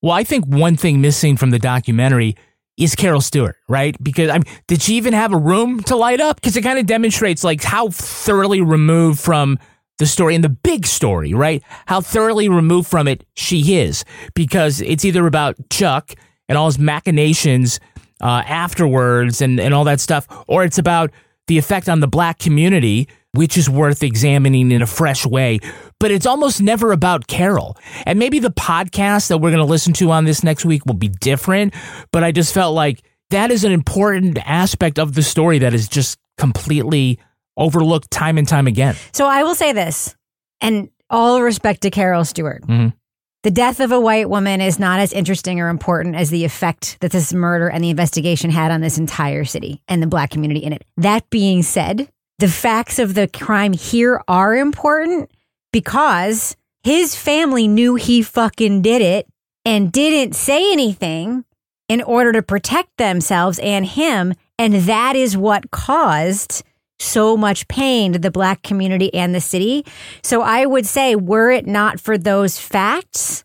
Well, 0.02 0.12
I 0.12 0.24
think 0.24 0.44
one 0.46 0.76
thing 0.76 1.00
missing 1.00 1.36
from 1.36 1.50
the 1.50 1.58
documentary 1.58 2.36
is 2.76 2.94
Carol 2.94 3.20
Stuart, 3.20 3.56
right? 3.68 3.96
Because 4.02 4.30
I 4.30 4.34
mean, 4.34 4.44
did 4.66 4.82
she 4.82 4.94
even 4.96 5.12
have 5.14 5.32
a 5.32 5.36
room 5.36 5.80
to 5.84 5.96
light 5.96 6.20
up? 6.20 6.36
Because 6.40 6.56
it 6.56 6.62
kind 6.62 6.78
of 6.78 6.86
demonstrates 6.86 7.44
like 7.44 7.62
how 7.62 7.88
thoroughly 7.90 8.60
removed 8.60 9.20
from 9.20 9.58
the 10.02 10.06
story 10.06 10.34
and 10.34 10.42
the 10.42 10.48
big 10.48 10.84
story, 10.84 11.32
right? 11.32 11.62
How 11.86 12.00
thoroughly 12.00 12.48
removed 12.48 12.90
from 12.90 13.06
it 13.06 13.24
she 13.34 13.76
is, 13.76 14.04
because 14.34 14.80
it's 14.80 15.04
either 15.04 15.28
about 15.28 15.54
Chuck 15.70 16.14
and 16.48 16.58
all 16.58 16.66
his 16.66 16.78
machinations 16.78 17.78
uh, 18.20 18.42
afterwards 18.44 19.40
and 19.40 19.60
and 19.60 19.72
all 19.72 19.84
that 19.84 20.00
stuff, 20.00 20.26
or 20.48 20.64
it's 20.64 20.78
about 20.78 21.12
the 21.46 21.56
effect 21.56 21.88
on 21.88 22.00
the 22.00 22.08
black 22.08 22.40
community, 22.40 23.08
which 23.32 23.56
is 23.56 23.70
worth 23.70 24.02
examining 24.02 24.72
in 24.72 24.82
a 24.82 24.86
fresh 24.86 25.24
way. 25.24 25.60
But 26.00 26.10
it's 26.10 26.26
almost 26.26 26.60
never 26.60 26.90
about 26.90 27.28
Carol. 27.28 27.76
And 28.04 28.18
maybe 28.18 28.40
the 28.40 28.50
podcast 28.50 29.28
that 29.28 29.38
we're 29.38 29.50
going 29.50 29.64
to 29.64 29.70
listen 29.70 29.92
to 29.94 30.10
on 30.10 30.24
this 30.24 30.42
next 30.42 30.64
week 30.64 30.84
will 30.84 30.94
be 30.94 31.08
different. 31.08 31.74
But 32.10 32.24
I 32.24 32.32
just 32.32 32.52
felt 32.52 32.74
like 32.74 33.04
that 33.30 33.52
is 33.52 33.62
an 33.62 33.72
important 33.72 34.38
aspect 34.44 34.98
of 34.98 35.14
the 35.14 35.22
story 35.22 35.60
that 35.60 35.74
is 35.74 35.88
just 35.88 36.18
completely 36.38 37.20
overlooked 37.56 38.10
time 38.10 38.38
and 38.38 38.48
time 38.48 38.66
again. 38.66 38.96
So 39.12 39.26
I 39.26 39.42
will 39.42 39.54
say 39.54 39.72
this, 39.72 40.14
and 40.60 40.88
all 41.10 41.42
respect 41.42 41.82
to 41.82 41.90
Carol 41.90 42.24
Stuart. 42.24 42.62
Mhm. 42.66 42.94
The 43.42 43.50
death 43.50 43.80
of 43.80 43.90
a 43.90 44.00
white 44.00 44.30
woman 44.30 44.60
is 44.60 44.78
not 44.78 45.00
as 45.00 45.12
interesting 45.12 45.60
or 45.60 45.68
important 45.68 46.14
as 46.14 46.30
the 46.30 46.44
effect 46.44 46.96
that 47.00 47.10
this 47.10 47.32
murder 47.32 47.68
and 47.68 47.82
the 47.82 47.90
investigation 47.90 48.50
had 48.50 48.70
on 48.70 48.80
this 48.80 48.98
entire 48.98 49.44
city 49.44 49.82
and 49.88 50.00
the 50.00 50.06
black 50.06 50.30
community 50.30 50.60
in 50.60 50.72
it. 50.72 50.84
That 50.96 51.28
being 51.28 51.62
said, 51.64 52.08
the 52.38 52.48
facts 52.48 52.98
of 53.00 53.14
the 53.14 53.26
crime 53.26 53.72
here 53.72 54.22
are 54.28 54.56
important 54.56 55.30
because 55.72 56.56
his 56.84 57.16
family 57.16 57.66
knew 57.66 57.96
he 57.96 58.22
fucking 58.22 58.80
did 58.82 59.02
it 59.02 59.26
and 59.64 59.90
didn't 59.90 60.34
say 60.34 60.72
anything 60.72 61.44
in 61.88 62.00
order 62.00 62.32
to 62.32 62.42
protect 62.42 62.96
themselves 62.96 63.58
and 63.58 63.84
him. 63.86 64.34
And 64.58 64.74
that 64.74 65.16
is 65.16 65.36
what 65.36 65.70
caused 65.72 66.62
so 67.02 67.36
much 67.36 67.68
pain 67.68 68.12
to 68.12 68.18
the 68.18 68.30
black 68.30 68.62
community 68.62 69.12
and 69.14 69.34
the 69.34 69.40
city. 69.40 69.84
So 70.22 70.42
I 70.42 70.66
would 70.66 70.86
say, 70.86 71.16
were 71.16 71.50
it 71.50 71.66
not 71.66 72.00
for 72.00 72.16
those 72.16 72.58
facts, 72.58 73.44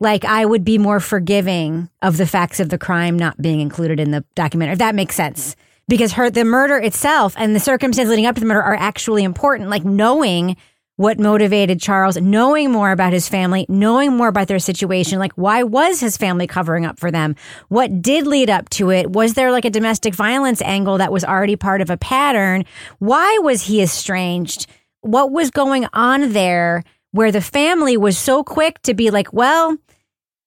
like 0.00 0.24
I 0.24 0.44
would 0.44 0.64
be 0.64 0.78
more 0.78 1.00
forgiving 1.00 1.88
of 2.02 2.16
the 2.16 2.26
facts 2.26 2.60
of 2.60 2.68
the 2.68 2.78
crime 2.78 3.18
not 3.18 3.40
being 3.40 3.60
included 3.60 3.98
in 3.98 4.10
the 4.10 4.24
documentary, 4.34 4.74
if 4.74 4.78
that 4.78 4.94
makes 4.94 5.14
sense. 5.14 5.56
Because 5.88 6.12
her 6.12 6.30
the 6.30 6.44
murder 6.44 6.76
itself 6.76 7.34
and 7.38 7.56
the 7.56 7.60
circumstances 7.60 8.10
leading 8.10 8.26
up 8.26 8.34
to 8.34 8.40
the 8.40 8.46
murder 8.46 8.62
are 8.62 8.76
actually 8.76 9.24
important. 9.24 9.70
Like 9.70 9.84
knowing 9.84 10.56
what 10.98 11.20
motivated 11.20 11.80
Charles, 11.80 12.16
knowing 12.16 12.72
more 12.72 12.90
about 12.90 13.12
his 13.12 13.28
family, 13.28 13.64
knowing 13.68 14.16
more 14.16 14.26
about 14.26 14.48
their 14.48 14.58
situation. 14.58 15.20
Like, 15.20 15.32
why 15.34 15.62
was 15.62 16.00
his 16.00 16.16
family 16.16 16.48
covering 16.48 16.84
up 16.84 16.98
for 16.98 17.12
them? 17.12 17.36
What 17.68 18.02
did 18.02 18.26
lead 18.26 18.50
up 18.50 18.68
to 18.70 18.90
it? 18.90 19.12
Was 19.12 19.34
there 19.34 19.52
like 19.52 19.64
a 19.64 19.70
domestic 19.70 20.12
violence 20.12 20.60
angle 20.60 20.98
that 20.98 21.12
was 21.12 21.24
already 21.24 21.54
part 21.54 21.82
of 21.82 21.88
a 21.88 21.96
pattern? 21.96 22.64
Why 22.98 23.38
was 23.38 23.62
he 23.62 23.80
estranged? 23.80 24.66
What 25.02 25.30
was 25.30 25.52
going 25.52 25.86
on 25.92 26.32
there 26.32 26.82
where 27.12 27.30
the 27.30 27.40
family 27.40 27.96
was 27.96 28.18
so 28.18 28.42
quick 28.42 28.82
to 28.82 28.92
be 28.92 29.12
like, 29.12 29.32
well, 29.32 29.78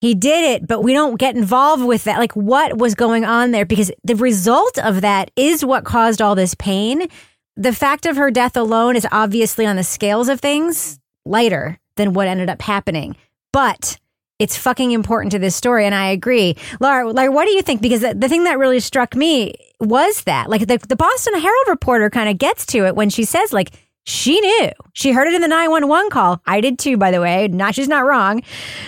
he 0.01 0.15
did 0.15 0.43
it, 0.43 0.67
but 0.67 0.81
we 0.81 0.91
don't 0.91 1.17
get 1.17 1.33
involved 1.33 1.85
with 1.85 2.03
that. 2.03 2.19
Like, 2.19 2.35
what 2.35 2.77
was 2.77 2.93
going 2.93 3.23
on 3.23 3.51
there? 3.51 3.65
Because 3.65 3.89
the 4.03 4.17
result 4.17 4.77
of 4.79 4.99
that 4.99 5.31
is 5.37 5.63
what 5.63 5.85
caused 5.85 6.21
all 6.21 6.35
this 6.35 6.55
pain. 6.55 7.07
The 7.57 7.73
fact 7.73 8.05
of 8.05 8.15
her 8.15 8.31
death 8.31 8.55
alone 8.55 8.95
is 8.95 9.07
obviously 9.11 9.65
on 9.65 9.75
the 9.75 9.83
scales 9.83 10.29
of 10.29 10.39
things 10.39 10.99
lighter 11.25 11.79
than 11.97 12.13
what 12.13 12.27
ended 12.27 12.49
up 12.49 12.61
happening. 12.61 13.15
But 13.51 13.99
it's 14.39 14.57
fucking 14.57 14.91
important 14.91 15.31
to 15.33 15.39
this 15.39 15.55
story. 15.55 15.85
And 15.85 15.93
I 15.93 16.07
agree. 16.07 16.55
Laura, 16.79 17.11
Laura 17.11 17.31
what 17.31 17.45
do 17.45 17.51
you 17.51 17.61
think? 17.61 17.81
Because 17.81 18.01
the, 18.01 18.15
the 18.15 18.29
thing 18.29 18.45
that 18.45 18.57
really 18.57 18.79
struck 18.79 19.15
me 19.15 19.53
was 19.79 20.23
that, 20.23 20.49
like, 20.49 20.67
the, 20.67 20.77
the 20.77 20.95
Boston 20.95 21.33
Herald 21.33 21.67
reporter 21.67 22.09
kind 22.09 22.29
of 22.29 22.37
gets 22.37 22.65
to 22.67 22.85
it 22.85 22.95
when 22.95 23.09
she 23.09 23.23
says, 23.23 23.53
like, 23.53 23.71
she 24.03 24.39
knew. 24.39 24.71
She 24.93 25.11
heard 25.11 25.27
it 25.27 25.35
in 25.35 25.41
the 25.41 25.47
911 25.47 26.09
call. 26.09 26.41
I 26.47 26.61
did 26.61 26.79
too, 26.79 26.97
by 26.97 27.11
the 27.11 27.21
way. 27.21 27.47
Not, 27.49 27.75
she's 27.75 27.87
not 27.87 28.05
wrong. 28.05 28.41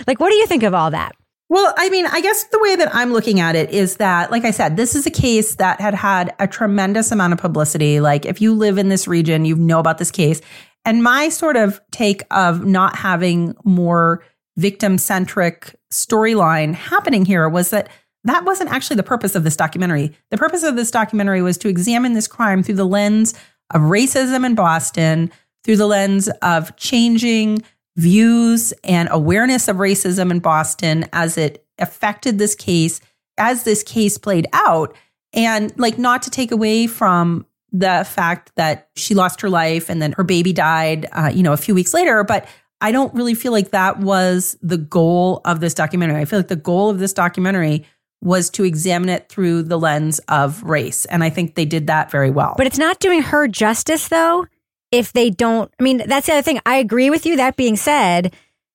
Like, 0.06 0.18
what 0.18 0.30
do 0.30 0.36
you 0.36 0.46
think 0.46 0.64
of 0.64 0.74
all 0.74 0.90
that? 0.90 1.14
Well, 1.54 1.72
I 1.76 1.88
mean, 1.88 2.04
I 2.06 2.20
guess 2.20 2.42
the 2.48 2.58
way 2.58 2.74
that 2.74 2.92
I'm 2.92 3.12
looking 3.12 3.38
at 3.38 3.54
it 3.54 3.70
is 3.70 3.98
that, 3.98 4.32
like 4.32 4.44
I 4.44 4.50
said, 4.50 4.76
this 4.76 4.96
is 4.96 5.06
a 5.06 5.10
case 5.10 5.54
that 5.54 5.80
had 5.80 5.94
had 5.94 6.34
a 6.40 6.48
tremendous 6.48 7.12
amount 7.12 7.32
of 7.32 7.38
publicity. 7.38 8.00
Like, 8.00 8.26
if 8.26 8.40
you 8.40 8.52
live 8.52 8.76
in 8.76 8.88
this 8.88 9.06
region, 9.06 9.44
you 9.44 9.54
know 9.54 9.78
about 9.78 9.98
this 9.98 10.10
case. 10.10 10.40
And 10.84 11.00
my 11.00 11.28
sort 11.28 11.56
of 11.56 11.80
take 11.92 12.24
of 12.32 12.64
not 12.64 12.96
having 12.96 13.54
more 13.62 14.24
victim 14.56 14.98
centric 14.98 15.76
storyline 15.92 16.74
happening 16.74 17.24
here 17.24 17.48
was 17.48 17.70
that 17.70 17.88
that 18.24 18.44
wasn't 18.44 18.72
actually 18.72 18.96
the 18.96 19.04
purpose 19.04 19.36
of 19.36 19.44
this 19.44 19.54
documentary. 19.54 20.10
The 20.32 20.38
purpose 20.38 20.64
of 20.64 20.74
this 20.74 20.90
documentary 20.90 21.40
was 21.40 21.56
to 21.58 21.68
examine 21.68 22.14
this 22.14 22.26
crime 22.26 22.64
through 22.64 22.74
the 22.74 22.84
lens 22.84 23.32
of 23.70 23.82
racism 23.82 24.44
in 24.44 24.56
Boston, 24.56 25.30
through 25.62 25.76
the 25.76 25.86
lens 25.86 26.28
of 26.42 26.74
changing 26.74 27.62
views 27.96 28.72
and 28.82 29.08
awareness 29.10 29.68
of 29.68 29.76
racism 29.76 30.30
in 30.30 30.40
Boston 30.40 31.06
as 31.12 31.38
it 31.38 31.64
affected 31.78 32.38
this 32.38 32.54
case, 32.54 33.00
as 33.38 33.64
this 33.64 33.82
case 33.82 34.18
played 34.18 34.46
out. 34.52 34.96
And 35.32 35.72
like, 35.78 35.98
not 35.98 36.22
to 36.22 36.30
take 36.30 36.52
away 36.52 36.86
from 36.86 37.46
the 37.72 38.06
fact 38.08 38.52
that 38.54 38.88
she 38.94 39.14
lost 39.14 39.40
her 39.40 39.50
life 39.50 39.90
and 39.90 40.00
then 40.00 40.12
her 40.12 40.24
baby 40.24 40.52
died, 40.52 41.06
uh, 41.12 41.30
you 41.34 41.42
know, 41.42 41.52
a 41.52 41.56
few 41.56 41.74
weeks 41.74 41.92
later. 41.92 42.22
But 42.22 42.46
I 42.80 42.92
don't 42.92 43.12
really 43.14 43.34
feel 43.34 43.50
like 43.50 43.70
that 43.70 43.98
was 43.98 44.56
the 44.62 44.78
goal 44.78 45.40
of 45.44 45.60
this 45.60 45.74
documentary. 45.74 46.20
I 46.20 46.24
feel 46.24 46.38
like 46.38 46.48
the 46.48 46.56
goal 46.56 46.90
of 46.90 46.98
this 46.98 47.12
documentary 47.12 47.84
was 48.22 48.48
to 48.50 48.64
examine 48.64 49.08
it 49.08 49.28
through 49.28 49.62
the 49.64 49.78
lens 49.78 50.18
of 50.28 50.62
race. 50.62 51.04
And 51.06 51.22
I 51.24 51.30
think 51.30 51.54
they 51.54 51.64
did 51.64 51.88
that 51.88 52.10
very 52.10 52.30
well. 52.30 52.54
But 52.56 52.66
it's 52.66 52.78
not 52.78 53.00
doing 53.00 53.22
her 53.22 53.48
justice, 53.48 54.08
though, 54.08 54.46
if 54.94 55.12
they 55.12 55.28
don't. 55.28 55.72
I 55.78 55.82
mean, 55.82 56.02
that's 56.06 56.28
the 56.28 56.34
other 56.34 56.42
thing. 56.42 56.60
I 56.64 56.76
agree 56.76 57.10
with 57.10 57.26
you. 57.26 57.36
That 57.36 57.56
being 57.56 57.76
said, 57.76 58.32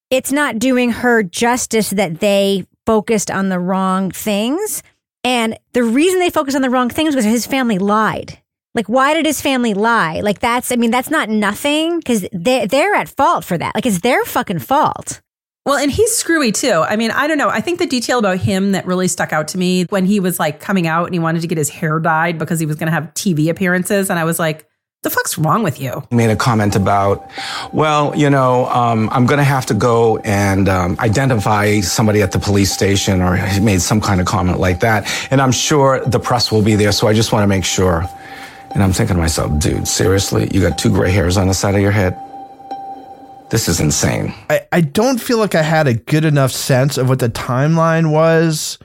it's 0.09 0.33
not 0.33 0.59
doing 0.59 0.91
her 0.91 1.23
justice 1.23 1.91
that 1.91 2.19
they 2.19 2.65
focused 2.85 3.31
on 3.31 3.47
the 3.47 3.59
wrong 3.59 4.11
things. 4.11 4.83
And 5.23 5.57
the 5.73 5.83
reason 5.83 6.19
they 6.19 6.29
focused 6.29 6.55
on 6.55 6.61
the 6.61 6.69
wrong 6.69 6.89
things 6.89 7.15
was 7.15 7.23
his 7.23 7.45
family 7.45 7.77
lied. 7.77 8.37
Like, 8.75 8.87
why 8.87 9.13
did 9.13 9.25
his 9.25 9.41
family 9.41 9.73
lie? 9.73 10.19
Like, 10.19 10.39
that's, 10.39 10.71
I 10.71 10.75
mean, 10.75 10.91
that's 10.91 11.09
not 11.09 11.29
nothing 11.29 11.99
because 11.99 12.27
they, 12.33 12.67
they're 12.67 12.95
at 12.95 13.09
fault 13.09 13.45
for 13.45 13.57
that. 13.57 13.73
Like, 13.75 13.85
it's 13.85 14.01
their 14.01 14.23
fucking 14.25 14.59
fault. 14.59 15.21
Well, 15.65 15.77
and 15.77 15.91
he's 15.91 16.15
screwy 16.15 16.51
too. 16.51 16.83
I 16.87 16.95
mean, 16.95 17.11
I 17.11 17.27
don't 17.27 17.37
know. 17.37 17.49
I 17.49 17.61
think 17.61 17.79
the 17.79 17.85
detail 17.85 18.19
about 18.19 18.39
him 18.39 18.71
that 18.73 18.85
really 18.85 19.07
stuck 19.07 19.33
out 19.33 19.47
to 19.49 19.57
me 19.57 19.85
when 19.85 20.05
he 20.05 20.19
was 20.19 20.39
like 20.39 20.59
coming 20.59 20.87
out 20.87 21.05
and 21.05 21.13
he 21.13 21.19
wanted 21.19 21.41
to 21.41 21.47
get 21.47 21.57
his 21.57 21.69
hair 21.69 21.99
dyed 21.99 22.37
because 22.37 22.59
he 22.59 22.65
was 22.65 22.75
going 22.75 22.87
to 22.87 22.91
have 22.91 23.13
TV 23.13 23.49
appearances. 23.49 24.09
And 24.09 24.19
I 24.19 24.23
was 24.23 24.39
like, 24.39 24.68
the 25.01 25.09
fuck's 25.09 25.37
wrong 25.37 25.63
with 25.63 25.79
you? 25.79 26.03
He 26.09 26.15
made 26.15 26.29
a 26.29 26.35
comment 26.35 26.75
about, 26.75 27.29
well, 27.71 28.13
you 28.15 28.29
know, 28.29 28.65
um, 28.67 29.09
I'm 29.11 29.25
going 29.25 29.37
to 29.37 29.43
have 29.43 29.65
to 29.67 29.73
go 29.73 30.17
and 30.19 30.67
um, 30.67 30.97
identify 30.99 31.79
somebody 31.79 32.21
at 32.21 32.31
the 32.31 32.39
police 32.39 32.71
station, 32.71 33.21
or 33.21 33.35
he 33.35 33.59
made 33.59 33.81
some 33.81 34.01
kind 34.01 34.19
of 34.19 34.27
comment 34.27 34.59
like 34.59 34.81
that. 34.81 35.09
And 35.31 35.41
I'm 35.41 35.51
sure 35.53 36.03
the 36.05 36.19
press 36.19 36.51
will 36.51 36.61
be 36.61 36.75
there, 36.75 36.91
so 36.91 37.07
I 37.07 37.13
just 37.13 37.31
want 37.31 37.43
to 37.43 37.47
make 37.47 37.63
sure. 37.63 38.05
And 38.73 38.83
I'm 38.83 38.93
thinking 38.93 39.15
to 39.15 39.21
myself, 39.21 39.57
dude, 39.59 39.87
seriously? 39.87 40.49
You 40.53 40.61
got 40.61 40.77
two 40.77 40.89
gray 40.89 41.11
hairs 41.11 41.37
on 41.37 41.47
the 41.47 41.53
side 41.53 41.75
of 41.75 41.81
your 41.81 41.91
head? 41.91 42.19
This 43.49 43.67
is 43.67 43.79
insane. 43.79 44.33
I, 44.49 44.67
I 44.71 44.81
don't 44.81 45.19
feel 45.19 45.39
like 45.39 45.55
I 45.55 45.63
had 45.63 45.87
a 45.87 45.95
good 45.95 46.23
enough 46.23 46.51
sense 46.51 46.97
of 46.97 47.09
what 47.09 47.17
the 47.17 47.29
timeline 47.29 48.11
was 48.11 48.77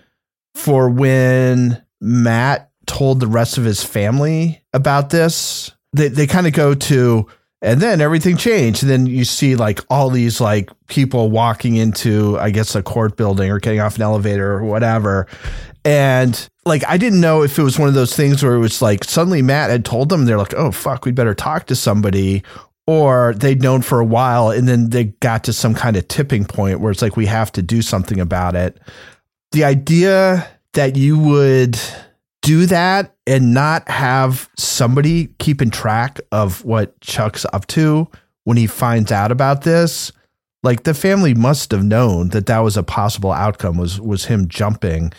for 0.55 0.89
when 0.89 1.85
Matt 2.01 2.71
told 2.87 3.21
the 3.21 3.27
rest 3.27 3.59
of 3.59 3.65
his 3.65 3.83
family 3.85 4.63
about 4.73 5.11
this. 5.11 5.73
They 5.95 6.09
they 6.09 6.27
kind 6.27 6.47
of 6.47 6.53
go 6.53 6.75
to 6.75 7.27
and 7.65 7.81
then 7.81 8.03
everything 8.03 8.37
changed. 8.37 8.83
And 8.83 8.91
then 8.91 9.07
you 9.07 9.25
see 9.25 9.57
like 9.57 9.81
all 9.89 10.11
these 10.11 10.39
like 10.39 10.71
people 10.87 11.31
walking 11.31 11.77
into, 11.77 12.39
I 12.39 12.51
guess, 12.51 12.75
a 12.75 12.83
court 12.83 13.17
building 13.17 13.51
or 13.51 13.59
getting 13.59 13.81
off 13.81 13.97
an 13.97 14.03
elevator 14.03 14.53
or 14.53 14.65
whatever. 14.65 15.27
And 15.83 16.49
like, 16.67 16.85
I 16.87 16.99
didn't 16.99 17.23
know 17.23 17.43
if 17.43 17.59
it 17.59 17.63
was 17.63 17.79
one 17.79 17.89
of 17.89 17.95
those 17.95 18.15
things 18.15 18.43
where 18.43 18.55
it 18.55 18.59
was 18.59 18.83
like 18.83 19.03
suddenly 19.03 19.41
Matt 19.41 19.71
had 19.71 19.85
told 19.87 20.11
them, 20.11 20.27
they're 20.27 20.37
like, 20.37 20.53
oh, 20.55 20.73
fuck, 20.73 21.07
we 21.07 21.13
better 21.13 21.35
talk 21.35 21.67
to 21.67 21.75
somebody. 21.75 22.43
Or 22.87 23.33
they'd 23.35 23.63
known 23.63 23.81
for 23.81 23.99
a 23.99 24.05
while 24.05 24.51
and 24.51 24.69
then 24.69 24.91
they 24.91 25.05
got 25.05 25.45
to 25.45 25.55
some 25.55 25.75
kind 25.75 25.97
of 25.97 26.07
tipping 26.07 26.45
point 26.45 26.81
where 26.81 26.93
it's 26.93 27.01
like, 27.01 27.17
we 27.17 27.25
have 27.27 27.51
to 27.53 27.63
do 27.63 27.81
something 27.81 28.21
about 28.21 28.55
it. 28.55 28.79
The 29.53 29.65
idea 29.65 30.47
that 30.75 30.97
you 30.97 31.19
would 31.19 31.79
do 32.45 32.67
that 32.67 33.17
and 33.27 33.55
not 33.55 33.89
have 33.89 34.51
somebody 34.57 35.29
keeping 35.39 35.71
track 35.71 36.21
of 36.31 36.63
what 36.63 37.01
Chuck's 37.01 37.47
up 37.55 37.67
to 37.69 38.07
when 38.45 38.59
he 38.59 38.67
finds 38.67 39.11
out 39.11 39.33
about 39.33 39.63
this, 39.63 40.13
like 40.63 40.85
the 40.85 40.93
family 40.93 41.33
must 41.33 41.71
have 41.71 41.83
known 41.83 42.29
that 42.29 42.45
that 42.47 42.59
was 42.59 42.77
a 42.77 42.83
possible 42.83 43.33
outcome 43.33 43.79
was 43.79 43.99
was 43.99 44.27
him 44.27 44.47
jumping. 44.47 45.13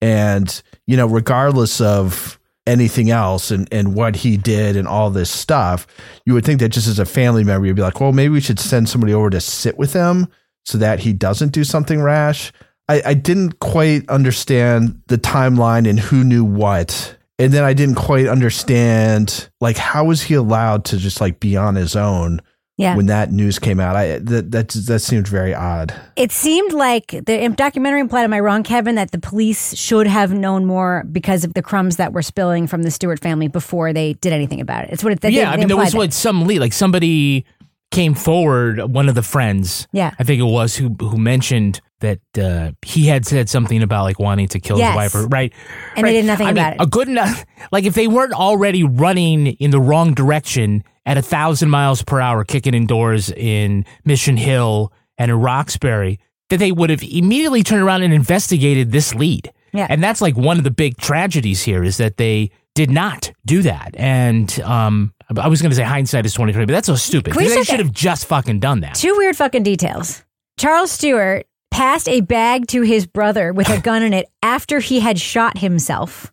And 0.00 0.62
you 0.86 0.96
know 0.96 1.06
regardless 1.06 1.82
of 1.82 2.38
anything 2.66 3.10
else 3.10 3.50
and 3.50 3.68
and 3.70 3.94
what 3.94 4.16
he 4.16 4.38
did 4.38 4.76
and 4.76 4.88
all 4.88 5.10
this 5.10 5.30
stuff 5.30 5.86
you 6.26 6.34
would 6.34 6.44
think 6.44 6.60
that 6.60 6.68
just 6.68 6.86
as 6.86 6.98
a 6.98 7.06
family 7.06 7.42
member 7.42 7.66
you'd 7.66 7.74
be 7.74 7.82
like 7.82 8.00
well 8.00 8.12
maybe 8.12 8.32
we 8.32 8.40
should 8.40 8.60
send 8.60 8.88
somebody 8.88 9.14
over 9.14 9.30
to 9.30 9.40
sit 9.40 9.78
with 9.78 9.94
him 9.94 10.28
so 10.64 10.76
that 10.76 11.00
he 11.00 11.12
doesn't 11.12 11.52
do 11.52 11.64
something 11.64 12.02
rash 12.02 12.52
I, 12.90 13.02
I 13.10 13.14
didn't 13.14 13.60
quite 13.60 14.08
understand 14.08 15.00
the 15.06 15.16
timeline 15.18 15.88
and 15.88 15.98
who 16.00 16.24
knew 16.24 16.44
what. 16.44 17.16
And 17.38 17.52
then 17.52 17.64
I 17.64 17.72
didn't 17.72 17.94
quite 17.94 18.26
understand 18.26 19.48
like 19.60 19.76
how 19.76 20.04
was 20.04 20.22
he 20.22 20.34
allowed 20.34 20.84
to 20.86 20.98
just 20.98 21.20
like 21.20 21.40
be 21.40 21.56
on 21.56 21.74
his 21.76 21.94
own 21.96 22.40
Yeah. 22.76 22.96
when 22.96 23.06
that 23.06 23.30
news 23.30 23.58
came 23.58 23.78
out. 23.80 23.94
I 23.96 24.18
that 24.18 24.50
that 24.50 24.68
that 24.88 25.00
seemed 25.00 25.28
very 25.28 25.54
odd. 25.54 25.94
It 26.16 26.32
seemed 26.32 26.72
like 26.72 27.08
the 27.10 27.54
documentary 27.56 28.00
implied, 28.00 28.24
am 28.24 28.32
I 28.32 28.40
wrong, 28.40 28.62
Kevin, 28.62 28.94
that 28.96 29.10
the 29.12 29.18
police 29.18 29.74
should 29.76 30.06
have 30.06 30.32
known 30.34 30.64
more 30.66 31.04
because 31.12 31.44
of 31.44 31.54
the 31.54 31.62
crumbs 31.62 31.96
that 31.96 32.12
were 32.12 32.22
spilling 32.22 32.66
from 32.66 32.82
the 32.82 32.90
Stuart 32.90 33.20
family 33.20 33.48
before 33.48 33.92
they 33.92 34.14
did 34.14 34.32
anything 34.32 34.60
about 34.60 34.84
it. 34.84 34.90
It's 34.92 35.04
what 35.04 35.12
it, 35.12 35.20
they, 35.20 35.30
yeah, 35.30 35.50
they 35.50 35.54
I 35.54 35.56
mean, 35.58 35.68
there 35.68 35.76
was 35.76 35.94
implied 35.94 36.06
what 36.08 36.12
some 36.12 36.46
lead, 36.46 36.58
like 36.60 36.72
somebody 36.72 37.44
came 37.90 38.14
forward, 38.14 38.80
one 38.92 39.08
of 39.08 39.14
the 39.14 39.22
friends, 39.22 39.88
Yeah. 39.92 40.12
I 40.18 40.24
think 40.24 40.40
it 40.40 40.44
was, 40.44 40.76
who 40.76 40.94
who 41.00 41.16
mentioned 41.18 41.80
that 42.00 42.20
uh, 42.38 42.70
he 42.82 43.06
had 43.06 43.26
said 43.26 43.48
something 43.48 43.82
about 43.82 44.04
like 44.04 44.18
wanting 44.18 44.48
to 44.48 44.60
kill 44.60 44.78
Yes. 44.78 44.88
his 44.90 44.96
wife, 44.96 45.14
or, 45.14 45.26
right? 45.28 45.52
And 45.96 46.06
they 46.06 46.12
did 46.12 46.24
nothing 46.24 46.46
I 46.46 46.50
mean, 46.52 46.58
about 46.58 46.72
it. 46.74 46.80
A 46.80 46.86
good 46.86 47.08
enough, 47.08 47.44
like 47.72 47.84
if 47.84 47.94
they 47.94 48.06
weren't 48.08 48.32
already 48.32 48.84
running 48.84 49.48
in 49.48 49.70
the 49.70 49.80
wrong 49.80 50.14
direction 50.14 50.82
at 51.04 51.18
a 51.18 51.22
thousand 51.22 51.68
miles 51.70 52.02
per 52.02 52.20
hour, 52.20 52.44
kicking 52.44 52.74
indoors 52.74 53.30
in 53.32 53.84
Mission 54.04 54.36
Hill 54.36 54.92
and 55.18 55.30
in 55.30 55.36
Roxbury, 55.38 56.20
that 56.48 56.58
they 56.58 56.72
would 56.72 56.90
have 56.90 57.02
immediately 57.02 57.62
turned 57.62 57.82
around 57.82 58.02
and 58.02 58.14
investigated 58.14 58.92
this 58.92 59.14
lead. 59.14 59.52
Yeah. 59.72 59.86
And 59.90 60.02
that's 60.02 60.20
like 60.20 60.36
one 60.36 60.58
of 60.58 60.64
the 60.64 60.70
big 60.70 60.96
tragedies 60.96 61.62
here 61.62 61.82
is 61.84 61.96
that 61.98 62.16
they 62.16 62.50
did 62.74 62.90
not 62.90 63.30
do 63.44 63.62
that. 63.62 63.94
And 63.96 64.58
um, 64.62 65.12
I 65.38 65.48
was 65.48 65.62
going 65.62 65.70
to 65.70 65.76
say 65.76 65.82
hindsight 65.82 66.26
is 66.26 66.34
twenty 66.34 66.52
twenty, 66.52 66.66
but 66.66 66.72
that's 66.72 66.86
so 66.86 66.96
stupid. 66.96 67.34
Can 67.34 67.42
we 67.42 67.48
They 67.48 67.62
should 67.62 67.78
have 67.78 67.92
just 67.92 68.26
fucking 68.26 68.60
done 68.60 68.80
that. 68.80 68.94
Two 68.94 69.14
weird 69.16 69.36
fucking 69.36 69.62
details. 69.62 70.24
Charles 70.58 70.90
Stuart 70.90 71.46
passed 71.70 72.08
a 72.08 72.20
bag 72.20 72.66
to 72.68 72.82
his 72.82 73.06
brother 73.06 73.52
with 73.52 73.68
a 73.68 73.80
gun 73.82 74.02
in 74.02 74.12
it 74.12 74.28
after 74.42 74.80
he 74.80 75.00
had 75.00 75.20
shot 75.20 75.58
himself 75.58 76.32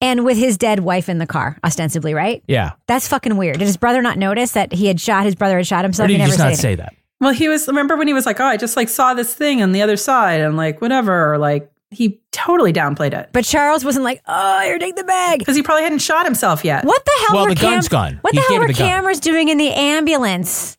and 0.00 0.24
with 0.24 0.36
his 0.36 0.58
dead 0.58 0.80
wife 0.80 1.08
in 1.08 1.18
the 1.18 1.26
car, 1.26 1.58
ostensibly, 1.64 2.12
right? 2.14 2.42
Yeah. 2.46 2.72
That's 2.86 3.08
fucking 3.08 3.36
weird. 3.36 3.58
Did 3.58 3.66
his 3.66 3.78
brother 3.78 4.02
not 4.02 4.18
notice 4.18 4.52
that 4.52 4.72
he 4.72 4.86
had 4.86 5.00
shot 5.00 5.24
his 5.24 5.34
brother 5.34 5.56
had 5.56 5.66
shot 5.66 5.84
himself? 5.84 6.04
Or 6.04 6.08
did 6.08 6.14
he 6.14 6.18
never 6.18 6.28
just 6.28 6.38
said 6.38 6.44
not 6.44 6.48
anything. 6.48 6.62
say 6.62 6.74
that? 6.76 6.94
Well, 7.20 7.32
he 7.32 7.48
was. 7.48 7.66
Remember 7.66 7.96
when 7.96 8.06
he 8.08 8.12
was 8.12 8.26
like, 8.26 8.40
"Oh, 8.40 8.44
I 8.44 8.58
just 8.58 8.76
like 8.76 8.90
saw 8.90 9.14
this 9.14 9.32
thing 9.34 9.62
on 9.62 9.72
the 9.72 9.80
other 9.80 9.96
side," 9.96 10.42
and 10.42 10.54
like 10.56 10.82
whatever, 10.82 11.32
or 11.32 11.38
like 11.38 11.70
he 11.96 12.20
totally 12.32 12.72
downplayed 12.72 13.12
it. 13.12 13.30
But 13.32 13.44
Charles 13.44 13.84
wasn't 13.84 14.04
like, 14.04 14.22
"Oh, 14.26 14.60
here, 14.60 14.78
take 14.78 14.96
the 14.96 15.04
bag," 15.04 15.38
because 15.40 15.56
he 15.56 15.62
probably 15.62 15.82
hadn't 15.84 15.98
shot 16.00 16.24
himself 16.24 16.64
yet. 16.64 16.84
What 16.84 17.04
the 17.04 17.12
hell 17.26 17.36
Well, 17.36 17.44
were 17.46 17.54
the 17.54 17.60
gun's 17.60 17.88
gone. 17.88 18.18
What 18.22 18.34
He 18.34 18.40
the 18.40 18.46
hell 18.46 18.58
were 18.60 18.66
the 18.68 18.72
gun. 18.74 18.88
cameras 18.88 19.20
doing 19.20 19.48
in 19.48 19.58
the 19.58 19.70
ambulance 19.72 20.76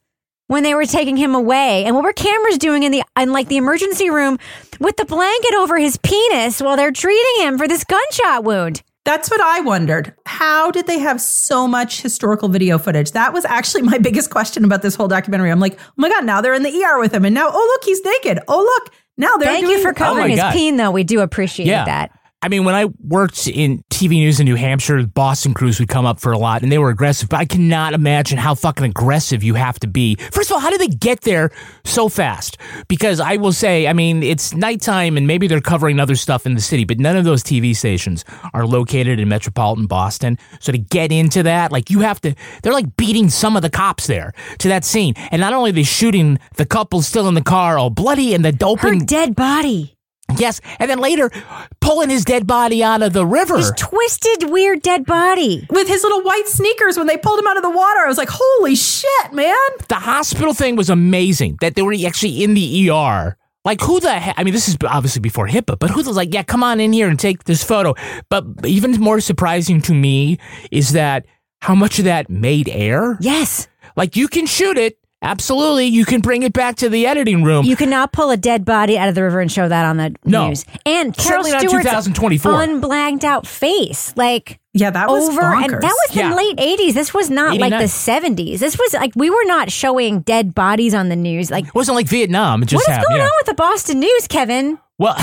when 0.47 0.63
they 0.63 0.73
were 0.73 0.85
taking 0.85 1.17
him 1.17 1.35
away? 1.35 1.83
And 1.85 1.95
what 1.95 2.03
were 2.03 2.13
cameras 2.13 2.57
doing 2.57 2.83
in 2.83 2.91
the 2.91 3.03
in 3.19 3.31
like 3.33 3.47
the 3.47 3.57
emergency 3.57 4.09
room 4.09 4.37
with 4.79 4.95
the 4.97 5.05
blanket 5.05 5.53
over 5.55 5.77
his 5.77 5.97
penis 5.97 6.61
while 6.61 6.77
they're 6.77 6.91
treating 6.91 7.43
him 7.45 7.57
for 7.57 7.67
this 7.67 7.83
gunshot 7.83 8.43
wound? 8.43 8.81
That's 9.05 9.29
what 9.31 9.39
I 9.39 9.61
wondered. 9.61 10.13
How 10.25 10.69
did 10.69 10.85
they 10.85 10.99
have 10.99 11.21
so 11.21 11.65
much 11.65 12.01
historical 12.01 12.49
video 12.49 12.77
footage? 12.77 13.11
That 13.13 13.31
was 13.31 13.45
actually 13.45 13.81
my 13.93 13.97
biggest 13.97 14.29
question 14.29 14.65
about 14.65 14.81
this 14.81 14.95
whole 14.95 15.07
documentary. 15.07 15.49
I'm 15.49 15.61
like, 15.61 15.79
oh 15.79 15.93
my 15.95 16.09
god, 16.09 16.25
now 16.25 16.41
they're 16.41 16.53
in 16.53 16.63
the 16.63 16.83
ER 16.83 16.99
with 16.99 17.13
him, 17.13 17.23
and 17.25 17.33
now 17.33 17.49
oh 17.51 17.57
look, 17.73 17.83
he's 17.85 18.03
naked. 18.03 18.39
Oh 18.49 18.59
look, 18.61 18.93
now 19.17 19.37
they're 19.37 19.49
Thank 19.51 19.65
doing- 19.65 19.77
you 19.77 19.81
for 19.83 19.89
oh 19.89 19.93
covering 19.93 20.25
my 20.25 20.29
his 20.29 20.39
God. 20.39 20.53
peen, 20.53 20.77
though. 20.77 20.91
We 20.91 21.03
do 21.03 21.19
appreciate 21.21 21.67
Yeah. 21.67 21.85
that. 21.85 22.11
I 22.43 22.49
mean, 22.49 22.65
when 22.65 22.75
I 22.75 22.85
worked 23.03 23.47
in 23.47 23.83
TV 23.89 24.11
news 24.11 24.39
in 24.39 24.45
New 24.45 24.55
Hampshire, 24.55 25.03
Boston 25.07 25.55
crews 25.55 25.79
would 25.79 25.89
come 25.89 26.05
up 26.05 26.19
for 26.19 26.31
a 26.31 26.37
lot 26.37 26.61
and 26.61 26.71
they 26.71 26.77
were 26.77 26.91
aggressive, 26.91 27.29
but 27.29 27.37
I 27.37 27.45
cannot 27.45 27.95
imagine 27.95 28.37
how 28.37 28.53
fucking 28.53 28.85
aggressive 28.85 29.41
you 29.41 29.55
have 29.55 29.79
to 29.79 29.87
be. 29.87 30.17
First 30.31 30.51
of 30.51 30.53
all, 30.53 30.59
how 30.59 30.69
did 30.69 30.79
they 30.79 30.87
get 30.87 31.21
there 31.21 31.49
so 31.83 32.09
fast? 32.09 32.59
Because 32.87 33.19
I 33.19 33.37
will 33.37 33.53
say, 33.53 33.87
I 33.87 33.93
mean, 33.93 34.21
it's 34.21 34.53
nighttime 34.53 35.17
and 35.17 35.25
maybe 35.25 35.47
they're 35.47 35.61
covering 35.61 35.99
other 35.99 36.15
stuff 36.15 36.45
in 36.45 36.53
the 36.53 36.61
city, 36.61 36.85
but 36.85 36.99
none 36.99 37.17
of 37.17 37.25
those 37.25 37.41
TV 37.43 37.75
stations 37.75 38.23
are 38.53 38.67
located 38.67 39.19
in 39.19 39.27
metropolitan 39.27 39.87
Boston. 39.87 40.37
So 40.59 40.71
to 40.71 40.77
get 40.77 41.11
into 41.11 41.41
that, 41.41 41.71
like 41.71 41.89
you 41.89 42.01
have 42.01 42.21
to, 42.21 42.35
they're 42.61 42.71
like 42.71 42.95
beating 42.97 43.31
some 43.31 43.55
of 43.55 43.63
the 43.63 43.71
cops 43.71 44.05
there 44.05 44.31
to 44.59 44.67
that 44.67 44.85
scene. 44.85 45.15
And 45.31 45.39
not 45.39 45.53
only 45.53 45.71
are 45.71 45.73
they 45.73 45.81
shooting 45.81 46.37
the 46.55 46.67
couple 46.67 47.01
still 47.01 47.27
in 47.27 47.33
the 47.33 47.41
car, 47.41 47.79
all 47.79 47.89
bloody, 47.89 48.35
and 48.35 48.45
the 48.45 48.55
open. 48.63 48.99
Her 48.99 49.05
dead 49.05 49.35
body. 49.35 49.96
Yes, 50.37 50.59
and 50.79 50.89
then 50.89 50.99
later 50.99 51.31
pulling 51.79 52.09
his 52.09 52.25
dead 52.25 52.45
body 52.45 52.83
out 52.83 53.01
of 53.01 53.13
the 53.13 53.25
river. 53.25 53.57
His 53.57 53.71
twisted, 53.77 54.49
weird 54.49 54.81
dead 54.81 55.05
body. 55.05 55.65
with 55.69 55.87
his 55.87 56.03
little 56.03 56.21
white 56.21 56.47
sneakers 56.47 56.97
when 56.97 57.07
they 57.07 57.17
pulled 57.17 57.39
him 57.39 57.47
out 57.47 57.57
of 57.57 57.63
the 57.63 57.69
water. 57.69 58.01
I 58.01 58.07
was 58.07 58.17
like, 58.17 58.29
holy 58.31 58.75
shit, 58.75 59.33
man. 59.33 59.55
the 59.87 59.95
hospital 59.95 60.53
thing 60.53 60.75
was 60.75 60.89
amazing 60.89 61.57
that 61.61 61.75
they 61.75 61.81
were 61.81 61.95
actually 62.05 62.43
in 62.43 62.53
the 62.53 62.89
ER. 62.89 63.37
Like 63.63 63.81
who 63.81 63.99
the 63.99 64.11
heck? 64.11 64.35
I 64.37 64.43
mean, 64.43 64.53
this 64.53 64.67
is 64.69 64.77
obviously 64.87 65.19
before 65.21 65.47
HIPAA, 65.47 65.77
but 65.79 65.89
who 65.89 65.97
was 65.97 66.15
like, 66.15 66.33
yeah, 66.33 66.43
come 66.43 66.63
on 66.63 66.79
in 66.79 66.93
here 66.93 67.09
and 67.09 67.19
take 67.19 67.43
this 67.45 67.63
photo. 67.63 67.95
But 68.29 68.45
even 68.65 68.91
more 68.91 69.19
surprising 69.19 69.81
to 69.83 69.93
me 69.93 70.37
is 70.71 70.93
that 70.93 71.25
how 71.61 71.75
much 71.75 71.99
of 71.99 72.05
that 72.05 72.29
made 72.29 72.69
air. 72.69 73.17
Yes, 73.19 73.67
like 73.95 74.15
you 74.15 74.27
can 74.27 74.45
shoot 74.45 74.77
it. 74.77 74.97
Absolutely, 75.23 75.85
you 75.87 76.05
can 76.05 76.21
bring 76.21 76.43
it 76.43 76.53
back 76.53 76.75
to 76.77 76.89
the 76.89 77.07
editing 77.07 77.43
room. 77.43 77.65
You 77.65 77.75
cannot 77.75 78.11
pull 78.11 78.29
a 78.29 78.37
dead 78.37 78.63
body 78.65 78.99
out 78.99 79.09
of 79.09 79.15
the 79.15 79.23
river 79.23 79.39
and 79.39 79.51
show 79.51 79.67
that 79.67 79.83
on 79.85 79.97
the 79.97 80.15
No. 80.25 80.49
news. 80.49 80.63
And 80.85 81.15
Carol 81.17 81.43
Certainly 81.43 81.51
not 81.53 81.61
Stuart's 81.61 82.05
2024. 82.05 82.51
unblanked 82.51 83.23
out 83.23 83.47
face, 83.47 84.13
like 84.15 84.59
yeah, 84.75 84.91
that 84.91 85.09
was 85.09 85.27
over, 85.29 85.41
and 85.41 85.73
that 85.73 85.81
bonkers. 85.81 85.83
was 85.83 86.09
the 86.13 86.19
Yeah. 86.19 86.35
late 86.35 86.57
'80s. 86.59 86.93
This 86.93 87.15
was 87.15 87.31
not 87.31 87.57
like 87.57 87.71
the 87.71 87.87
'70s. 87.87 88.59
This 88.59 88.77
was 88.77 88.93
like 88.93 89.11
we 89.15 89.31
were 89.31 89.45
not 89.45 89.71
showing 89.71 90.19
dead 90.21 90.53
bodies 90.53 90.93
on 90.93 91.09
the 91.09 91.15
news. 91.15 91.49
Like 91.49 91.65
it 91.65 91.73
wasn't 91.75 91.95
like 91.95 92.07
Vietnam. 92.07 92.61
It 92.61 92.67
just 92.67 92.81
what 92.87 92.91
is 92.91 92.95
happened. 92.97 93.07
going 93.09 93.21
yeah. 93.21 93.25
on 93.25 93.31
with 93.39 93.47
the 93.47 93.55
Boston 93.55 93.99
News, 93.99 94.27
Kevin? 94.27 94.77
Well, 94.99 95.15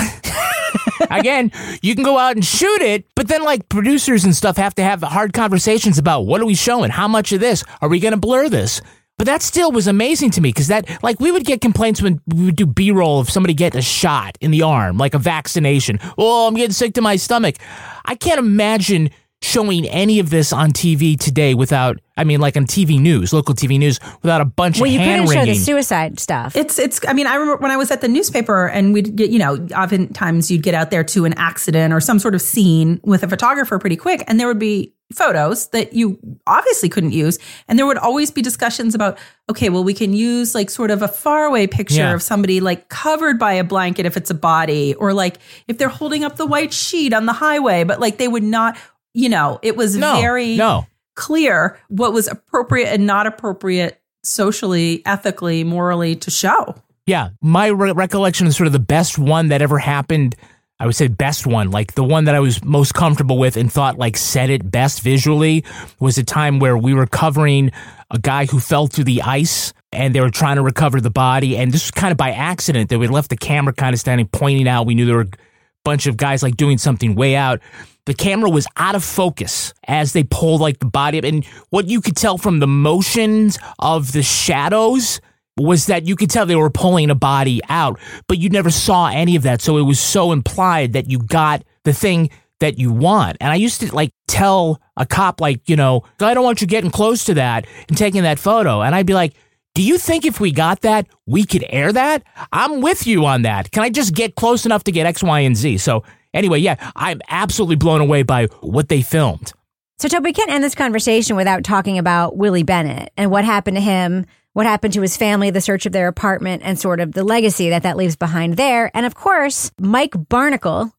again, 1.09 1.51
you 1.81 1.95
can 1.95 2.03
go 2.03 2.17
out 2.17 2.35
and 2.35 2.45
shoot 2.45 2.81
it, 2.81 3.05
but 3.15 3.27
then 3.27 3.43
like 3.43 3.67
producers 3.69 4.23
and 4.23 4.35
stuff 4.35 4.57
have 4.57 4.75
to 4.75 4.83
have 4.83 5.01
hard 5.03 5.33
conversations 5.33 5.97
about 5.97 6.21
what 6.21 6.41
are 6.41 6.45
we 6.45 6.55
showing? 6.55 6.91
How 6.91 7.07
much 7.07 7.31
of 7.31 7.39
this? 7.39 7.63
Are 7.81 7.89
we 7.89 7.99
going 7.99 8.13
to 8.13 8.17
blur 8.19 8.49
this? 8.49 8.81
But 9.17 9.25
that 9.27 9.41
still 9.41 9.71
was 9.71 9.87
amazing 9.87 10.31
to 10.31 10.41
me 10.41 10.49
because 10.49 10.67
that, 10.67 11.01
like, 11.01 11.19
we 11.21 11.31
would 11.31 11.45
get 11.45 11.61
complaints 11.61 12.01
when 12.01 12.19
we 12.27 12.45
would 12.45 12.55
do 12.57 12.65
B 12.65 12.91
roll 12.91 13.19
of 13.19 13.29
somebody 13.29 13.53
getting 13.53 13.79
a 13.79 13.83
shot 13.83 14.37
in 14.41 14.51
the 14.51 14.61
arm, 14.61 14.97
like 14.97 15.13
a 15.13 15.19
vaccination. 15.19 15.99
Oh, 16.17 16.47
I'm 16.47 16.55
getting 16.55 16.73
sick 16.73 16.93
to 16.95 17.01
my 17.01 17.15
stomach. 17.15 17.55
I 18.03 18.15
can't 18.15 18.39
imagine 18.39 19.09
showing 19.41 19.87
any 19.87 20.19
of 20.19 20.31
this 20.31 20.51
on 20.51 20.71
TV 20.71 21.17
today 21.17 21.53
without, 21.53 21.99
I 22.17 22.23
mean, 22.23 22.39
like 22.39 22.57
on 22.57 22.65
TV 22.65 22.99
news, 22.99 23.31
local 23.31 23.53
TV 23.53 23.77
news, 23.77 23.99
without 24.21 24.41
a 24.41 24.45
bunch 24.45 24.79
Well, 24.79 24.87
of 24.87 24.93
you 24.93 24.99
couldn't 24.99 25.27
show 25.27 25.45
the 25.45 25.55
suicide 25.55 26.19
stuff. 26.19 26.55
It's 26.55 26.79
it's. 26.79 26.99
I 27.07 27.13
mean, 27.13 27.27
I 27.27 27.35
remember 27.35 27.61
when 27.61 27.71
I 27.71 27.77
was 27.77 27.91
at 27.91 28.01
the 28.01 28.07
newspaper, 28.07 28.67
and 28.67 28.91
we'd 28.91 29.15
get 29.15 29.29
you 29.29 29.39
know, 29.39 29.55
oftentimes 29.75 30.49
you'd 30.49 30.63
get 30.63 30.73
out 30.73 30.89
there 30.89 31.03
to 31.03 31.25
an 31.25 31.33
accident 31.33 31.93
or 31.93 31.99
some 32.01 32.17
sort 32.19 32.33
of 32.33 32.41
scene 32.41 32.99
with 33.03 33.23
a 33.23 33.27
photographer 33.27 33.77
pretty 33.77 33.97
quick, 33.97 34.23
and 34.27 34.39
there 34.39 34.47
would 34.47 34.59
be 34.59 34.93
photos 35.13 35.67
that 35.67 35.93
you 35.93 36.17
obviously 36.47 36.89
couldn't 36.89 37.11
use, 37.11 37.37
and 37.67 37.77
there 37.77 37.85
would 37.85 37.97
always 37.97 38.31
be 38.31 38.41
discussions 38.41 38.95
about, 38.95 39.17
okay, 39.49 39.69
well, 39.69 39.83
we 39.83 39.93
can 39.93 40.13
use 40.13 40.55
like 40.55 40.69
sort 40.69 40.91
of 40.91 41.01
a 41.01 41.07
faraway 41.07 41.67
picture 41.67 41.97
Yeah. 41.97 42.13
of 42.13 42.21
somebody 42.21 42.59
like 42.59 42.89
covered 42.89 43.37
by 43.37 43.53
a 43.53 43.63
blanket 43.63 44.05
if 44.05 44.17
it's 44.17 44.29
a 44.31 44.35
body, 44.35 44.95
or 44.95 45.13
like 45.13 45.37
if 45.67 45.77
they're 45.77 45.89
holding 45.89 46.23
up 46.23 46.37
the 46.37 46.45
white 46.45 46.73
sheet 46.73 47.13
on 47.13 47.25
the 47.27 47.33
highway, 47.33 47.83
but 47.83 47.99
like 47.99 48.17
they 48.17 48.27
would 48.27 48.43
not. 48.43 48.77
You 49.17 49.29
know, 49.29 49.59
it 49.61 49.77
was 49.77 49.95
No, 49.95 50.19
very 50.19 50.57
no. 50.57 50.85
clear 51.15 51.79
what 51.87 52.11
was 52.11 52.27
appropriate 52.27 52.89
and 52.91 53.07
not 53.07 53.27
appropriate 53.27 54.01
socially, 54.25 55.01
ethically, 55.05 55.63
morally 55.63 56.15
to 56.17 56.29
show. 56.31 56.75
Yeah, 57.05 57.29
my 57.41 57.67
re- 57.67 57.93
recollection 57.93 58.45
is 58.47 58.57
sort 58.57 58.67
of 58.67 58.73
the 58.73 58.79
best 58.79 59.17
one 59.17 59.47
that 59.49 59.61
ever 59.61 59.77
happened 59.77 60.35
I 60.79 60.85
would 60.85 60.95
say 60.95 61.07
best 61.07 61.47
one, 61.47 61.71
like 61.71 61.93
the 61.93 62.03
one 62.03 62.25
that 62.25 62.35
I 62.35 62.41
was 62.41 62.63
most 62.63 62.93
comfortable 62.93 63.37
with 63.37 63.55
and 63.55 63.71
thought 63.71 63.97
like 63.97 64.17
said 64.17 64.49
it 64.49 64.69
best 64.69 65.01
visually 65.01 65.63
was 65.99 66.17
a 66.17 66.23
time 66.23 66.59
where 66.59 66.77
we 66.77 66.93
were 66.93 67.07
covering 67.07 67.71
a 68.11 68.19
guy 68.19 68.45
who 68.45 68.59
fell 68.59 68.87
through 68.87 69.05
the 69.05 69.21
ice 69.21 69.73
and 69.93 70.13
they 70.13 70.19
were 70.19 70.29
trying 70.29 70.57
to 70.57 70.61
recover 70.61 70.99
the 70.99 71.09
body. 71.09 71.57
And 71.57 71.71
this 71.71 71.85
was 71.85 71.91
kind 71.91 72.11
of 72.11 72.17
by 72.17 72.31
accident 72.31 72.89
that 72.89 72.99
we 72.99 73.07
left 73.07 73.29
the 73.29 73.37
camera 73.37 73.73
kind 73.73 73.93
of 73.93 73.99
standing 73.99 74.27
pointing 74.27 74.67
out. 74.67 74.85
We 74.85 74.95
knew 74.95 75.05
there 75.05 75.15
were 75.15 75.21
a 75.21 75.37
bunch 75.85 76.07
of 76.07 76.17
guys 76.17 76.43
like 76.43 76.57
doing 76.57 76.77
something 76.77 77.15
way 77.15 77.37
out. 77.37 77.61
The 78.05 78.13
camera 78.13 78.49
was 78.49 78.67
out 78.75 78.95
of 78.95 79.03
focus 79.03 79.73
as 79.87 80.11
they 80.11 80.23
pulled 80.23 80.59
like 80.59 80.79
the 80.79 80.85
body 80.85 81.17
up. 81.17 81.23
And 81.23 81.45
what 81.69 81.87
you 81.87 82.01
could 82.01 82.17
tell 82.17 82.37
from 82.37 82.59
the 82.59 82.67
motions 82.67 83.57
of 83.79 84.11
the 84.11 84.23
shadows 84.23 85.21
was 85.57 85.85
that 85.85 86.05
you 86.05 86.15
could 86.15 86.29
tell 86.29 86.45
they 86.45 86.55
were 86.55 86.69
pulling 86.69 87.09
a 87.09 87.15
body 87.15 87.61
out, 87.69 87.99
but 88.27 88.37
you 88.37 88.49
never 88.49 88.69
saw 88.69 89.07
any 89.07 89.35
of 89.35 89.43
that. 89.43 89.61
So 89.61 89.77
it 89.77 89.83
was 89.83 89.99
so 89.99 90.31
implied 90.31 90.93
that 90.93 91.09
you 91.09 91.19
got 91.19 91.63
the 91.83 91.93
thing 91.93 92.29
that 92.59 92.77
you 92.77 92.91
want. 92.91 93.37
And 93.39 93.51
I 93.51 93.55
used 93.55 93.81
to 93.81 93.93
like 93.93 94.11
tell 94.27 94.81
a 94.97 95.05
cop, 95.05 95.41
like, 95.41 95.67
you 95.69 95.75
know, 95.75 96.03
I 96.19 96.33
don't 96.33 96.43
want 96.43 96.61
you 96.61 96.67
getting 96.67 96.91
close 96.91 97.23
to 97.25 97.33
that 97.35 97.65
and 97.87 97.97
taking 97.97 98.23
that 98.23 98.39
photo. 98.39 98.81
And 98.81 98.95
I'd 98.95 99.05
be 99.05 99.13
like, 99.13 99.33
do 99.73 99.81
you 99.81 99.97
think 99.97 100.25
if 100.25 100.39
we 100.39 100.51
got 100.51 100.81
that, 100.81 101.07
we 101.25 101.45
could 101.45 101.65
air 101.69 101.91
that? 101.91 102.23
I'm 102.53 102.81
with 102.81 103.05
you 103.05 103.25
on 103.25 103.41
that. 103.41 103.71
Can 103.71 103.83
I 103.83 103.89
just 103.89 104.13
get 104.13 104.35
close 104.35 104.65
enough 104.65 104.85
to 104.85 104.91
get 104.91 105.05
X, 105.05 105.21
Y, 105.21 105.39
and 105.41 105.55
Z? 105.55 105.79
So 105.79 106.03
anyway, 106.33 106.59
yeah, 106.59 106.75
I'm 106.95 107.21
absolutely 107.29 107.75
blown 107.75 107.99
away 107.99 108.23
by 108.23 108.45
what 108.61 108.87
they 108.87 109.01
filmed. 109.01 109.51
So, 109.97 110.07
Toby, 110.07 110.29
we 110.29 110.33
can't 110.33 110.51
end 110.51 110.63
this 110.63 110.75
conversation 110.75 111.35
without 111.35 111.63
talking 111.63 111.97
about 111.97 112.35
Willie 112.37 112.63
Bennett 112.63 113.11
and 113.17 113.31
what 113.31 113.45
happened 113.45 113.77
to 113.77 113.81
him, 113.81 114.25
what 114.55 114.65
happened 114.65 114.93
to 114.93 115.01
his 115.01 115.17
family, 115.17 115.49
the 115.51 115.59
search 115.59 115.85
of 115.85 115.91
their 115.91 116.07
apartment, 116.07 116.61
and 116.65 116.79
sort 116.79 117.01
of 117.01 117.11
the 117.11 117.23
legacy 117.25 117.69
that 117.69 117.83
that 117.83 117.97
leaves 117.97 118.15
behind 118.15 118.55
there. 118.55 118.89
And 118.93 119.05
of 119.05 119.13
course, 119.13 119.69
Mike 119.79 120.11
Barnicle 120.11 120.91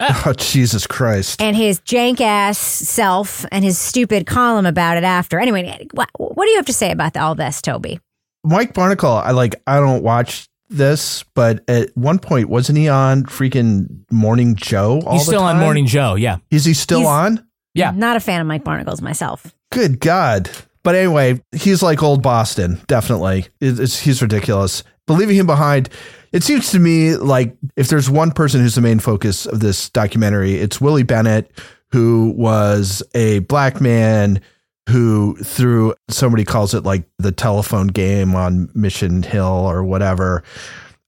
ah. 0.00 0.22
Oh, 0.26 0.32
Jesus 0.32 0.86
Christ. 0.88 1.40
and 1.40 1.56
his 1.56 1.80
jank 1.82 2.20
ass 2.20 2.58
self 2.58 3.46
and 3.52 3.64
his 3.64 3.78
stupid 3.78 4.26
column 4.26 4.66
about 4.66 4.96
it 4.96 5.04
after. 5.04 5.38
Anyway, 5.38 5.86
what, 5.92 6.08
what 6.18 6.44
do 6.44 6.50
you 6.50 6.56
have 6.56 6.66
to 6.66 6.72
say 6.72 6.90
about 6.90 7.16
all 7.16 7.36
this, 7.36 7.62
Toby? 7.62 8.00
Mike 8.42 8.74
Barnicle, 8.74 9.22
I 9.24 9.30
like, 9.30 9.62
I 9.66 9.78
don't 9.78 10.02
watch 10.02 10.48
this, 10.68 11.22
but 11.34 11.62
at 11.68 11.96
one 11.96 12.18
point, 12.18 12.48
wasn't 12.48 12.78
he 12.78 12.88
on 12.88 13.22
freaking 13.26 14.00
Morning 14.10 14.56
Joe 14.56 15.00
all 15.06 15.12
He's 15.12 15.26
the 15.26 15.32
still 15.32 15.42
on? 15.44 15.60
Morning 15.60 15.86
Joe, 15.86 16.16
yeah. 16.16 16.38
Is 16.50 16.64
he 16.64 16.74
still 16.74 16.98
He's- 17.00 17.08
on? 17.10 17.46
Yeah. 17.74 17.92
Not 17.92 18.16
a 18.16 18.20
fan 18.20 18.40
of 18.40 18.46
Mike 18.48 18.64
Barnicle's 18.64 19.02
myself. 19.02 19.54
Good 19.72 20.00
God. 20.00 20.50
But 20.84 20.94
anyway, 20.94 21.42
he's 21.52 21.82
like 21.82 22.02
old 22.02 22.22
Boston, 22.22 22.80
definitely. 22.86 23.46
It- 23.60 23.80
It's, 23.80 23.98
he's 23.98 24.22
ridiculous. 24.22 24.84
But 25.06 25.14
leaving 25.14 25.36
him 25.36 25.46
behind, 25.46 25.88
it 26.32 26.42
seems 26.44 26.70
to 26.70 26.78
me 26.78 27.16
like 27.16 27.56
if 27.76 27.88
there's 27.88 28.08
one 28.08 28.30
person 28.30 28.60
who's 28.60 28.74
the 28.76 28.80
main 28.80 29.00
focus 29.00 29.44
of 29.46 29.60
this 29.60 29.90
documentary, 29.90 30.54
it's 30.54 30.80
Willie 30.80 31.02
Bennett, 31.02 31.50
who 31.92 32.32
was 32.36 33.02
a 33.14 33.40
black 33.40 33.80
man 33.80 34.40
who, 34.88 35.36
through 35.36 35.94
somebody 36.08 36.44
calls 36.44 36.74
it 36.74 36.84
like 36.84 37.04
the 37.18 37.32
telephone 37.32 37.86
game 37.88 38.34
on 38.34 38.68
Mission 38.74 39.22
Hill 39.22 39.44
or 39.46 39.82
whatever, 39.84 40.42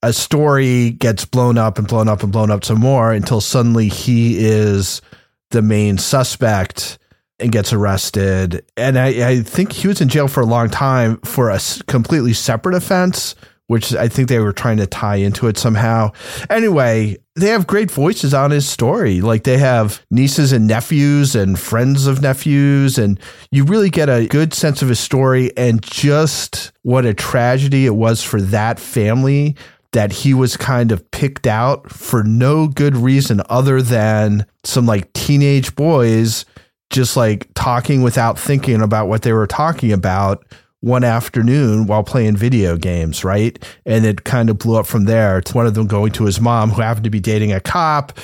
a 0.03 0.13
story 0.13 0.91
gets 0.91 1.25
blown 1.25 1.59
up 1.59 1.79
and 1.79 1.87
blown 1.89 2.09
up 2.09 2.23
and 2.23 2.33
blown 2.33 2.51
up 2.51 2.65
some 2.65 2.81
more 2.81 3.13
until 3.13 3.41
suddenly 3.41 3.89
he 3.89 4.39
is 4.39 5.03
the 5.51 5.63
main 5.63 5.99
suspect 5.99 6.99
and 7.39 7.53
gets 7.53 7.73
arrested. 7.73 8.65
And 8.77 8.99
I, 8.99 9.29
I 9.29 9.41
think 9.41 9.73
he 9.73 9.89
was 9.89 10.01
in 10.01 10.09
jail 10.09 10.29
for 10.29 10.41
a 10.41 10.47
long 10.47 10.71
time 10.71 11.19
for 11.19 11.51
a 11.51 11.61
completely 11.87 12.33
separate 12.33 12.75
offense, 12.75 13.35
which 13.67 13.95
I 13.95 14.09
think 14.09 14.29
they 14.29 14.39
were 14.39 14.53
trying 14.53 14.79
to 14.79 14.87
tie 14.87 15.17
into 15.17 15.49
it 15.49 15.59
somehow. 15.59 16.13
Anyway, 16.49 17.17
they 17.35 17.49
have 17.49 17.67
great 17.67 17.91
voices 17.91 18.33
on 18.33 18.51
his 18.51 18.67
story. 18.69 19.21
Like 19.21 19.45
they 19.45 19.59
have 19.59 20.05
nieces 20.11 20.53
and 20.53 20.67
nephews 20.67 21.35
and 21.35 21.59
friends 21.59 22.07
of 22.07 22.23
nephews, 22.23 22.97
and 22.97 23.21
you 23.51 23.65
really 23.65 23.91
get 23.91 24.09
a 24.09 24.27
good 24.29 24.55
sense 24.55 24.83
of 24.83 24.89
his 24.89 25.01
story 25.01 25.55
and 25.57 25.83
just 25.83 26.73
what 26.83 27.05
a 27.05 27.13
tragedy 27.13 27.87
it 27.87 27.97
was 27.97 28.23
for 28.23 28.41
that 28.41 28.81
family 28.81 29.57
that 29.93 30.13
he 30.13 30.35
was 30.35 30.57
kind 30.57 30.93
of 30.93 31.11
picked 31.11 31.47
out 31.47 31.91
for 31.91 32.23
no 32.23 32.69
good 32.69 32.97
reason 32.97 33.41
other 33.49 33.81
than 33.81 34.45
some 34.63 34.85
like 34.85 35.11
teenage 35.13 35.75
boys 35.75 36.45
just 36.91 37.17
like 37.17 37.49
talking 37.55 38.03
without 38.03 38.39
thinking 38.39 38.81
about 38.81 39.09
what 39.09 39.23
they 39.23 39.33
were 39.33 39.47
talking 39.47 39.93
about 39.93 40.45
one 40.81 41.05
afternoon 41.05 41.87
while 41.87 42.05
playing 42.05 42.37
video 42.37 42.77
games, 42.77 43.25
right? 43.25 43.63
And 43.85 44.05
it 44.05 44.25
kind 44.25 44.49
of 44.51 44.59
blew 44.59 44.77
up 44.77 44.87
from 44.87 45.05
there. 45.05 45.41
To 45.41 45.53
one 45.53 45.67
of 45.67 45.75
them 45.75 45.87
going 45.87 46.13
to 46.13 46.25
his 46.25 46.41
mom, 46.41 46.71
who 46.71 46.83
happened 46.83 47.05
to 47.05 47.11
be 47.11 47.21
dating 47.21 47.53
a 47.53 47.61
cop, 47.61 48.19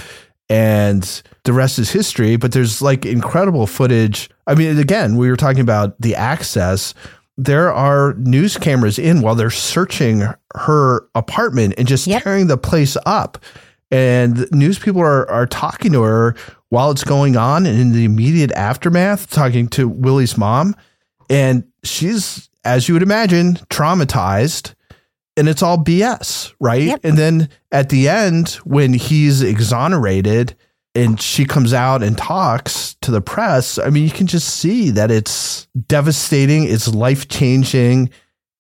and 0.49 1.23
the 1.45 1.53
rest 1.53 1.79
is 1.79 1.91
history. 1.91 2.37
But 2.37 2.53
there's 2.53 2.81
like 2.83 3.05
incredible 3.05 3.67
footage. 3.67 4.31
I 4.47 4.55
mean, 4.55 4.79
again, 4.79 5.17
we 5.17 5.29
were 5.29 5.37
talking 5.37 5.61
about 5.61 6.01
the 6.01 6.15
access. 6.15 6.95
There 7.37 7.73
are 7.73 8.15
news 8.15 8.57
cameras 8.57 8.99
in 8.99 9.23
while 9.23 9.35
they're 9.35 9.51
searching 9.51 10.23
her 10.55 11.09
apartment 11.15 11.75
and 11.79 11.89
just 11.89 12.09
tearing 12.09 12.47
the 12.47 12.59
place 12.59 12.97
up. 13.07 13.39
And 13.91 14.51
news 14.53 14.79
people 14.79 15.03
are, 15.03 15.29
are 15.31 15.47
talking 15.47 15.93
to 15.93 16.03
her 16.03 16.35
while 16.73 16.91
it's 16.91 17.05
going 17.05 17.37
on 17.37 17.67
and 17.67 17.79
in 17.79 17.93
the 17.93 18.07
immediate 18.07 18.51
aftermath, 18.53 19.29
talking 19.29 19.69
to 19.69 19.87
Willie's 19.87 20.39
mom. 20.39 20.75
And 21.29 21.65
she's, 21.85 22.49
as 22.65 22.89
you 22.89 22.95
would 22.95 23.03
imagine, 23.03 23.57
traumatized. 23.69 24.73
And 25.37 25.51
it's 25.51 25.63
all 25.63 25.77
BS, 25.77 26.55
right? 26.61 26.99
And 27.05 27.19
then 27.19 27.51
at 27.73 27.91
the 27.91 28.09
end, 28.09 28.53
when 28.65 28.95
he's 28.95 29.43
exonerated 29.43 30.57
and 30.95 31.21
she 31.21 31.45
comes 31.45 31.75
out 31.75 32.03
and 32.03 32.17
talks 32.17 32.95
to 33.03 33.11
the 33.11 33.21
press, 33.21 33.79
I 33.79 33.91
mean, 33.91 34.05
you 34.05 34.11
can 34.11 34.27
just 34.27 34.57
see 34.57 34.89
that 34.93 35.11
it's 35.11 35.69
devastating, 35.89 36.65
it's 36.65 36.89
life 36.89 37.29
changing. 37.29 38.09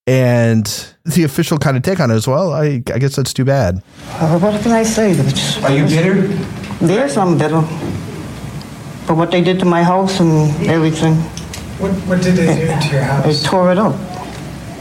And 0.07 0.67
the 1.07 1.25
official 1.25 1.57
kind 1.57 1.79
of 1.79 1.83
take 1.83 1.99
on 1.99 2.11
it 2.11 2.15
as 2.15 2.29
well, 2.29 2.53
I, 2.53 2.83
I 2.93 2.99
guess 2.99 3.17
that's 3.17 3.33
too 3.33 3.47
bad. 3.47 3.83
Uh, 4.09 4.39
what 4.39 4.61
can 4.61 4.73
I 4.73 4.83
say? 4.83 5.13
Are 5.63 5.75
you 5.75 5.87
bitter? 5.87 6.62
Yes, 6.83 7.16
I'm 7.16 7.39
But 7.39 9.16
what 9.16 9.30
they 9.30 9.41
did 9.41 9.61
to 9.61 9.64
my 9.64 9.85
house 9.85 10.18
and 10.18 10.51
everything. 10.66 11.14
What, 11.78 11.93
what 12.09 12.20
did 12.22 12.35
they 12.35 12.47
do 12.47 12.66
to 12.66 12.93
your 12.93 13.03
house? 13.03 13.24
They 13.24 13.49
tore 13.49 13.70
it 13.70 13.78
up. 13.78 13.95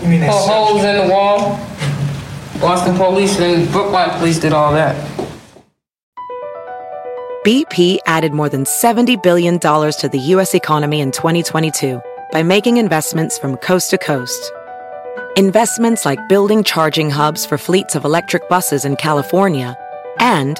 You 0.01 0.09
mean 0.09 0.21
they 0.21 0.27
Put 0.27 0.47
holes 0.47 0.83
in 0.83 1.07
the 1.07 1.13
wall. 1.13 1.39
Mm-hmm. 1.39 2.59
Boston 2.59 2.95
police 2.95 3.39
and 3.39 3.71
Brookline 3.71 4.17
police 4.17 4.39
did 4.39 4.51
all 4.51 4.73
that. 4.73 4.95
BP 7.45 7.99
added 8.07 8.33
more 8.33 8.49
than 8.49 8.63
$70 8.63 9.21
billion 9.21 9.59
to 9.59 10.09
the 10.11 10.19
U.S. 10.19 10.55
economy 10.55 11.01
in 11.01 11.11
2022 11.11 12.01
by 12.31 12.41
making 12.41 12.77
investments 12.77 13.37
from 13.37 13.57
coast 13.57 13.91
to 13.91 13.99
coast. 13.99 14.51
Investments 15.37 16.03
like 16.03 16.19
building 16.29 16.63
charging 16.63 17.11
hubs 17.11 17.45
for 17.45 17.59
fleets 17.59 17.95
of 17.95 18.05
electric 18.05 18.49
buses 18.49 18.85
in 18.85 18.95
California 18.95 19.77
and 20.19 20.59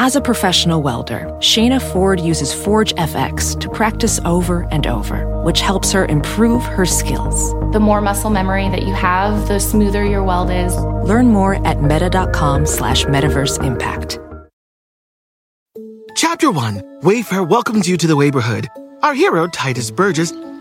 As 0.00 0.14
a 0.14 0.20
professional 0.20 0.80
welder, 0.80 1.22
Shayna 1.40 1.82
Ford 1.92 2.20
uses 2.20 2.54
Forge 2.54 2.94
FX 2.94 3.58
to 3.58 3.68
practice 3.68 4.20
over 4.24 4.64
and 4.70 4.86
over, 4.86 5.42
which 5.42 5.60
helps 5.60 5.90
her 5.90 6.06
improve 6.06 6.62
her 6.62 6.86
skills. 6.86 7.52
The 7.72 7.80
more 7.80 8.00
muscle 8.00 8.30
memory 8.30 8.68
that 8.68 8.84
you 8.84 8.94
have, 8.94 9.48
the 9.48 9.58
smoother 9.58 10.04
your 10.04 10.22
weld 10.22 10.52
is. 10.52 10.76
Learn 10.76 11.26
more 11.32 11.56
at 11.66 11.82
meta.com 11.82 12.64
slash 12.64 13.06
metaverse 13.06 13.60
impact. 13.64 14.20
Chapter 16.14 16.52
1 16.52 17.00
Wayfair 17.02 17.48
welcomes 17.48 17.88
you 17.88 17.96
to 17.96 18.06
the 18.06 18.14
neighborhood. 18.14 18.68
Our 19.02 19.14
hero, 19.14 19.48
Tituss 19.48 19.90
Burgess, 19.94 20.30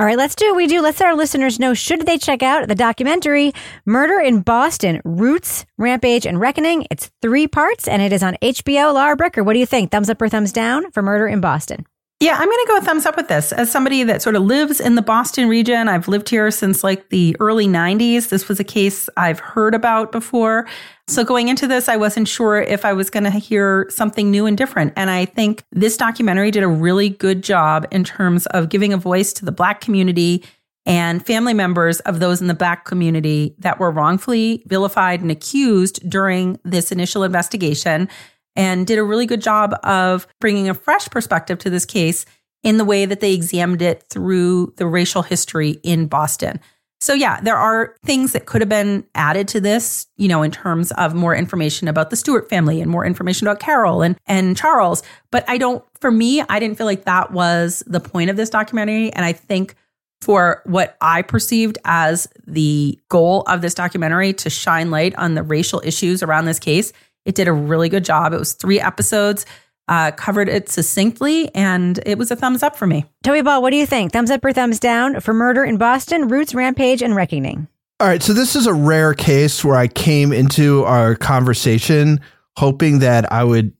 All 0.00 0.06
right, 0.06 0.16
let's 0.16 0.34
do 0.34 0.46
what 0.46 0.56
we 0.56 0.66
do. 0.66 0.80
Let's 0.80 0.98
let 0.98 1.08
our 1.08 1.14
listeners 1.14 1.58
know 1.58 1.74
should 1.74 2.06
they 2.06 2.16
check 2.16 2.42
out 2.42 2.66
the 2.66 2.74
documentary 2.74 3.52
Murder 3.84 4.18
in 4.18 4.40
Boston 4.40 5.02
Roots, 5.04 5.66
Rampage, 5.76 6.24
and 6.24 6.40
Reckoning. 6.40 6.86
It's 6.90 7.10
three 7.20 7.46
parts 7.46 7.86
and 7.86 8.00
it 8.00 8.10
is 8.10 8.22
on 8.22 8.38
HBO. 8.40 8.94
Laura 8.94 9.14
Bricker, 9.14 9.44
what 9.44 9.52
do 9.52 9.58
you 9.58 9.66
think? 9.66 9.90
Thumbs 9.90 10.08
up 10.08 10.22
or 10.22 10.30
thumbs 10.30 10.52
down 10.52 10.90
for 10.92 11.02
Murder 11.02 11.28
in 11.28 11.42
Boston? 11.42 11.84
Yeah, 12.18 12.32
I'm 12.38 12.48
going 12.48 12.64
to 12.64 12.66
go 12.66 12.76
a 12.78 12.80
thumbs 12.80 13.04
up 13.04 13.14
with 13.14 13.28
this. 13.28 13.52
As 13.52 13.70
somebody 13.70 14.02
that 14.04 14.22
sort 14.22 14.36
of 14.36 14.42
lives 14.42 14.80
in 14.80 14.94
the 14.94 15.02
Boston 15.02 15.50
region, 15.50 15.86
I've 15.86 16.08
lived 16.08 16.30
here 16.30 16.50
since 16.50 16.82
like 16.82 17.10
the 17.10 17.36
early 17.38 17.66
90s. 17.66 18.30
This 18.30 18.48
was 18.48 18.58
a 18.58 18.64
case 18.64 19.10
I've 19.18 19.40
heard 19.40 19.74
about 19.74 20.12
before. 20.12 20.66
So 21.10 21.24
going 21.24 21.48
into 21.48 21.66
this, 21.66 21.88
I 21.88 21.96
wasn't 21.96 22.28
sure 22.28 22.62
if 22.62 22.84
I 22.84 22.92
was 22.92 23.10
going 23.10 23.24
to 23.24 23.30
hear 23.30 23.88
something 23.90 24.30
new 24.30 24.46
and 24.46 24.56
different. 24.56 24.92
And 24.94 25.10
I 25.10 25.24
think 25.24 25.64
this 25.72 25.96
documentary 25.96 26.52
did 26.52 26.62
a 26.62 26.68
really 26.68 27.08
good 27.08 27.42
job 27.42 27.84
in 27.90 28.04
terms 28.04 28.46
of 28.46 28.68
giving 28.68 28.92
a 28.92 28.96
voice 28.96 29.32
to 29.32 29.44
the 29.44 29.50
Black 29.50 29.80
community 29.80 30.44
and 30.86 31.26
family 31.26 31.52
members 31.52 31.98
of 32.00 32.20
those 32.20 32.40
in 32.40 32.46
the 32.46 32.54
Black 32.54 32.84
community 32.84 33.56
that 33.58 33.80
were 33.80 33.90
wrongfully 33.90 34.62
vilified 34.66 35.20
and 35.20 35.32
accused 35.32 36.08
during 36.08 36.60
this 36.64 36.92
initial 36.92 37.24
investigation 37.24 38.08
and 38.54 38.86
did 38.86 38.96
a 38.96 39.02
really 39.02 39.26
good 39.26 39.42
job 39.42 39.74
of 39.82 40.28
bringing 40.40 40.68
a 40.68 40.74
fresh 40.74 41.08
perspective 41.08 41.58
to 41.58 41.70
this 41.70 41.84
case 41.84 42.24
in 42.62 42.76
the 42.76 42.84
way 42.84 43.04
that 43.04 43.18
they 43.18 43.34
examined 43.34 43.82
it 43.82 44.04
through 44.10 44.72
the 44.76 44.86
racial 44.86 45.22
history 45.22 45.80
in 45.82 46.06
Boston. 46.06 46.60
So, 47.00 47.14
yeah, 47.14 47.40
there 47.40 47.56
are 47.56 47.96
things 48.04 48.32
that 48.32 48.44
could 48.44 48.60
have 48.60 48.68
been 48.68 49.06
added 49.14 49.48
to 49.48 49.60
this, 49.60 50.06
you 50.18 50.28
know, 50.28 50.42
in 50.42 50.50
terms 50.50 50.92
of 50.92 51.14
more 51.14 51.34
information 51.34 51.88
about 51.88 52.10
the 52.10 52.16
Stuart 52.16 52.50
family 52.50 52.80
and 52.80 52.90
more 52.90 53.06
information 53.06 53.46
about 53.46 53.58
Carol 53.58 54.02
and, 54.02 54.18
and 54.26 54.54
Charles. 54.54 55.02
But 55.30 55.44
I 55.48 55.56
don't, 55.56 55.82
for 56.00 56.10
me, 56.10 56.42
I 56.42 56.60
didn't 56.60 56.76
feel 56.76 56.86
like 56.86 57.04
that 57.04 57.32
was 57.32 57.82
the 57.86 58.00
point 58.00 58.28
of 58.28 58.36
this 58.36 58.50
documentary. 58.50 59.10
And 59.12 59.24
I 59.24 59.32
think 59.32 59.76
for 60.20 60.60
what 60.66 60.98
I 61.00 61.22
perceived 61.22 61.78
as 61.86 62.28
the 62.46 62.98
goal 63.08 63.42
of 63.46 63.62
this 63.62 63.72
documentary 63.72 64.34
to 64.34 64.50
shine 64.50 64.90
light 64.90 65.14
on 65.16 65.34
the 65.34 65.42
racial 65.42 65.80
issues 65.82 66.22
around 66.22 66.44
this 66.44 66.58
case, 66.58 66.92
it 67.24 67.34
did 67.34 67.48
a 67.48 67.52
really 67.52 67.88
good 67.88 68.04
job. 68.04 68.34
It 68.34 68.38
was 68.38 68.52
three 68.52 68.80
episodes, 68.80 69.46
uh, 69.90 70.12
covered 70.12 70.48
it 70.48 70.68
succinctly, 70.68 71.54
and 71.54 72.00
it 72.06 72.16
was 72.16 72.30
a 72.30 72.36
thumbs 72.36 72.62
up 72.62 72.76
for 72.76 72.86
me. 72.86 73.04
Toby 73.22 73.42
Ball, 73.42 73.60
what 73.60 73.70
do 73.70 73.76
you 73.76 73.86
think? 73.86 74.12
Thumbs 74.12 74.30
up 74.30 74.42
or 74.44 74.52
thumbs 74.52 74.78
down 74.78 75.20
for 75.20 75.34
Murder 75.34 75.64
in 75.64 75.76
Boston, 75.76 76.28
Roots, 76.28 76.54
Rampage, 76.54 77.02
and 77.02 77.14
Reckoning? 77.14 77.66
All 77.98 78.06
right, 78.06 78.22
so 78.22 78.32
this 78.32 78.56
is 78.56 78.66
a 78.66 78.72
rare 78.72 79.12
case 79.12 79.62
where 79.64 79.76
I 79.76 79.88
came 79.88 80.32
into 80.32 80.84
our 80.84 81.16
conversation 81.16 82.20
hoping 82.56 83.00
that 83.00 83.30
I 83.32 83.44
would 83.44 83.72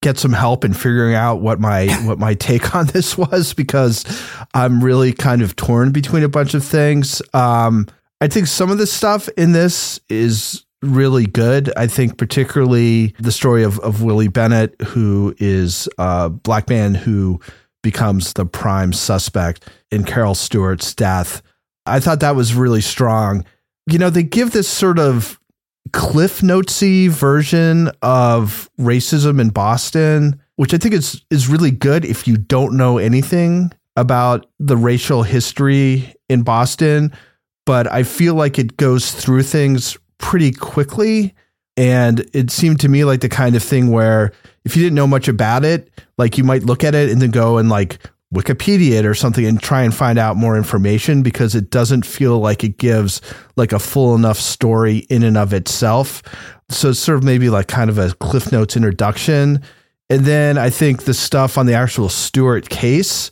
get 0.00 0.16
some 0.16 0.32
help 0.32 0.64
in 0.64 0.72
figuring 0.72 1.14
out 1.14 1.40
what 1.40 1.60
my 1.60 1.86
what 2.06 2.18
my 2.18 2.34
take 2.34 2.74
on 2.74 2.86
this 2.86 3.18
was 3.18 3.52
because 3.52 4.04
I'm 4.54 4.82
really 4.82 5.12
kind 5.12 5.42
of 5.42 5.56
torn 5.56 5.90
between 5.90 6.22
a 6.22 6.28
bunch 6.28 6.54
of 6.54 6.64
things. 6.64 7.20
Um, 7.34 7.88
I 8.20 8.28
think 8.28 8.46
some 8.46 8.70
of 8.70 8.78
the 8.78 8.86
stuff 8.86 9.28
in 9.36 9.52
this 9.52 10.00
is 10.08 10.64
really 10.82 11.26
good. 11.26 11.72
I 11.76 11.86
think 11.86 12.18
particularly 12.18 13.14
the 13.18 13.32
story 13.32 13.64
of, 13.64 13.78
of 13.80 14.02
Willie 14.02 14.28
Bennett, 14.28 14.80
who 14.82 15.34
is 15.38 15.88
a 15.98 16.30
black 16.30 16.68
man 16.68 16.94
who 16.94 17.40
becomes 17.82 18.32
the 18.32 18.46
prime 18.46 18.92
suspect 18.92 19.68
in 19.90 20.04
Carol 20.04 20.34
Stuart's 20.34 20.94
death. 20.94 21.42
I 21.86 22.00
thought 22.00 22.20
that 22.20 22.36
was 22.36 22.54
really 22.54 22.80
strong. 22.80 23.44
You 23.90 23.98
know, 23.98 24.10
they 24.10 24.22
give 24.22 24.52
this 24.52 24.68
sort 24.68 24.98
of 24.98 25.38
cliff 25.92 26.42
notesy 26.42 27.08
version 27.08 27.90
of 28.02 28.70
racism 28.78 29.40
in 29.40 29.48
Boston, 29.48 30.40
which 30.56 30.74
I 30.74 30.78
think 30.78 30.94
is 30.94 31.24
is 31.30 31.48
really 31.48 31.70
good 31.70 32.04
if 32.04 32.28
you 32.28 32.36
don't 32.36 32.76
know 32.76 32.98
anything 32.98 33.72
about 33.96 34.46
the 34.58 34.76
racial 34.76 35.22
history 35.22 36.14
in 36.28 36.42
Boston. 36.42 37.12
But 37.64 37.90
I 37.90 38.02
feel 38.02 38.34
like 38.34 38.58
it 38.58 38.76
goes 38.76 39.12
through 39.12 39.42
things 39.42 39.98
pretty 40.18 40.52
quickly. 40.52 41.34
And 41.76 42.28
it 42.32 42.50
seemed 42.50 42.80
to 42.80 42.88
me 42.88 43.04
like 43.04 43.20
the 43.20 43.28
kind 43.28 43.54
of 43.54 43.62
thing 43.62 43.90
where 43.90 44.32
if 44.64 44.76
you 44.76 44.82
didn't 44.82 44.96
know 44.96 45.06
much 45.06 45.28
about 45.28 45.64
it, 45.64 45.90
like 46.18 46.36
you 46.36 46.44
might 46.44 46.64
look 46.64 46.84
at 46.84 46.94
it 46.94 47.10
and 47.10 47.22
then 47.22 47.30
go 47.30 47.58
and 47.58 47.68
like 47.68 47.98
Wikipedia 48.34 48.98
it 48.98 49.06
or 49.06 49.14
something 49.14 49.46
and 49.46 49.60
try 49.60 49.82
and 49.82 49.94
find 49.94 50.18
out 50.18 50.36
more 50.36 50.56
information 50.56 51.22
because 51.22 51.54
it 51.54 51.70
doesn't 51.70 52.04
feel 52.04 52.40
like 52.40 52.62
it 52.62 52.76
gives 52.76 53.22
like 53.56 53.72
a 53.72 53.78
full 53.78 54.14
enough 54.14 54.38
story 54.38 54.98
in 55.08 55.22
and 55.22 55.38
of 55.38 55.54
itself. 55.54 56.22
So 56.68 56.90
it's 56.90 56.98
sort 56.98 57.16
of 57.16 57.24
maybe 57.24 57.48
like 57.48 57.68
kind 57.68 57.88
of 57.88 57.96
a 57.96 58.12
Cliff 58.14 58.52
Notes 58.52 58.76
introduction. 58.76 59.62
And 60.10 60.24
then 60.26 60.58
I 60.58 60.68
think 60.68 61.04
the 61.04 61.14
stuff 61.14 61.56
on 61.56 61.66
the 61.66 61.74
actual 61.74 62.08
Stuart 62.08 62.68
case 62.68 63.30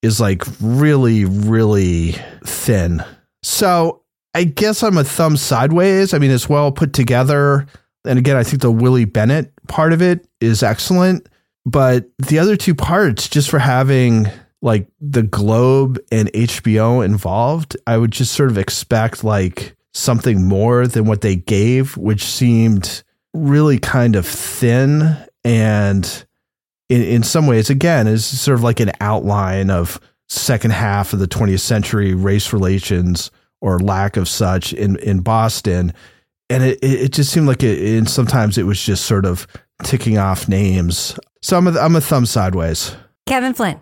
is 0.00 0.20
like 0.20 0.44
really, 0.60 1.24
really 1.26 2.12
thin. 2.44 3.04
So 3.42 4.02
I 4.34 4.44
guess 4.44 4.82
I'm 4.82 4.98
a 4.98 5.04
thumb 5.04 5.36
sideways. 5.36 6.14
I 6.14 6.18
mean, 6.18 6.30
it's 6.30 6.48
well 6.48 6.70
put 6.72 6.92
together. 6.92 7.66
And 8.04 8.18
again, 8.18 8.36
I 8.36 8.42
think 8.42 8.62
the 8.62 8.70
Willie 8.70 9.04
Bennett 9.04 9.52
part 9.66 9.92
of 9.92 10.02
it 10.02 10.26
is 10.40 10.62
excellent. 10.62 11.28
But 11.66 12.08
the 12.18 12.38
other 12.38 12.56
two 12.56 12.74
parts, 12.74 13.28
just 13.28 13.50
for 13.50 13.58
having 13.58 14.28
like 14.62 14.88
the 15.00 15.22
Globe 15.22 15.98
and 16.10 16.32
HBO 16.32 17.04
involved, 17.04 17.76
I 17.86 17.96
would 17.98 18.10
just 18.10 18.32
sort 18.32 18.50
of 18.50 18.58
expect 18.58 19.24
like 19.24 19.76
something 19.92 20.46
more 20.46 20.86
than 20.86 21.04
what 21.04 21.20
they 21.20 21.36
gave, 21.36 21.96
which 21.96 22.24
seemed 22.24 23.02
really 23.34 23.78
kind 23.78 24.16
of 24.16 24.26
thin 24.26 25.16
and 25.44 26.24
in, 26.88 27.02
in 27.02 27.22
some 27.22 27.46
ways, 27.46 27.70
again, 27.70 28.06
is 28.06 28.24
sort 28.24 28.56
of 28.56 28.64
like 28.64 28.80
an 28.80 28.92
outline 29.00 29.70
of 29.70 30.00
second 30.28 30.72
half 30.72 31.12
of 31.12 31.18
the 31.18 31.28
20th 31.28 31.60
century 31.60 32.14
race 32.14 32.52
relations 32.52 33.30
or 33.60 33.78
lack 33.78 34.16
of 34.16 34.28
such 34.28 34.72
in 34.72 34.96
in 34.96 35.20
Boston, 35.20 35.92
and 36.50 36.62
it 36.62 36.78
it 36.82 37.12
just 37.12 37.32
seemed 37.32 37.46
like 37.46 37.62
it. 37.62 37.96
And 37.96 38.08
sometimes 38.08 38.58
it 38.58 38.64
was 38.64 38.82
just 38.82 39.06
sort 39.06 39.24
of 39.24 39.46
ticking 39.82 40.18
off 40.18 40.48
names. 40.48 41.18
So 41.42 41.56
I'm 41.56 41.66
a, 41.66 41.78
I'm 41.78 41.96
a 41.96 42.00
thumb 42.00 42.26
sideways. 42.26 42.96
Kevin 43.26 43.54
Flynn. 43.54 43.80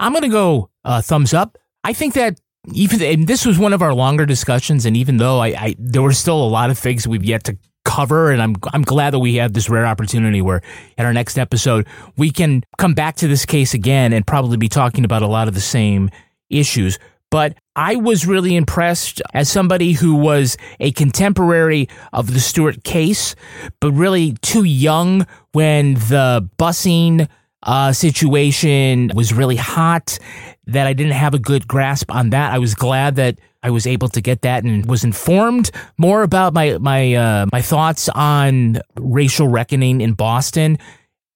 I'm 0.00 0.12
going 0.12 0.22
to 0.22 0.28
go 0.28 0.70
uh, 0.84 1.00
thumbs 1.00 1.32
up. 1.32 1.56
I 1.84 1.92
think 1.92 2.14
that 2.14 2.38
even 2.72 3.00
and 3.02 3.26
this 3.26 3.46
was 3.46 3.58
one 3.58 3.72
of 3.72 3.82
our 3.82 3.94
longer 3.94 4.26
discussions, 4.26 4.86
and 4.86 4.96
even 4.96 5.18
though 5.18 5.40
I, 5.40 5.48
I 5.48 5.76
there 5.78 6.02
were 6.02 6.12
still 6.12 6.42
a 6.42 6.48
lot 6.48 6.70
of 6.70 6.78
things 6.78 7.06
we've 7.06 7.24
yet 7.24 7.44
to 7.44 7.56
cover, 7.84 8.30
and 8.30 8.42
I'm 8.42 8.56
I'm 8.72 8.82
glad 8.82 9.12
that 9.12 9.20
we 9.20 9.36
have 9.36 9.52
this 9.52 9.70
rare 9.70 9.86
opportunity 9.86 10.42
where 10.42 10.62
in 10.98 11.04
our 11.06 11.12
next 11.12 11.38
episode 11.38 11.86
we 12.16 12.30
can 12.30 12.64
come 12.76 12.94
back 12.94 13.16
to 13.16 13.28
this 13.28 13.46
case 13.46 13.72
again 13.72 14.12
and 14.12 14.26
probably 14.26 14.56
be 14.56 14.68
talking 14.68 15.04
about 15.04 15.22
a 15.22 15.28
lot 15.28 15.48
of 15.48 15.54
the 15.54 15.60
same 15.60 16.10
issues. 16.50 16.98
But 17.30 17.56
I 17.74 17.96
was 17.96 18.26
really 18.26 18.56
impressed 18.56 19.20
as 19.34 19.50
somebody 19.50 19.92
who 19.92 20.14
was 20.14 20.56
a 20.80 20.92
contemporary 20.92 21.88
of 22.12 22.32
the 22.32 22.40
Stuart 22.40 22.84
case, 22.84 23.34
but 23.80 23.92
really 23.92 24.32
too 24.42 24.64
young 24.64 25.26
when 25.52 25.94
the 25.94 26.48
busing 26.58 27.28
uh, 27.62 27.92
situation 27.92 29.10
was 29.14 29.32
really 29.32 29.56
hot, 29.56 30.18
that 30.66 30.86
I 30.86 30.92
didn't 30.92 31.12
have 31.12 31.34
a 31.34 31.38
good 31.38 31.66
grasp 31.66 32.14
on 32.14 32.30
that. 32.30 32.52
I 32.52 32.58
was 32.58 32.74
glad 32.74 33.16
that 33.16 33.38
I 33.62 33.70
was 33.70 33.86
able 33.86 34.08
to 34.10 34.20
get 34.20 34.42
that 34.42 34.62
and 34.62 34.86
was 34.86 35.02
informed 35.02 35.70
more 35.98 36.22
about 36.22 36.54
my 36.54 36.78
my 36.78 37.14
uh, 37.14 37.46
my 37.52 37.62
thoughts 37.62 38.08
on 38.08 38.78
racial 38.96 39.48
reckoning 39.48 40.00
in 40.00 40.12
Boston 40.12 40.78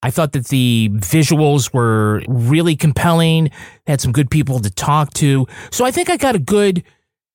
I 0.02 0.10
thought 0.10 0.32
that 0.32 0.48
the 0.48 0.90
visuals 0.94 1.74
were 1.74 2.22
really 2.26 2.74
compelling, 2.74 3.50
had 3.86 4.00
some 4.00 4.12
good 4.12 4.30
people 4.30 4.58
to 4.60 4.70
talk 4.70 5.12
to. 5.14 5.46
So 5.70 5.84
I 5.84 5.90
think 5.90 6.08
I 6.08 6.16
got 6.16 6.34
a 6.34 6.40
good 6.40 6.82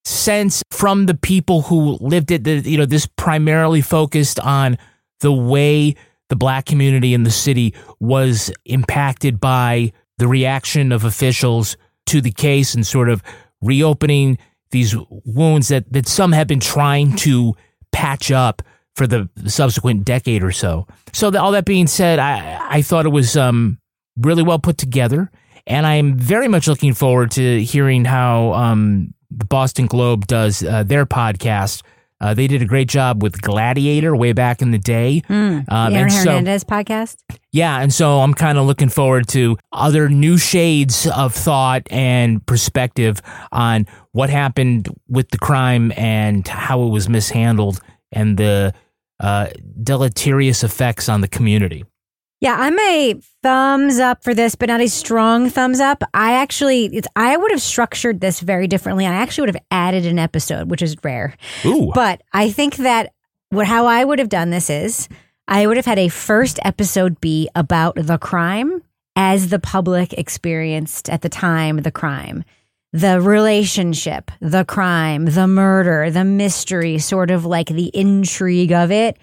sense 0.04 0.62
from 0.70 1.06
the 1.06 1.14
people 1.14 1.62
who 1.62 1.98
lived 2.00 2.30
it 2.30 2.44
that, 2.44 2.66
you 2.66 2.78
know, 2.78 2.86
this 2.86 3.06
primarily 3.16 3.80
focused 3.80 4.40
on 4.40 4.78
the 5.20 5.32
way 5.32 5.94
the 6.28 6.36
black 6.36 6.66
community 6.66 7.14
in 7.14 7.22
the 7.22 7.30
city 7.30 7.74
was 8.00 8.52
impacted 8.64 9.40
by 9.40 9.92
the 10.18 10.26
reaction 10.26 10.92
of 10.92 11.04
officials 11.04 11.76
to 12.06 12.20
the 12.20 12.32
case 12.32 12.74
and 12.74 12.86
sort 12.86 13.08
of 13.08 13.22
reopening 13.60 14.38
these 14.70 14.96
wounds 15.24 15.68
that, 15.68 15.92
that 15.92 16.06
some 16.08 16.32
have 16.32 16.46
been 16.46 16.60
trying 16.60 17.14
to 17.16 17.54
patch 17.92 18.30
up 18.30 18.62
for 18.96 19.06
the 19.06 19.28
subsequent 19.46 20.04
decade 20.04 20.42
or 20.42 20.50
so. 20.50 20.86
So 21.12 21.30
the, 21.30 21.40
all 21.40 21.52
that 21.52 21.64
being 21.64 21.86
said, 21.86 22.18
I 22.18 22.58
I 22.68 22.82
thought 22.82 23.06
it 23.06 23.10
was 23.10 23.36
um, 23.36 23.78
really 24.16 24.42
well 24.42 24.58
put 24.58 24.78
together, 24.78 25.30
and 25.66 25.86
I'm 25.86 26.16
very 26.16 26.48
much 26.48 26.66
looking 26.66 26.94
forward 26.94 27.30
to 27.32 27.62
hearing 27.62 28.04
how 28.04 28.54
um, 28.54 29.14
the 29.30 29.44
Boston 29.44 29.86
Globe 29.86 30.26
does 30.26 30.62
uh, 30.64 30.82
their 30.82 31.06
podcast. 31.06 31.82
Uh, 32.18 32.32
they 32.32 32.46
did 32.46 32.62
a 32.62 32.64
great 32.64 32.88
job 32.88 33.22
with 33.22 33.42
Gladiator 33.42 34.16
way 34.16 34.32
back 34.32 34.62
in 34.62 34.70
the 34.70 34.78
day. 34.78 35.22
Mm, 35.28 35.70
um, 35.70 35.92
the 35.92 35.98
Aaron 35.98 36.10
so, 36.10 36.18
Hernandez 36.20 36.64
podcast. 36.64 37.16
Yeah, 37.52 37.78
and 37.78 37.92
so 37.92 38.20
I'm 38.20 38.32
kind 38.32 38.56
of 38.56 38.64
looking 38.64 38.88
forward 38.88 39.28
to 39.28 39.58
other 39.70 40.08
new 40.08 40.38
shades 40.38 41.06
of 41.06 41.34
thought 41.34 41.82
and 41.90 42.44
perspective 42.46 43.20
on 43.52 43.86
what 44.12 44.30
happened 44.30 44.88
with 45.08 45.28
the 45.28 45.36
crime 45.36 45.92
and 45.94 46.48
how 46.48 46.84
it 46.84 46.88
was 46.88 47.06
mishandled 47.06 47.82
and 48.12 48.38
the 48.38 48.72
uh, 49.20 49.48
deleterious 49.82 50.62
effects 50.62 51.08
on 51.08 51.20
the 51.20 51.28
community. 51.28 51.84
Yeah, 52.40 52.56
I'm 52.58 52.78
a 52.78 53.14
thumbs 53.42 53.98
up 53.98 54.22
for 54.22 54.34
this, 54.34 54.54
but 54.54 54.68
not 54.68 54.82
a 54.82 54.88
strong 54.88 55.48
thumbs 55.48 55.80
up. 55.80 56.02
I 56.12 56.34
actually, 56.34 56.84
it's 56.86 57.08
I 57.16 57.36
would 57.36 57.50
have 57.50 57.62
structured 57.62 58.20
this 58.20 58.40
very 58.40 58.66
differently. 58.66 59.06
I 59.06 59.14
actually 59.14 59.46
would 59.46 59.54
have 59.54 59.64
added 59.70 60.04
an 60.04 60.18
episode, 60.18 60.70
which 60.70 60.82
is 60.82 60.96
rare. 61.02 61.34
Ooh. 61.64 61.90
But 61.94 62.22
I 62.34 62.50
think 62.50 62.76
that 62.76 63.14
what 63.48 63.66
how 63.66 63.86
I 63.86 64.04
would 64.04 64.18
have 64.18 64.28
done 64.28 64.50
this 64.50 64.68
is 64.68 65.08
I 65.48 65.66
would 65.66 65.76
have 65.76 65.86
had 65.86 65.98
a 65.98 66.08
first 66.08 66.58
episode 66.62 67.20
be 67.20 67.48
about 67.54 67.94
the 67.96 68.18
crime 68.18 68.82
as 69.14 69.48
the 69.48 69.58
public 69.58 70.12
experienced 70.12 71.08
at 71.08 71.22
the 71.22 71.28
time 71.30 71.78
the 71.78 71.90
crime. 71.90 72.44
The 72.98 73.20
relationship, 73.20 74.30
the 74.40 74.64
crime, 74.64 75.26
the 75.26 75.46
murder, 75.46 76.10
the 76.10 76.24
mystery, 76.24 76.98
sort 76.98 77.30
of 77.30 77.44
like 77.44 77.68
the 77.68 77.90
intrigue 77.94 78.72
of 78.72 78.90
it 78.90 79.18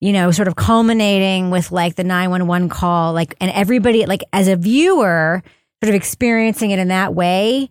you 0.00 0.12
know, 0.12 0.30
sort 0.30 0.48
of 0.48 0.56
culminating 0.56 1.50
with 1.50 1.72
like 1.72 1.96
the 1.96 2.04
911 2.04 2.68
call, 2.68 3.12
like, 3.12 3.34
and 3.40 3.50
everybody, 3.52 4.04
like, 4.06 4.22
as 4.32 4.48
a 4.48 4.56
viewer, 4.56 5.42
sort 5.82 5.88
of 5.88 5.94
experiencing 5.94 6.70
it 6.70 6.78
in 6.78 6.88
that 6.88 7.14
way. 7.14 7.68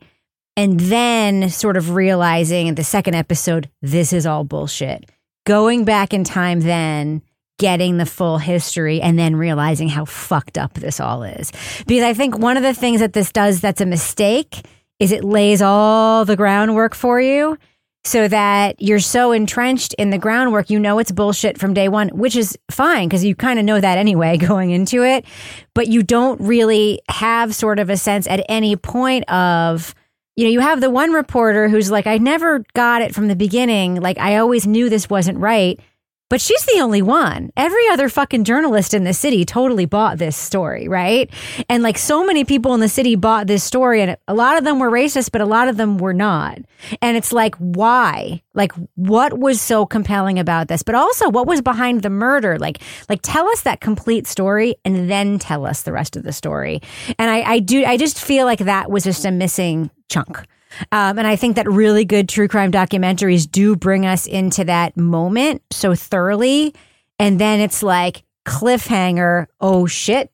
And 0.58 0.80
then 0.80 1.50
sort 1.50 1.76
of 1.76 1.92
realizing 1.92 2.68
in 2.68 2.76
the 2.76 2.84
second 2.84 3.14
episode, 3.16 3.70
this 3.82 4.14
is 4.14 4.26
all 4.26 4.44
bullshit. 4.44 5.10
Going 5.46 5.86
back 5.86 6.14
in 6.14 6.24
time, 6.24 6.62
then 6.62 7.22
getting 7.60 7.98
the 7.98 8.06
full 8.06 8.38
history, 8.38 9.02
and 9.02 9.18
then 9.18 9.36
realizing 9.36 9.88
how 9.88 10.04
fucked 10.06 10.58
up 10.58 10.74
this 10.74 11.00
all 11.00 11.24
is. 11.24 11.52
Because 11.88 12.04
I 12.04 12.14
think 12.14 12.38
one 12.38 12.58
of 12.58 12.64
the 12.64 12.74
things 12.74 13.00
that 13.00 13.14
this 13.14 13.32
does 13.32 13.62
that's 13.62 13.82
a 13.82 13.86
mistake 13.86 14.66
is 15.00 15.12
it 15.12 15.24
lays 15.24 15.62
all 15.62 16.26
the 16.26 16.36
groundwork 16.36 16.96
for 16.96 17.20
you 17.20 17.58
so 18.06 18.28
that 18.28 18.80
you're 18.80 19.00
so 19.00 19.32
entrenched 19.32 19.96
in 19.96 20.12
the 20.12 20.20
groundwork, 20.20 20.70
you 20.70 20.80
know 20.80 21.00
it's 21.00 21.12
bullshit 21.12 21.58
from 21.58 21.74
day 21.74 21.90
one, 21.90 22.10
which 22.10 22.36
is 22.36 22.58
fine 22.70 23.10
because 23.10 23.26
you 23.26 23.36
kind 23.36 23.58
of 23.58 23.66
know 23.66 23.82
that 23.82 23.98
anyway 23.98 24.38
going 24.38 24.70
into 24.70 25.04
it. 25.04 25.26
But 25.74 25.88
you 25.88 26.04
don't 26.04 26.40
really 26.40 27.02
have 27.10 27.56
sort 27.56 27.80
of 27.80 27.90
a 27.90 27.98
sense 27.98 28.28
at 28.28 28.46
any 28.48 28.76
point 28.76 29.30
of, 29.30 29.96
you 30.36 30.46
know, 30.46 30.52
you 30.52 30.60
have 30.60 30.82
the 30.82 30.90
one 30.92 31.14
reporter 31.14 31.68
who's 31.68 31.90
like, 31.90 32.06
I 32.06 32.20
never 32.20 32.64
got 32.74 33.02
it 33.02 33.16
from 33.16 33.28
the 33.28 33.36
beginning. 33.36 34.00
Like, 34.00 34.20
I 34.20 34.38
always 34.38 34.68
knew 34.68 34.88
this 34.88 35.10
wasn't 35.10 35.40
right. 35.40 35.80
But 36.28 36.42
she's 36.42 36.66
the 36.66 36.80
only 36.82 37.04
one. 37.04 37.52
Every 37.56 37.88
other 37.90 38.10
fucking 38.10 38.46
journalist 38.46 38.96
in 38.96 39.04
the 39.04 39.14
city 39.14 39.46
totally 39.46 39.86
bought 39.86 40.18
this 40.18 40.36
story, 40.36 40.88
right? 40.88 41.30
And 41.70 41.84
like 41.84 42.00
so 42.00 42.26
many 42.26 42.44
people 42.44 42.74
in 42.74 42.80
the 42.80 42.90
city 42.90 43.16
bought 43.16 43.46
this 43.46 43.64
story, 43.64 44.02
and 44.02 44.18
a 44.28 44.34
lot 44.34 44.58
of 44.58 44.64
them 44.64 44.80
were 44.80 44.90
racist, 44.90 45.32
but 45.32 45.42
a 45.42 45.46
lot 45.46 45.68
of 45.68 45.78
them 45.78 46.00
were 46.00 46.14
not. 46.14 46.58
And 47.00 47.16
it's 47.16 47.32
like, 47.32 47.54
why? 47.58 48.42
Like, 48.56 48.72
what 48.96 49.38
was 49.38 49.62
so 49.62 49.86
compelling 49.86 50.40
about 50.40 50.68
this? 50.68 50.82
But 50.82 50.96
also, 50.96 51.30
what 51.30 51.46
was 51.46 51.62
behind 51.62 52.02
the 52.02 52.10
murder? 52.10 52.58
Like, 52.58 52.82
like 53.08 53.20
tell 53.22 53.48
us 53.50 53.62
that 53.62 53.80
complete 53.80 54.26
story, 54.26 54.76
and 54.84 55.12
then 55.12 55.38
tell 55.38 55.64
us 55.64 55.84
the 55.84 55.92
rest 55.92 56.16
of 56.18 56.24
the 56.24 56.34
story. 56.34 56.82
And 57.20 57.30
I, 57.30 57.42
I 57.42 57.60
do, 57.60 57.86
I 57.86 57.98
just 57.98 58.20
feel 58.20 58.46
like 58.46 58.60
that 58.60 58.90
was 58.90 59.04
just 59.04 59.26
a 59.26 59.32
missing 59.32 59.92
chunk. 60.10 60.44
Um, 60.92 61.18
and 61.18 61.28
I 61.28 61.36
think 61.36 61.56
that 61.56 61.70
really 61.70 62.06
good 62.06 62.30
true 62.30 62.48
crime 62.48 62.72
documentaries 62.72 63.50
do 63.50 63.76
bring 63.76 64.06
us 64.06 64.26
into 64.26 64.64
that 64.66 64.98
moment 64.98 65.62
so 65.72 65.96
thoroughly. 65.96 66.74
And 67.20 67.40
then 67.40 67.60
it's 67.60 67.82
like 67.84 68.24
cliffhanger, 68.46 69.48
oh 69.60 69.86
shit. 69.88 70.32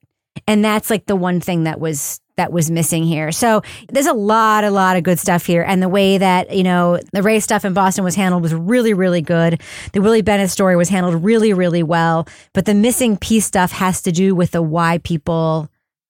And 0.48 0.64
that's 0.64 0.90
like 0.90 1.06
the 1.06 1.16
one 1.16 1.40
thing 1.40 1.66
that 1.66 1.80
was 1.80 2.20
that 2.38 2.52
was 2.52 2.72
missing 2.72 3.04
here. 3.04 3.32
So 3.32 3.62
there's 3.90 4.08
a 4.08 4.14
lot, 4.14 4.64
a 4.64 4.72
lot 4.72 4.98
of 4.98 5.04
good 5.04 5.20
stuff 5.20 5.46
here. 5.46 5.62
And 5.62 5.82
the 5.82 5.90
way 5.90 6.18
that, 6.18 6.56
you 6.56 6.64
know, 6.64 7.00
the 7.14 7.22
race 7.22 7.44
stuff 7.44 7.66
in 7.66 7.74
Boston 7.74 8.04
was 8.04 8.16
handled 8.16 8.42
was 8.42 8.54
really, 8.54 8.94
really 8.94 9.22
good. 9.22 9.62
The 9.94 10.02
Willie 10.02 10.24
Bennett 10.24 10.50
story 10.50 10.76
was 10.76 10.90
handled 10.90 11.24
really, 11.24 11.54
really 11.54 11.84
well. 11.84 12.28
But 12.54 12.66
the 12.66 12.74
missing 12.74 13.18
piece 13.18 13.46
stuff 13.46 13.72
has 13.74 14.02
to 14.04 14.12
do 14.12 14.34
with 14.34 14.52
the 14.52 14.62
why 14.62 14.98
people 15.00 15.70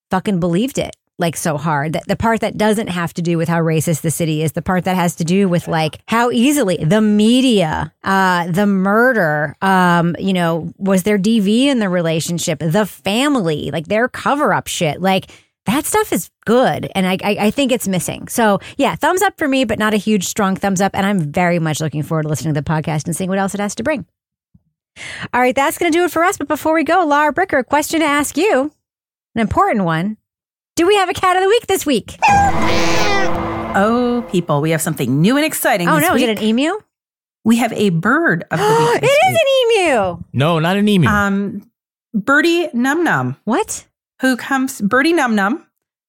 fucking 0.09 0.39
believed 0.39 0.77
it 0.77 0.95
like 1.19 1.37
so 1.37 1.57
hard. 1.57 1.93
That 1.93 2.07
the 2.07 2.15
part 2.15 2.41
that 2.41 2.57
doesn't 2.57 2.87
have 2.87 3.13
to 3.13 3.21
do 3.21 3.37
with 3.37 3.47
how 3.47 3.61
racist 3.61 4.01
the 4.01 4.11
city 4.11 4.41
is, 4.41 4.53
the 4.53 4.61
part 4.61 4.85
that 4.85 4.95
has 4.95 5.15
to 5.17 5.23
do 5.23 5.47
with 5.47 5.67
like 5.67 5.99
how 6.07 6.31
easily 6.31 6.77
the 6.77 7.01
media, 7.01 7.93
uh, 8.03 8.51
the 8.51 8.65
murder, 8.65 9.55
um, 9.61 10.15
you 10.19 10.33
know, 10.33 10.73
was 10.77 11.03
there 11.03 11.17
DV 11.17 11.65
in 11.65 11.79
the 11.79 11.89
relationship, 11.89 12.59
the 12.59 12.85
family, 12.85 13.71
like 13.71 13.87
their 13.87 14.07
cover 14.07 14.53
up 14.53 14.67
shit, 14.67 15.01
like 15.01 15.31
that 15.65 15.85
stuff 15.85 16.11
is 16.11 16.29
good 16.45 16.89
and 16.95 17.05
I, 17.05 17.17
I, 17.23 17.37
I 17.39 17.51
think 17.51 17.71
it's 17.71 17.87
missing. 17.87 18.27
So 18.27 18.59
yeah 18.77 18.95
thumbs 18.95 19.21
up 19.21 19.37
for 19.37 19.47
me 19.47 19.63
but 19.63 19.79
not 19.79 19.93
a 19.93 19.97
huge 19.97 20.25
strong 20.27 20.55
thumbs 20.55 20.81
up 20.81 20.95
and 20.95 21.05
i'm 21.05 21.31
very 21.31 21.59
much 21.59 21.79
looking 21.79 22.03
forward 22.03 22.23
to 22.23 22.29
listening 22.29 22.53
to 22.53 22.61
the 22.61 22.69
podcast 22.69 23.05
and 23.05 23.15
seeing 23.15 23.29
what 23.29 23.39
else 23.39 23.53
it 23.53 23.59
has 23.59 23.75
to 23.75 23.83
bring. 23.83 24.05
All 25.33 25.41
right 25.41 25.55
that's 25.55 25.77
going 25.77 25.91
to 25.91 25.97
do 25.97 26.03
it 26.05 26.11
for 26.11 26.23
us 26.23 26.37
but 26.37 26.47
before 26.47 26.73
we 26.73 26.83
go 26.83 27.05
laura 27.05 27.33
bricker 27.33 27.59
a 27.59 27.63
question 27.63 27.99
to 27.99 28.05
ask 28.05 28.37
you 28.37 28.71
an 29.35 29.41
important 29.41 29.85
one 29.85 30.17
do 30.75 30.87
we 30.87 30.95
have 30.95 31.09
a 31.09 31.13
cat 31.13 31.35
of 31.37 31.43
the 31.43 31.49
week 31.49 31.67
this 31.67 31.85
week 31.85 32.17
Oh, 33.73 34.27
people, 34.29 34.59
we 34.59 34.71
have 34.71 34.81
something 34.81 35.21
new 35.21 35.37
and 35.37 35.45
exciting. 35.45 35.87
oh 35.87 35.95
this 35.99 36.09
no 36.09 36.15
is 36.15 36.23
it 36.23 36.29
an 36.37 36.43
emu 36.43 36.73
We 37.45 37.57
have 37.57 37.71
a 37.73 37.89
bird 37.89 38.43
of 38.51 38.59
the 38.59 38.65
week. 38.65 38.95
it 38.97 39.01
this 39.01 39.11
is 39.11 39.17
week. 39.29 39.39
an 39.77 39.89
emu 39.89 40.23
No, 40.33 40.59
not 40.59 40.75
an 40.77 40.87
emu. 40.89 41.07
Um, 41.07 41.71
Birdie 42.13 42.67
Num 42.73 43.03
Num. 43.05 43.37
What? 43.45 43.85
Who 44.19 44.35
comes? 44.35 44.81
Birdie 44.81 45.13
Num 45.13 45.35
Num 45.35 45.65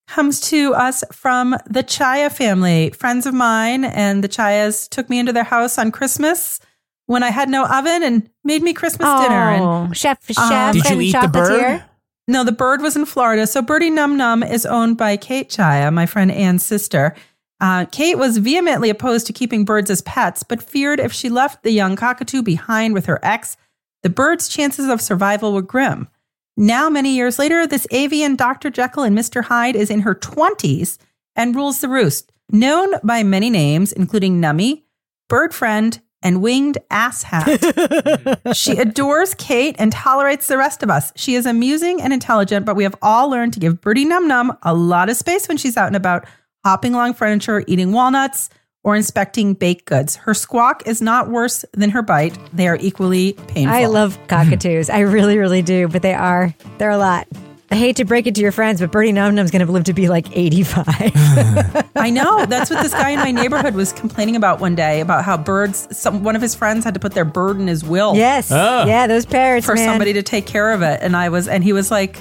comes 0.09 0.41
to 0.51 0.75
us 0.75 1.05
from 1.13 1.53
the 1.71 1.85
Chaya 1.85 2.31
family, 2.33 2.91
friends 2.91 3.25
of 3.27 3.33
mine, 3.35 3.85
and 3.85 4.25
the 4.25 4.29
Chayas 4.29 4.89
took 4.89 5.09
me 5.09 5.21
into 5.21 5.33
their 5.33 5.45
house 5.45 5.79
on 5.79 5.93
Christmas 5.93 6.59
when 7.07 7.23
I 7.23 7.31
had 7.31 7.49
no 7.49 7.65
oven 7.67 8.03
and 8.03 8.29
made 8.43 8.63
me 8.65 8.73
Christmas 8.75 9.09
dinner. 9.23 9.35
And 9.51 9.63
Oh, 9.63 9.93
chef 9.93 10.19
chef 10.27 10.39
Um, 10.39 10.73
Did 10.73 10.85
you 10.87 10.91
and 10.91 11.03
eat 11.03 11.13
the 11.21 11.29
bird? 11.29 11.85
No, 12.29 12.45
the 12.45 12.53
bird 12.53 12.81
was 12.81 12.97
in 12.97 13.05
Florida. 13.05 13.47
So 13.47 13.63
Birdie 13.63 13.91
Num 13.91 14.17
Num 14.17 14.43
is 14.43 14.65
owned 14.65 14.97
by 14.97 15.17
Kate 15.17 15.49
Chaya, 15.51 15.93
my 15.93 16.07
friend 16.07 16.31
Anne's 16.31 16.65
sister. 16.65 17.15
Uh, 17.61 17.85
Kate 17.87 18.19
was 18.19 18.39
vehemently 18.39 18.91
opposed 18.91 19.27
to 19.27 19.33
keeping 19.33 19.65
birds 19.65 19.91
as 19.91 20.03
pets, 20.03 20.43
but 20.43 20.63
feared 20.63 20.99
if 20.99 21.13
she 21.13 21.29
left 21.29 21.63
the 21.63 21.71
young 21.71 21.95
cockatoo 21.95 22.43
behind 22.43 22.95
with 22.95 23.07
her 23.07 23.21
ex, 23.23 23.57
the 24.03 24.11
bird's 24.11 24.49
chances 24.49 24.89
of 24.89 25.01
survival 25.01 25.53
were 25.53 25.63
grim. 25.63 26.09
Now, 26.57 26.91
many 26.91 27.15
years 27.15 27.39
later, 27.39 27.67
this 27.67 27.87
avian 27.93 28.37
Dr. 28.37 28.69
Jekyll 28.69 29.05
and 29.05 29.17
Mr. 29.17 29.45
Hyde 29.45 29.77
is 29.77 29.91
in 29.91 30.01
her 30.01 30.15
20s 30.15 30.99
and 31.35 31.55
rules 31.55 31.81
the 31.81 31.89
roost. 31.89 32.33
Known 32.51 32.95
by 33.03 33.23
many 33.23 33.49
names, 33.49 33.93
including 33.93 34.41
Nummy, 34.41 34.83
Bird 35.29 35.55
Friend, 35.55 35.99
and 36.23 36.43
Winged 36.43 36.79
Asshat. 36.91 38.55
she 38.57 38.77
adores 38.77 39.35
Kate 39.35 39.77
and 39.79 39.93
tolerates 39.93 40.49
the 40.49 40.59
rest 40.59 40.83
of 40.83 40.91
us. 40.91 41.13
She 41.17 41.35
is 41.35 41.47
amusing 41.47 42.01
and 42.01 42.13
intelligent, 42.13 42.67
but 42.67 42.77
we 42.77 42.85
have 42.85 42.97
all 43.03 43.29
learned 43.29 43.53
to 43.55 43.61
give 43.61 43.81
Birdie 43.81 44.05
Num 44.05 44.29
Num 44.29 44.57
a 44.63 44.75
lot 44.75 45.09
of 45.09 45.17
space 45.17 45.49
when 45.49 45.57
she's 45.57 45.77
out 45.77 45.87
and 45.87 45.97
about, 45.97 46.27
hopping 46.65 46.95
along 46.95 47.15
furniture, 47.15 47.65
eating 47.67 47.93
walnuts, 47.93 48.51
or 48.85 48.97
inspecting 48.97 49.55
baked 49.55 49.87
goods. 49.87 50.17
Her 50.17 50.35
squawk 50.35 50.87
is 50.87 51.01
not 51.01 51.29
worse 51.29 51.65
than 51.73 51.91
her 51.91 52.03
bite. 52.03 52.37
They 52.53 52.67
are 52.69 52.77
equally 52.81 53.35
painful. 53.35 53.75
I 53.75 53.87
love 53.87 54.19
cockatoos. 54.27 54.91
I 54.91 55.01
really, 55.01 55.39
really 55.39 55.63
do. 55.63 55.89
But 55.89 56.03
they 56.03 56.15
are, 56.15 56.55
they're 56.79 56.91
a 56.91 56.99
lot. 56.99 57.29
I 57.73 57.77
hate 57.77 57.97
to 57.97 58.05
break 58.05 58.27
it 58.27 58.35
to 58.35 58.41
your 58.43 58.53
friends, 58.53 58.81
but 58.81 58.93
Birdie 58.93 59.13
Num 59.13 59.35
Num's 59.35 59.51
going 59.51 59.65
to 59.65 59.73
live 59.73 59.85
to 59.85 59.95
be 59.95 60.09
like 60.09 60.27
85. 60.37 60.85
I 61.97 62.11
know. 62.11 62.45
That's 62.47 62.71
what 62.71 62.83
this 62.83 62.93
guy 62.93 63.11
in 63.11 63.19
my 63.21 63.31
neighborhood 63.33 63.75
was 63.75 63.93
complaining 63.93 64.37
about 64.37 64.61
one 64.61 64.75
day 64.75 65.01
about 65.01 65.25
how 65.25 65.37
birds, 65.39 65.89
some, 65.97 66.23
one 66.23 66.37
of 66.37 66.43
his 66.43 66.55
friends 66.55 66.85
had 66.85 66.95
to 66.95 67.01
put 67.01 67.13
their 67.13 67.25
bird 67.25 67.59
in 67.59 67.67
his 67.69 67.83
will. 67.85 68.15
yes. 68.15 68.51
Oh. 68.53 68.85
Yeah, 68.87 69.07
those 69.07 69.25
parrots, 69.25 69.65
For 69.65 69.75
man. 69.75 69.89
somebody 69.89 70.13
to 70.13 70.23
take 70.23 70.47
care 70.47 70.73
of 70.73 70.83
it. 70.83 71.01
And 71.03 71.17
I 71.17 71.31
was, 71.31 71.49
and 71.49 71.65
he 71.65 71.73
was 71.73 71.91
like 71.91 72.19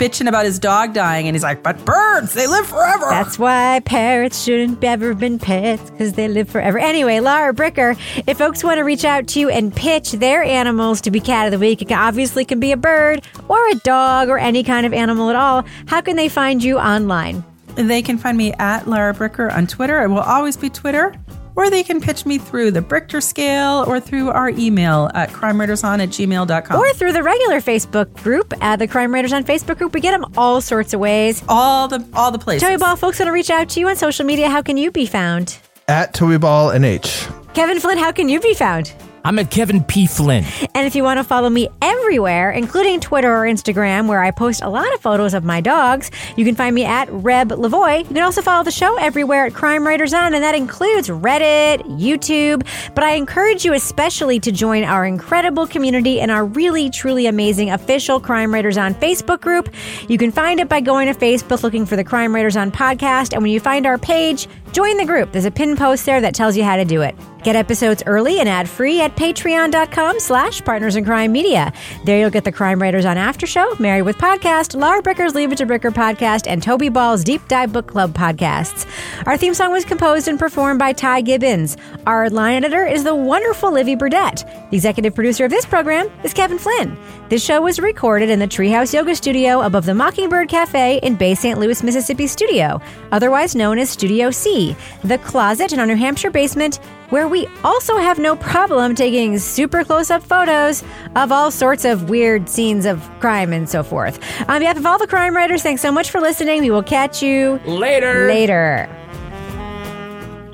bitching 0.00 0.26
about 0.28 0.46
his 0.46 0.58
dog 0.58 0.94
dying. 0.94 1.28
And 1.28 1.36
he's 1.36 1.42
like, 1.42 1.62
but 1.62 1.84
birds, 1.84 2.32
they 2.32 2.46
live 2.46 2.66
forever. 2.66 3.06
That's 3.10 3.38
why 3.38 3.80
parrots 3.84 4.42
shouldn't 4.42 4.82
ever 4.82 5.14
been 5.14 5.38
pets 5.38 5.90
because 5.90 6.14
they 6.14 6.26
live 6.26 6.48
forever. 6.48 6.78
Anyway, 6.78 7.20
Laura 7.20 7.52
Bricker, 7.52 7.98
if 8.26 8.38
folks 8.38 8.64
want 8.64 8.78
to 8.78 8.82
reach 8.82 9.04
out 9.04 9.26
to 9.28 9.40
you 9.40 9.50
and 9.50 9.76
pitch 9.76 10.12
their 10.12 10.42
animals 10.42 11.02
to 11.02 11.10
be 11.10 11.20
cat 11.20 11.46
of 11.46 11.52
the 11.52 11.58
week, 11.58 11.82
it 11.82 11.88
can- 11.88 11.98
obviously 12.00 12.44
can 12.46 12.58
be 12.58 12.72
a 12.72 12.76
bird 12.78 13.22
or 13.48 13.58
a 13.68 13.74
dog 13.84 14.30
or 14.30 14.38
any 14.38 14.64
kind 14.64 14.86
of 14.86 14.94
animal 14.94 15.28
at 15.28 15.36
all. 15.36 15.64
How 15.86 16.00
can 16.00 16.16
they 16.16 16.28
find 16.30 16.64
you 16.64 16.78
online? 16.78 17.44
They 17.74 18.00
can 18.02 18.16
find 18.18 18.36
me 18.36 18.52
at 18.54 18.88
Lara 18.88 19.14
Bricker 19.14 19.54
on 19.54 19.66
Twitter. 19.66 20.02
It 20.02 20.08
will 20.08 20.18
always 20.20 20.56
be 20.56 20.70
Twitter. 20.70 21.14
Or 21.56 21.70
they 21.70 21.82
can 21.82 22.00
pitch 22.00 22.24
me 22.26 22.38
through 22.38 22.70
the 22.70 22.80
Brichter 22.80 23.22
scale 23.22 23.84
or 23.86 24.00
through 24.00 24.30
our 24.30 24.50
email 24.50 25.10
at 25.14 25.30
crimewriterson 25.30 26.02
at 26.02 26.08
gmail.com. 26.10 26.76
Or 26.78 26.92
through 26.94 27.12
the 27.12 27.22
regular 27.22 27.60
Facebook 27.60 28.12
group 28.22 28.52
at 28.62 28.78
the 28.78 28.86
Crime 28.86 29.12
Writers 29.12 29.32
on 29.32 29.44
Facebook 29.44 29.78
group. 29.78 29.92
We 29.94 30.00
get 30.00 30.12
them 30.18 30.32
all 30.36 30.60
sorts 30.60 30.94
of 30.94 31.00
ways. 31.00 31.42
all 31.48 31.88
the 31.88 32.06
all 32.14 32.30
the 32.30 32.38
places. 32.38 32.62
Toby 32.62 32.78
Ball, 32.78 32.96
folks 32.96 33.18
want 33.18 33.28
to 33.28 33.32
reach 33.32 33.50
out 33.50 33.68
to 33.70 33.80
you 33.80 33.88
on 33.88 33.96
social 33.96 34.24
media. 34.24 34.48
How 34.48 34.62
can 34.62 34.76
you 34.76 34.90
be 34.90 35.06
found? 35.06 35.58
At 35.88 36.14
Toby 36.14 36.38
Ball 36.38 36.70
and 36.70 36.84
H. 36.84 37.26
Kevin 37.54 37.80
Flynn, 37.80 37.98
how 37.98 38.12
can 38.12 38.28
you 38.28 38.40
be 38.40 38.54
found? 38.54 38.92
I'm 39.24 39.38
at 39.38 39.50
Kevin 39.50 39.84
P. 39.84 40.06
Flynn. 40.06 40.44
And 40.74 40.86
if 40.86 40.94
you 40.94 41.02
want 41.02 41.18
to 41.18 41.24
follow 41.24 41.50
me 41.50 41.68
everywhere, 41.82 42.50
including 42.50 43.00
Twitter 43.00 43.30
or 43.30 43.42
Instagram, 43.42 44.06
where 44.06 44.22
I 44.22 44.30
post 44.30 44.62
a 44.62 44.68
lot 44.68 44.92
of 44.94 45.00
photos 45.00 45.34
of 45.34 45.44
my 45.44 45.60
dogs, 45.60 46.10
you 46.36 46.44
can 46.44 46.54
find 46.54 46.74
me 46.74 46.84
at 46.84 47.10
Reb 47.10 47.50
Lavoie. 47.50 48.00
You 48.00 48.14
can 48.14 48.22
also 48.22 48.42
follow 48.42 48.64
the 48.64 48.70
show 48.70 48.96
everywhere 48.96 49.46
at 49.46 49.54
Crime 49.54 49.86
Writers 49.86 50.14
On, 50.14 50.32
and 50.34 50.42
that 50.42 50.54
includes 50.54 51.08
Reddit, 51.08 51.82
YouTube. 51.98 52.66
But 52.94 53.04
I 53.04 53.12
encourage 53.12 53.64
you 53.64 53.74
especially 53.74 54.40
to 54.40 54.52
join 54.52 54.84
our 54.84 55.04
incredible 55.04 55.66
community 55.66 56.20
and 56.20 56.30
our 56.30 56.44
really, 56.44 56.90
truly 56.90 57.26
amazing 57.26 57.70
official 57.70 58.20
Crime 58.20 58.52
Writers 58.52 58.78
On 58.78 58.94
Facebook 58.94 59.40
group. 59.40 59.74
You 60.08 60.18
can 60.18 60.32
find 60.32 60.60
it 60.60 60.68
by 60.68 60.80
going 60.80 61.12
to 61.12 61.18
Facebook, 61.18 61.62
looking 61.62 61.84
for 61.86 61.96
the 61.96 62.04
Crime 62.04 62.34
Writers 62.34 62.56
On 62.56 62.70
podcast, 62.70 63.32
and 63.32 63.42
when 63.42 63.52
you 63.52 63.60
find 63.60 63.86
our 63.86 63.98
page, 63.98 64.48
join 64.72 64.96
the 64.96 65.04
group. 65.04 65.32
There's 65.32 65.44
a 65.44 65.50
pin 65.50 65.76
post 65.76 66.06
there 66.06 66.20
that 66.20 66.34
tells 66.34 66.56
you 66.56 66.64
how 66.64 66.76
to 66.76 66.84
do 66.84 67.02
it. 67.02 67.14
Get 67.42 67.56
episodes 67.56 68.02
early 68.04 68.38
and 68.38 68.46
ad-free 68.46 69.00
at 69.00 69.16
patreon.com 69.16 70.20
slash 70.20 70.60
partners 70.62 70.96
in 70.96 71.06
crime 71.06 71.32
media. 71.32 71.72
There 72.04 72.20
you'll 72.20 72.28
get 72.28 72.44
the 72.44 72.52
Crime 72.52 72.82
Writers 72.82 73.06
on 73.06 73.16
After 73.16 73.46
Show, 73.46 73.74
Married 73.78 74.02
with 74.02 74.18
Podcast, 74.18 74.78
Laura 74.78 75.00
Bricker's 75.00 75.34
Leave 75.34 75.50
It 75.50 75.56
to 75.56 75.66
Bricker 75.66 75.90
podcast, 75.90 76.46
and 76.46 76.62
Toby 76.62 76.90
Ball's 76.90 77.24
Deep 77.24 77.46
Dive 77.48 77.72
Book 77.72 77.86
Club 77.86 78.12
podcasts. 78.12 78.86
Our 79.26 79.38
theme 79.38 79.54
song 79.54 79.72
was 79.72 79.86
composed 79.86 80.28
and 80.28 80.38
performed 80.38 80.78
by 80.78 80.92
Ty 80.92 81.22
Gibbons. 81.22 81.78
Our 82.06 82.28
line 82.28 82.62
editor 82.62 82.84
is 82.84 83.04
the 83.04 83.14
wonderful 83.14 83.72
Livy 83.72 83.94
Burdett. 83.94 84.44
The 84.70 84.76
executive 84.76 85.14
producer 85.14 85.46
of 85.46 85.50
this 85.50 85.64
program 85.64 86.10
is 86.22 86.34
Kevin 86.34 86.58
Flynn. 86.58 86.94
This 87.30 87.44
show 87.44 87.62
was 87.62 87.78
recorded 87.78 88.28
in 88.28 88.38
the 88.38 88.48
Treehouse 88.48 88.92
Yoga 88.92 89.14
Studio 89.14 89.62
above 89.62 89.86
the 89.86 89.94
Mockingbird 89.94 90.48
Cafe 90.48 90.98
in 91.02 91.14
Bay 91.14 91.34
St. 91.34 91.58
Louis, 91.58 91.82
Mississippi 91.82 92.26
studio, 92.26 92.82
otherwise 93.12 93.54
known 93.54 93.78
as 93.78 93.88
Studio 93.88 94.30
C, 94.32 94.59
the 95.02 95.18
closet 95.18 95.72
in 95.72 95.78
our 95.78 95.86
New 95.86 95.96
Hampshire 95.96 96.30
basement 96.30 96.76
where 97.10 97.26
we 97.28 97.46
also 97.64 97.96
have 97.96 98.18
no 98.18 98.36
problem 98.36 98.94
taking 98.94 99.38
super 99.38 99.84
close 99.84 100.10
up 100.10 100.22
photos 100.22 100.82
of 101.16 101.32
all 101.32 101.50
sorts 101.50 101.84
of 101.84 102.08
weird 102.08 102.48
scenes 102.48 102.86
of 102.86 103.02
crime 103.20 103.52
and 103.52 103.68
so 103.68 103.82
forth. 103.82 104.18
On 104.48 104.60
behalf 104.60 104.76
of 104.76 104.86
all 104.86 104.98
the 104.98 105.06
crime 105.06 105.36
writers, 105.36 105.62
thanks 105.62 105.82
so 105.82 105.90
much 105.90 106.10
for 106.10 106.20
listening. 106.20 106.62
We 106.62 106.70
will 106.70 106.82
catch 106.82 107.22
you 107.22 107.60
later. 107.66 108.28
Later. 108.28 108.88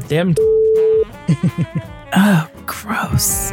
Them. 0.08 0.34
oh, 2.16 2.48
gross. 2.66 3.52